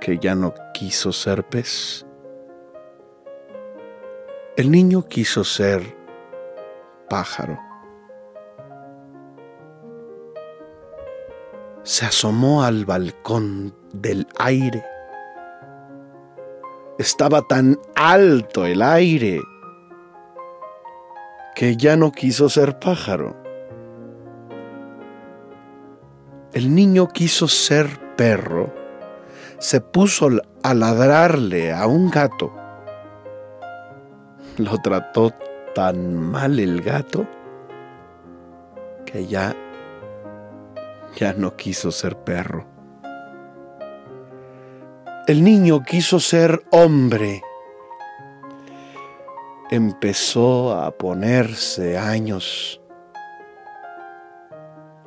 que 0.01 0.19
ya 0.19 0.35
no 0.35 0.55
quiso 0.73 1.13
ser 1.13 1.45
pez. 1.45 2.07
El 4.57 4.71
niño 4.71 5.07
quiso 5.07 5.45
ser 5.45 5.97
pájaro. 7.09 7.59
Se 11.85 12.07
asomó 12.07 12.63
al 12.65 12.85
balcón 12.85 13.75
del 13.93 14.27
aire. 14.39 14.85
Estaba 16.99 17.43
tan 17.43 17.79
alto 17.95 18.67
el 18.67 18.83
aire 18.83 19.41
que 21.55 21.77
ya 21.77 21.97
no 21.97 22.13
quiso 22.13 22.49
ser 22.49 22.79
pájaro. 22.79 23.42
El 26.53 26.75
niño 26.75 27.09
quiso 27.09 27.49
ser 27.49 28.15
perro. 28.17 28.75
Se 29.59 29.81
puso 29.81 30.29
a 30.63 30.75
ladrarle 30.75 31.73
a 31.73 31.87
un 31.87 32.11
gato. 32.11 32.53
Lo 34.59 34.77
trató 34.79 35.33
tan 35.75 36.15
mal 36.15 36.59
el 36.59 36.83
gato 36.83 37.27
que 39.07 39.27
ya 39.27 39.57
ya 41.17 41.33
no 41.33 41.57
quiso 41.57 41.91
ser 41.91 42.17
perro. 42.17 42.67
El 45.27 45.45
niño 45.45 45.83
quiso 45.85 46.21
ser 46.21 46.65
hombre. 46.71 47.43
Empezó 49.71 50.75
a 50.75 50.91
ponerse 50.91 51.97
años. 51.97 52.81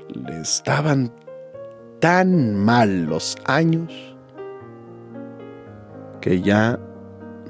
Le 0.07 0.39
estaban 0.41 1.11
tan 2.05 2.55
mal 2.55 3.05
los 3.05 3.35
años 3.45 3.91
que 6.21 6.39
ya 6.39 6.79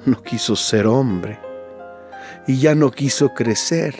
no 0.06 0.24
quiso 0.24 0.56
ser 0.56 0.88
hombre 0.88 1.38
y 2.48 2.60
ya 2.60 2.74
no 2.74 2.90
quiso 2.90 3.34
crecer. 3.34 3.96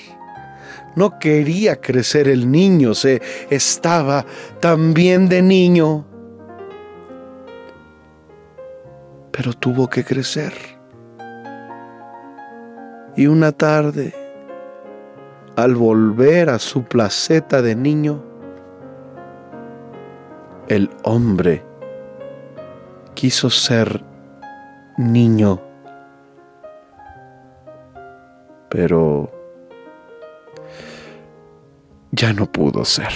No 0.96 1.20
quería 1.20 1.82
crecer 1.82 2.30
el 2.30 2.50
niño, 2.50 2.94
se 2.94 3.22
estaba 3.50 4.26
también 4.62 5.28
de 5.28 5.42
niño. 5.42 6.06
Pero 9.32 9.52
tuvo 9.52 9.90
que 9.90 10.06
crecer. 10.06 10.54
Y 13.18 13.28
una 13.28 13.52
tarde, 13.52 14.16
al 15.58 15.76
volver 15.76 16.50
a 16.50 16.60
su 16.60 16.86
placeta 16.86 17.62
de 17.62 17.76
niño, 17.76 18.35
el 20.68 20.90
hombre 21.04 21.64
quiso 23.14 23.50
ser 23.50 24.04
niño. 24.98 25.62
Pero 28.70 29.32
ya 32.12 32.34
no 32.34 32.52
pudo 32.52 32.84
ser. 32.84 33.12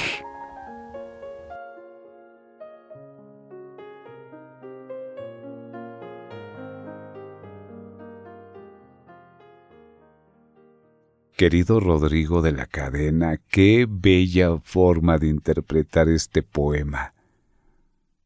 Querido 11.36 11.80
Rodrigo 11.80 12.42
de 12.42 12.52
la 12.52 12.66
Cadena, 12.66 13.38
qué 13.50 13.88
bella 13.90 14.58
forma 14.62 15.18
de 15.18 15.28
interpretar 15.28 16.10
este 16.10 16.44
poema. 16.44 17.14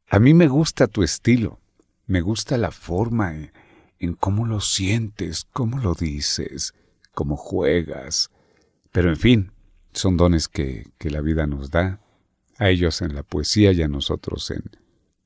A 0.08 0.20
mí 0.20 0.34
me 0.34 0.48
gusta 0.48 0.88
tu 0.88 1.04
estilo, 1.04 1.60
me 2.06 2.22
gusta 2.22 2.58
la 2.58 2.72
forma 2.72 3.34
en, 4.00 4.14
cómo 4.14 4.46
lo 4.46 4.60
sientes, 4.60 5.46
cómo 5.52 5.80
lo 5.80 5.94
dices, 5.96 6.74
cómo 7.14 7.38
juegas. 7.38 8.30
Pero 8.92 9.10
en 9.10 9.18
fin, 9.18 9.52
son 9.94 10.18
dones 10.18 10.48
que, 10.48 10.92
que 10.98 11.10
la 11.10 11.22
vida 11.22 11.48
nos 11.48 11.72
da, 11.72 12.02
a 12.58 12.70
ellos 12.70 13.02
en 13.02 13.16
la 13.16 13.24
poesía 13.24 13.72
y 13.72 13.82
a 13.82 13.88
nosotros 13.88 14.52
en, 14.52 14.64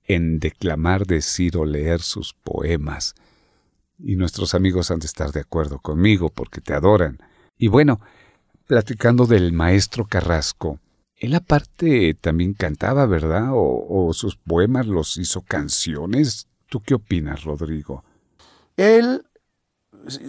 en 0.03 0.39
declamar, 0.39 1.05
decir 1.05 1.57
o 1.57 1.65
leer 1.65 2.01
sus 2.01 2.33
poemas. 2.33 3.15
Y 3.99 4.15
nuestros 4.15 4.53
amigos 4.53 4.91
han 4.91 4.99
de 4.99 5.07
estar 5.07 5.31
de 5.31 5.41
acuerdo 5.41 5.79
conmigo 5.79 6.29
porque 6.29 6.61
te 6.61 6.73
adoran. 6.73 7.17
Y 7.57 7.67
bueno, 7.67 7.99
platicando 8.67 9.25
del 9.25 9.53
maestro 9.53 10.05
Carrasco, 10.05 10.79
él 11.17 11.33
aparte 11.33 12.13
también 12.13 12.53
cantaba, 12.53 13.05
¿verdad? 13.07 13.49
O, 13.51 14.11
sus 14.13 14.35
poemas 14.35 14.85
los 14.85 15.17
hizo 15.17 15.41
canciones. 15.41 16.47
¿Tú 16.67 16.81
qué 16.81 16.93
opinas, 16.93 17.43
Rodrigo? 17.43 18.03
Él 18.75 19.25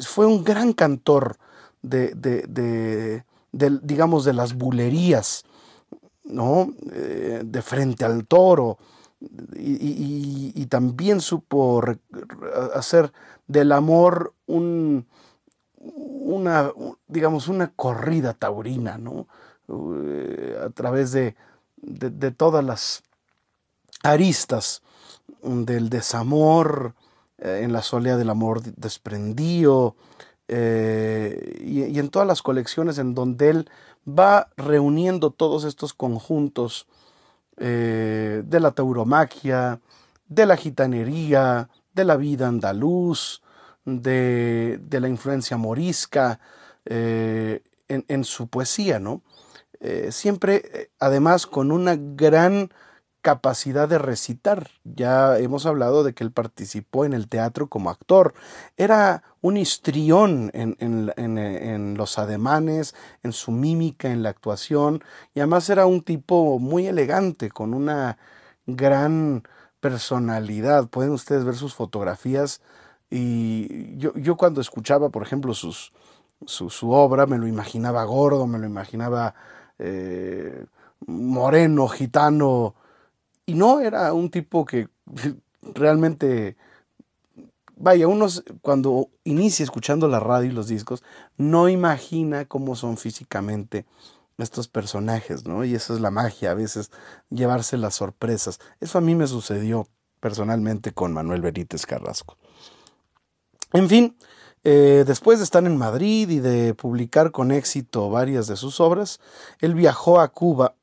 fue 0.00 0.26
un 0.26 0.44
gran 0.44 0.72
cantor 0.72 1.36
de, 1.82 2.14
de, 2.14 3.22
de, 3.52 3.78
digamos, 3.82 4.24
de 4.24 4.32
las 4.32 4.54
bulerías, 4.54 5.44
¿no? 6.24 6.72
Eh, 6.92 7.42
de 7.44 7.62
frente 7.62 8.04
al 8.04 8.26
toro. 8.26 8.78
Y 9.56 10.64
también 10.66 11.20
supo 11.20 11.82
hacer 12.74 13.12
del 13.48 13.72
amor 13.72 14.34
un, 14.46 15.06
una, 15.80 16.72
digamos, 17.08 17.48
una 17.48 17.72
corrida 17.72 18.32
taurina, 18.32 18.96
¿no? 18.96 19.26
Uh, 19.68 20.64
a 20.64 20.70
través 20.70 21.12
de, 21.12 21.36
de, 21.76 22.30
todas 22.30 22.64
las 22.64 23.02
aristas 24.02 24.82
del 25.42 25.90
desamor, 25.90 26.94
eh, 27.38 27.60
en 27.62 27.72
la 27.74 27.82
soledad 27.82 28.16
del 28.16 28.30
amor 28.30 28.62
desprendido, 28.62 29.94
eh, 30.48 31.58
y, 31.60 31.98
en 31.98 32.08
todas 32.08 32.26
las 32.26 32.40
colecciones 32.40 32.96
en 32.96 33.14
donde 33.14 33.50
él 33.50 33.70
va 34.08 34.48
reuniendo 34.56 35.30
todos 35.30 35.64
estos 35.64 35.92
conjuntos 35.92 36.86
eh, 37.58 38.42
de 38.46 38.60
la 38.60 38.70
tauromaquia, 38.70 39.80
de 40.28 40.46
la 40.46 40.56
gitanería, 40.56 41.68
de 41.94 42.04
la 42.04 42.16
vida 42.16 42.48
andaluz, 42.48 43.42
de, 43.84 44.80
de 44.82 45.00
la 45.00 45.08
influencia 45.08 45.58
morisca 45.58 46.40
eh, 46.86 47.62
en, 47.88 48.04
en, 48.08 48.24
su 48.24 48.48
poesía, 48.48 48.98
¿no? 48.98 49.22
Eh, 49.80 50.10
siempre, 50.12 50.90
además, 50.98 51.46
con 51.46 51.70
una 51.72 51.96
gran 51.96 52.70
capacidad 53.22 53.88
de 53.88 53.98
recitar. 53.98 54.70
Ya 54.84 55.38
hemos 55.38 55.66
hablado 55.66 56.04
de 56.04 56.14
que 56.14 56.24
él 56.24 56.32
participó 56.32 57.04
en 57.04 57.12
el 57.12 57.28
teatro 57.28 57.68
como 57.68 57.90
actor. 57.90 58.34
Era 58.76 59.22
un 59.40 59.56
histrión 59.56 60.50
en, 60.54 60.76
en, 60.80 61.12
en, 61.38 61.96
los 61.96 62.18
ademanes, 62.18 62.94
en 63.22 63.32
su 63.32 63.50
mímica, 63.50 64.10
en 64.10 64.22
la 64.22 64.30
actuación, 64.30 65.02
y 65.34 65.40
además 65.40 65.68
era 65.68 65.86
un 65.86 66.02
tipo 66.02 66.58
muy 66.58 66.86
elegante, 66.86 67.50
con 67.50 67.74
una 67.74 68.18
gran 68.66 69.42
personalidad. 69.80 70.88
Pueden 70.88 71.12
ustedes 71.12 71.44
ver 71.44 71.56
sus 71.56 71.74
fotografías 71.74 72.62
y 73.10 73.96
yo, 73.96 74.14
yo 74.14 74.36
cuando 74.36 74.60
escuchaba, 74.60 75.10
por 75.10 75.22
ejemplo, 75.22 75.54
sus, 75.54 75.92
su, 76.46 76.70
su, 76.70 76.90
obra, 76.92 77.26
me 77.26 77.38
lo 77.38 77.46
imaginaba 77.46 78.04
gordo, 78.04 78.46
me 78.46 78.58
lo 78.58 78.66
imaginaba 78.66 79.34
eh, 79.78 80.66
moreno, 81.06 81.88
gitano, 81.88 82.74
y 83.46 83.54
no 83.54 83.80
era 83.80 84.12
un 84.12 84.30
tipo 84.30 84.64
que 84.64 84.88
realmente, 85.62 86.56
vaya, 87.76 88.06
uno 88.06 88.26
cuando 88.60 89.08
inicia 89.24 89.64
escuchando 89.64 90.08
la 90.08 90.20
radio 90.20 90.50
y 90.50 90.54
los 90.54 90.68
discos, 90.68 91.02
no 91.36 91.68
imagina 91.68 92.44
cómo 92.44 92.76
son 92.76 92.96
físicamente 92.96 93.86
estos 94.36 94.68
personajes, 94.68 95.46
¿no? 95.46 95.64
Y 95.64 95.74
esa 95.74 95.94
es 95.94 96.00
la 96.00 96.10
magia, 96.10 96.52
a 96.52 96.54
veces 96.54 96.90
llevarse 97.30 97.76
las 97.76 97.94
sorpresas. 97.94 98.60
Eso 98.80 98.98
a 98.98 99.00
mí 99.00 99.14
me 99.14 99.26
sucedió 99.26 99.88
personalmente 100.20 100.92
con 100.92 101.12
Manuel 101.12 101.40
Benítez 101.40 101.86
Carrasco. 101.86 102.36
En 103.72 103.88
fin, 103.88 104.16
eh, 104.64 105.04
después 105.06 105.38
de 105.38 105.44
estar 105.44 105.64
en 105.64 105.76
Madrid 105.76 106.28
y 106.30 106.40
de 106.40 106.74
publicar 106.74 107.30
con 107.30 107.52
éxito 107.52 108.10
varias 108.10 108.46
de 108.46 108.56
sus 108.56 108.80
obras, 108.80 109.20
él 109.60 109.74
viajó 109.74 110.20
a 110.20 110.28
Cuba 110.28 110.74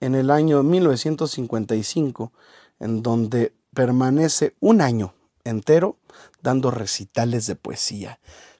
en 0.00 0.14
el 0.14 0.30
año 0.30 0.62
1955, 0.62 2.32
en 2.80 3.02
donde 3.02 3.52
permanece 3.74 4.54
un 4.60 4.80
año 4.80 5.14
entero 5.44 5.96
dando 6.42 6.70
recitales 6.70 7.46
de 7.46 7.56
poesía. 7.56 8.18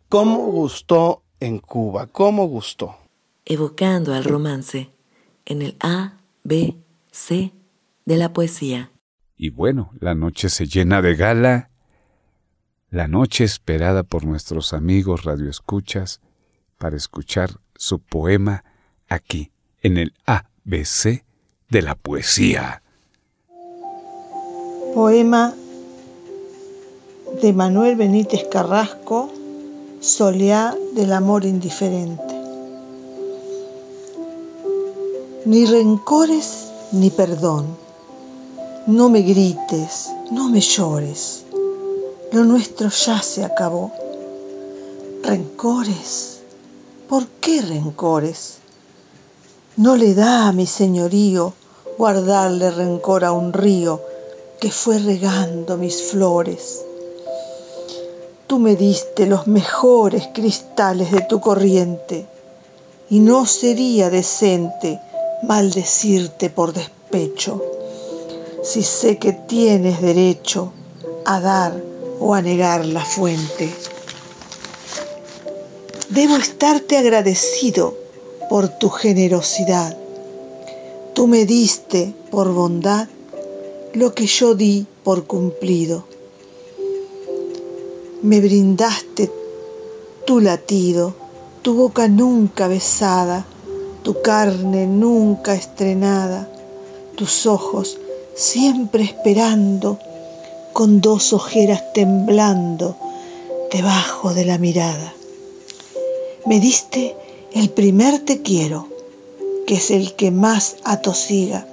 ¿Cómo 0.09 0.38
gustó 0.46 1.22
en 1.40 1.59
Cuba? 1.59 2.07
¿Cómo 2.07 2.46
gustó? 2.46 2.96
Evocando 3.44 4.14
al 4.14 4.24
romance 4.24 4.90
en 5.44 5.62
el 5.62 5.76
A, 5.80 6.18
B, 6.44 6.76
C 7.11 7.53
de 8.05 8.16
la 8.16 8.32
poesía. 8.32 8.90
Y 9.36 9.51
bueno, 9.51 9.90
la 10.01 10.14
noche 10.14 10.49
se 10.49 10.66
llena 10.66 11.01
de 11.01 11.14
gala, 11.14 11.67
la 12.91 13.07
noche 13.07 13.45
esperada 13.45 14.03
por 14.03 14.24
nuestros 14.24 14.72
amigos 14.72 15.24
radioescuchas 15.24 16.20
para 16.78 16.97
escuchar 16.97 17.51
su 17.76 17.99
poema 17.99 18.64
aquí, 19.09 19.51
en 19.82 19.99
el 19.99 20.14
ABC 20.26 21.24
de 21.68 21.82
la 21.82 21.95
poesía. 21.95 22.82
Poema 24.95 25.55
de 27.43 27.53
Manuel 27.53 27.97
Benítez 27.97 28.45
Carrasco, 28.51 29.30
Soleá 30.01 30.74
del 30.95 31.12
amor 31.12 31.45
indiferente. 31.45 32.34
Ni 35.45 35.66
rencores 35.66 36.70
ni 36.93 37.11
perdón. 37.11 37.66
No 38.86 39.09
me 39.11 39.22
grites, 39.22 40.09
no 40.30 40.49
me 40.49 40.61
llores. 40.61 41.45
Lo 42.31 42.45
nuestro 42.45 42.91
ya 42.91 43.22
se 43.22 43.43
acabó. 43.43 43.91
Rencores. 45.22 46.41
¿Por 47.09 47.26
qué 47.26 47.62
rencores? 47.62 48.59
No 49.76 49.97
le 49.97 50.14
da 50.14 50.49
a 50.49 50.53
mi 50.53 50.66
señorío 50.66 51.55
guardarle 51.97 52.70
rencor 52.70 53.24
a 53.24 53.33
un 53.33 53.55
río 53.55 54.03
que 54.61 54.70
fue 54.70 54.99
regando 54.99 55.79
mis 55.79 56.03
flores. 56.03 56.85
Tú 58.47 58.59
me 58.59 58.76
diste 58.76 59.24
los 59.24 59.47
mejores 59.47 60.29
cristales 60.35 61.11
de 61.11 61.22
tu 61.22 61.41
corriente 61.41 62.26
y 63.09 63.20
no 63.20 63.47
sería 63.47 64.11
decente 64.11 65.01
maldecirte 65.45 66.51
por 66.51 66.74
despecho 66.74 67.62
si 68.62 68.83
sé 68.83 69.16
que 69.16 69.33
tienes 69.33 70.03
derecho 70.03 70.72
a 71.24 71.41
dar 71.41 71.88
o 72.20 72.34
a 72.34 72.42
negar 72.42 72.84
la 72.84 73.04
fuente. 73.04 73.70
Debo 76.10 76.36
estarte 76.36 76.96
agradecido 76.96 77.96
por 78.48 78.68
tu 78.68 78.88
generosidad. 78.88 79.96
Tú 81.14 81.26
me 81.26 81.44
diste 81.44 82.14
por 82.30 82.52
bondad 82.52 83.08
lo 83.92 84.14
que 84.14 84.26
yo 84.26 84.54
di 84.54 84.86
por 85.04 85.26
cumplido. 85.26 86.04
Me 88.22 88.40
brindaste 88.40 89.30
tu 90.26 90.40
latido, 90.40 91.14
tu 91.62 91.74
boca 91.74 92.08
nunca 92.08 92.68
besada, 92.68 93.44
tu 94.02 94.20
carne 94.22 94.86
nunca 94.86 95.54
estrenada, 95.54 96.48
tus 97.16 97.46
ojos 97.46 97.98
siempre 98.34 99.02
esperando, 99.02 99.98
con 100.79 101.01
dos 101.01 101.33
ojeras 101.33 101.93
temblando 101.93 102.95
debajo 103.72 104.33
de 104.33 104.45
la 104.45 104.59
mirada. 104.59 105.12
Me 106.47 106.61
diste 106.61 107.16
el 107.53 107.68
primer 107.70 108.20
te 108.20 108.43
quiero, 108.43 108.87
que 109.66 109.74
es 109.74 109.91
el 109.91 110.14
que 110.14 110.31
más 110.31 110.76
atosiga, 110.85 111.66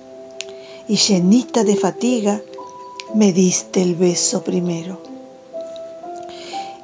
y 0.88 0.96
llenita 0.96 1.64
de 1.64 1.76
fatiga 1.76 2.42
me 3.14 3.32
diste 3.32 3.84
el 3.84 3.94
beso 3.94 4.44
primero. 4.44 4.98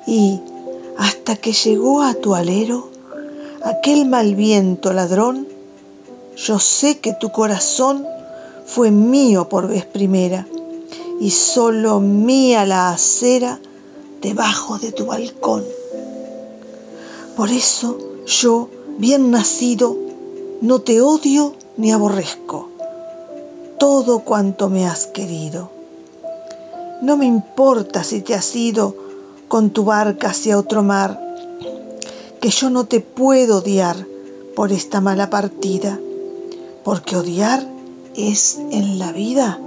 Y 0.05 0.39
hasta 0.99 1.35
que 1.37 1.53
llegó 1.53 2.03
a 2.03 2.13
tu 2.13 2.35
alero 2.35 2.87
aquel 3.63 4.05
mal 4.05 4.35
viento 4.35 4.93
ladrón, 4.93 5.47
yo 6.37 6.59
sé 6.59 6.99
que 6.99 7.13
tu 7.13 7.31
corazón 7.31 8.05
fue 8.67 8.91
mío 8.91 9.49
por 9.49 9.67
vez 9.67 9.85
primera, 9.85 10.45
y 11.21 11.29
solo 11.29 11.99
mía 11.99 12.65
la 12.65 12.89
acera 12.89 13.59
debajo 14.21 14.79
de 14.79 14.91
tu 14.91 15.05
balcón. 15.05 15.63
Por 17.37 17.51
eso 17.51 17.97
yo, 18.25 18.67
bien 18.97 19.29
nacido, 19.29 19.95
no 20.61 20.79
te 20.79 20.99
odio 20.99 21.53
ni 21.77 21.91
aborrezco 21.91 22.69
todo 23.77 24.19
cuanto 24.19 24.69
me 24.69 24.85
has 24.85 25.07
querido. 25.07 25.71
No 27.01 27.17
me 27.17 27.25
importa 27.25 28.03
si 28.03 28.21
te 28.21 28.35
has 28.35 28.55
ido 28.55 28.95
con 29.47 29.71
tu 29.71 29.85
barca 29.85 30.29
hacia 30.29 30.57
otro 30.57 30.83
mar, 30.83 31.19
que 32.39 32.49
yo 32.49 32.69
no 32.69 32.85
te 32.85 32.99
puedo 32.99 33.57
odiar 33.57 34.05
por 34.55 34.71
esta 34.71 35.01
mala 35.01 35.29
partida, 35.31 35.99
porque 36.83 37.15
odiar 37.15 37.67
es 38.15 38.59
en 38.69 38.99
la 38.99 39.11
vida 39.11 39.59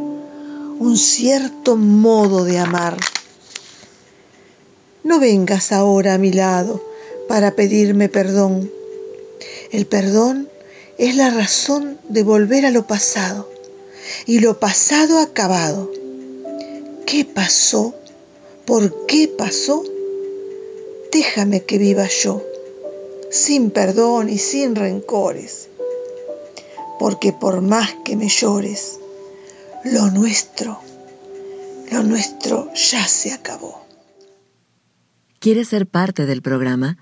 un 0.78 0.96
cierto 0.96 1.76
modo 1.76 2.44
de 2.44 2.58
amar. 2.58 2.96
No 5.04 5.20
vengas 5.20 5.70
ahora 5.70 6.14
a 6.14 6.18
mi 6.18 6.32
lado 6.32 6.82
para 7.28 7.54
pedirme 7.54 8.08
perdón. 8.08 8.70
El 9.70 9.86
perdón 9.86 10.48
es 10.98 11.16
la 11.16 11.30
razón 11.30 11.98
de 12.08 12.22
volver 12.22 12.66
a 12.66 12.70
lo 12.70 12.86
pasado 12.86 13.48
y 14.26 14.40
lo 14.40 14.58
pasado 14.58 15.18
acabado. 15.18 15.90
¿Qué 17.06 17.24
pasó? 17.24 17.94
¿Por 18.64 19.06
qué 19.06 19.28
pasó? 19.28 19.84
Déjame 21.12 21.62
que 21.62 21.78
viva 21.78 22.08
yo, 22.08 22.42
sin 23.30 23.70
perdón 23.70 24.28
y 24.28 24.38
sin 24.38 24.74
rencores, 24.74 25.68
porque 26.98 27.32
por 27.32 27.60
más 27.60 27.94
que 28.04 28.16
me 28.16 28.28
llores, 28.28 28.98
lo 29.84 30.10
nuestro, 30.10 30.80
lo 31.92 32.02
nuestro 32.02 32.72
ya 32.74 33.06
se 33.06 33.32
acabó. 33.32 33.86
¿Quieres 35.38 35.68
ser 35.68 35.86
parte 35.86 36.24
del 36.24 36.40
programa? 36.40 36.96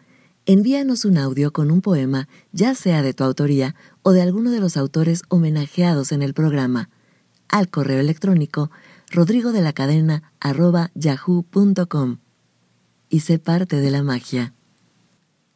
Envíanos 0.46 1.04
un 1.04 1.16
audio 1.16 1.52
con 1.52 1.70
un 1.70 1.80
poema, 1.80 2.28
ya 2.50 2.74
sea 2.74 3.02
de 3.02 3.14
tu 3.14 3.22
autoría 3.22 3.76
o 4.02 4.10
de 4.10 4.22
alguno 4.22 4.50
de 4.50 4.58
los 4.58 4.76
autores 4.76 5.22
homenajeados 5.28 6.10
en 6.10 6.22
el 6.22 6.34
programa, 6.34 6.90
al 7.48 7.70
correo 7.70 8.00
electrónico 8.00 8.70
rodrigo 9.10 9.52
de 9.52 9.60
la 9.60 9.72
cadena 9.72 10.32
yahoo.com 10.94 12.18
y 13.08 13.20
sé 13.20 13.38
parte 13.38 13.76
de 13.76 13.90
la 13.90 14.02
magia. 14.02 14.54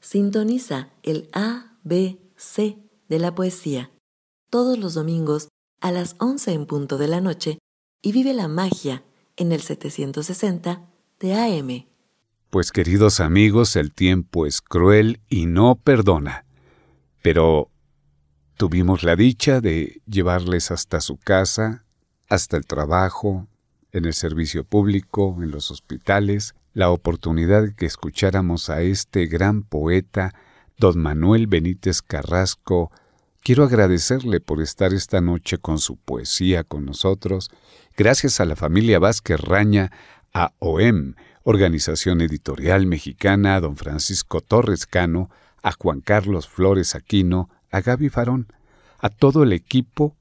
Sintoniza 0.00 0.90
el 1.02 1.28
A, 1.32 1.72
B, 1.82 2.20
C 2.36 2.78
de 3.08 3.18
la 3.18 3.34
poesía 3.34 3.90
todos 4.50 4.78
los 4.78 4.94
domingos 4.94 5.48
a 5.80 5.92
las 5.92 6.16
11 6.18 6.52
en 6.52 6.66
punto 6.66 6.98
de 6.98 7.08
la 7.08 7.20
noche 7.20 7.58
y 8.02 8.12
vive 8.12 8.32
la 8.34 8.48
magia 8.48 9.04
en 9.36 9.52
el 9.52 9.60
760 9.60 10.82
de 11.20 11.34
AM. 11.34 11.86
Pues 12.50 12.72
queridos 12.72 13.20
amigos, 13.20 13.76
el 13.76 13.92
tiempo 13.92 14.46
es 14.46 14.60
cruel 14.60 15.20
y 15.28 15.46
no 15.46 15.74
perdona. 15.74 16.46
Pero 17.22 17.70
tuvimos 18.56 19.02
la 19.02 19.16
dicha 19.16 19.60
de 19.60 20.00
llevarles 20.06 20.70
hasta 20.70 21.00
su 21.00 21.16
casa, 21.16 21.84
hasta 22.28 22.56
el 22.56 22.66
trabajo, 22.66 23.46
en 23.92 24.04
el 24.04 24.14
servicio 24.14 24.64
público, 24.64 25.36
en 25.42 25.50
los 25.50 25.70
hospitales, 25.70 26.54
la 26.72 26.90
oportunidad 26.90 27.62
de 27.62 27.74
que 27.74 27.86
escucháramos 27.86 28.68
a 28.70 28.82
este 28.82 29.26
gran 29.26 29.62
poeta, 29.62 30.34
don 30.76 30.98
Manuel 30.98 31.46
Benítez 31.46 32.02
Carrasco. 32.02 32.90
Quiero 33.46 33.62
agradecerle 33.62 34.40
por 34.40 34.60
estar 34.60 34.92
esta 34.92 35.20
noche 35.20 35.58
con 35.58 35.78
su 35.78 35.94
poesía 35.94 36.64
con 36.64 36.84
nosotros. 36.84 37.48
Gracias 37.96 38.40
a 38.40 38.44
la 38.44 38.56
familia 38.56 38.98
Vázquez 38.98 39.40
Raña, 39.40 39.92
a 40.34 40.52
OEM, 40.58 41.14
Organización 41.44 42.22
Editorial 42.22 42.86
Mexicana, 42.86 43.54
a 43.54 43.60
don 43.60 43.76
Francisco 43.76 44.40
Torres 44.40 44.84
Cano, 44.84 45.30
a 45.62 45.70
Juan 45.70 46.00
Carlos 46.00 46.48
Flores 46.48 46.96
Aquino, 46.96 47.48
a 47.70 47.82
Gaby 47.82 48.08
Farón, 48.08 48.48
a 48.98 49.10
todo 49.10 49.44
el 49.44 49.52
equipo, 49.52 50.16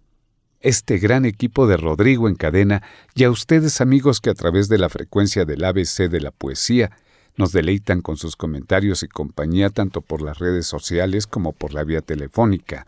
este 0.59 0.99
gran 0.99 1.25
equipo 1.25 1.65
de 1.65 1.77
Rodrigo 1.77 2.29
en 2.29 2.35
cadena, 2.35 2.83
y 3.15 3.23
a 3.23 3.31
ustedes 3.31 3.81
amigos 3.81 4.21
que 4.21 4.29
a 4.29 4.35
través 4.35 4.69
de 4.69 4.77
la 4.77 4.89
frecuencia 4.89 5.45
del 5.45 5.63
ABC 5.63 6.11
de 6.11 6.21
la 6.21 6.29
poesía 6.29 6.91
nos 7.37 7.51
deleitan 7.51 8.01
con 8.01 8.17
sus 8.17 8.35
comentarios 8.35 9.01
y 9.01 9.07
compañía 9.07 9.71
tanto 9.71 10.01
por 10.01 10.21
las 10.21 10.37
redes 10.37 10.67
sociales 10.67 11.25
como 11.25 11.53
por 11.53 11.73
la 11.73 11.83
vía 11.83 12.01
telefónica. 12.01 12.85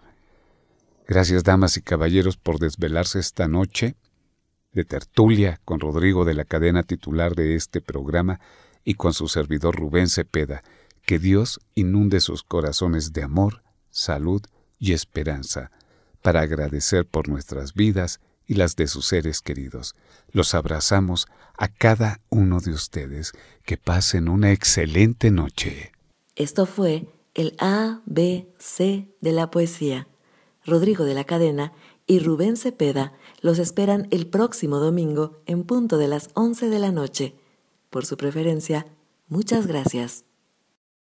Gracias 1.07 1.45
damas 1.45 1.77
y 1.77 1.81
caballeros 1.81 2.35
por 2.35 2.59
desvelarse 2.59 3.19
esta 3.19 3.47
noche 3.47 3.95
de 4.73 4.83
tertulia 4.83 5.61
con 5.63 5.79
Rodrigo 5.79 6.25
de 6.25 6.33
la 6.33 6.43
cadena 6.43 6.83
titular 6.83 7.33
de 7.33 7.55
este 7.55 7.79
programa 7.79 8.41
y 8.83 8.95
con 8.95 9.13
su 9.13 9.29
servidor 9.29 9.77
Rubén 9.77 10.09
Cepeda. 10.09 10.63
Que 11.03 11.17
Dios 11.17 11.61
inunde 11.75 12.19
sus 12.19 12.43
corazones 12.43 13.13
de 13.13 13.23
amor, 13.23 13.63
salud 13.89 14.41
y 14.79 14.91
esperanza 14.91 15.71
para 16.21 16.41
agradecer 16.41 17.07
por 17.07 17.29
nuestras 17.29 17.73
vidas 17.73 18.19
y 18.45 18.55
las 18.55 18.75
de 18.75 18.87
sus 18.87 19.05
seres 19.05 19.39
queridos. 19.39 19.95
Los 20.31 20.53
abrazamos 20.53 21.27
a 21.57 21.69
cada 21.69 22.19
uno 22.27 22.59
de 22.59 22.71
ustedes. 22.71 23.31
Que 23.63 23.77
pasen 23.77 24.27
una 24.27 24.51
excelente 24.51 25.31
noche. 25.31 25.93
Esto 26.35 26.65
fue 26.65 27.07
el 27.33 27.55
A, 27.59 28.01
B, 28.05 28.53
C 28.59 29.07
de 29.21 29.31
la 29.31 29.49
poesía. 29.49 30.09
Rodrigo 30.67 31.05
de 31.05 31.15
la 31.15 31.23
Cadena 31.23 31.73
y 32.05 32.19
Rubén 32.19 32.57
Cepeda 32.57 33.13
los 33.41 33.57
esperan 33.57 34.07
el 34.11 34.27
próximo 34.27 34.77
domingo 34.77 35.41
en 35.45 35.63
punto 35.63 35.97
de 35.97 36.09
las 36.09 36.29
11 36.33 36.69
de 36.69 36.79
la 36.79 36.91
noche. 36.91 37.35
Por 37.89 38.05
su 38.05 38.17
preferencia, 38.17 38.85
muchas 39.29 39.65
gracias. 39.65 40.26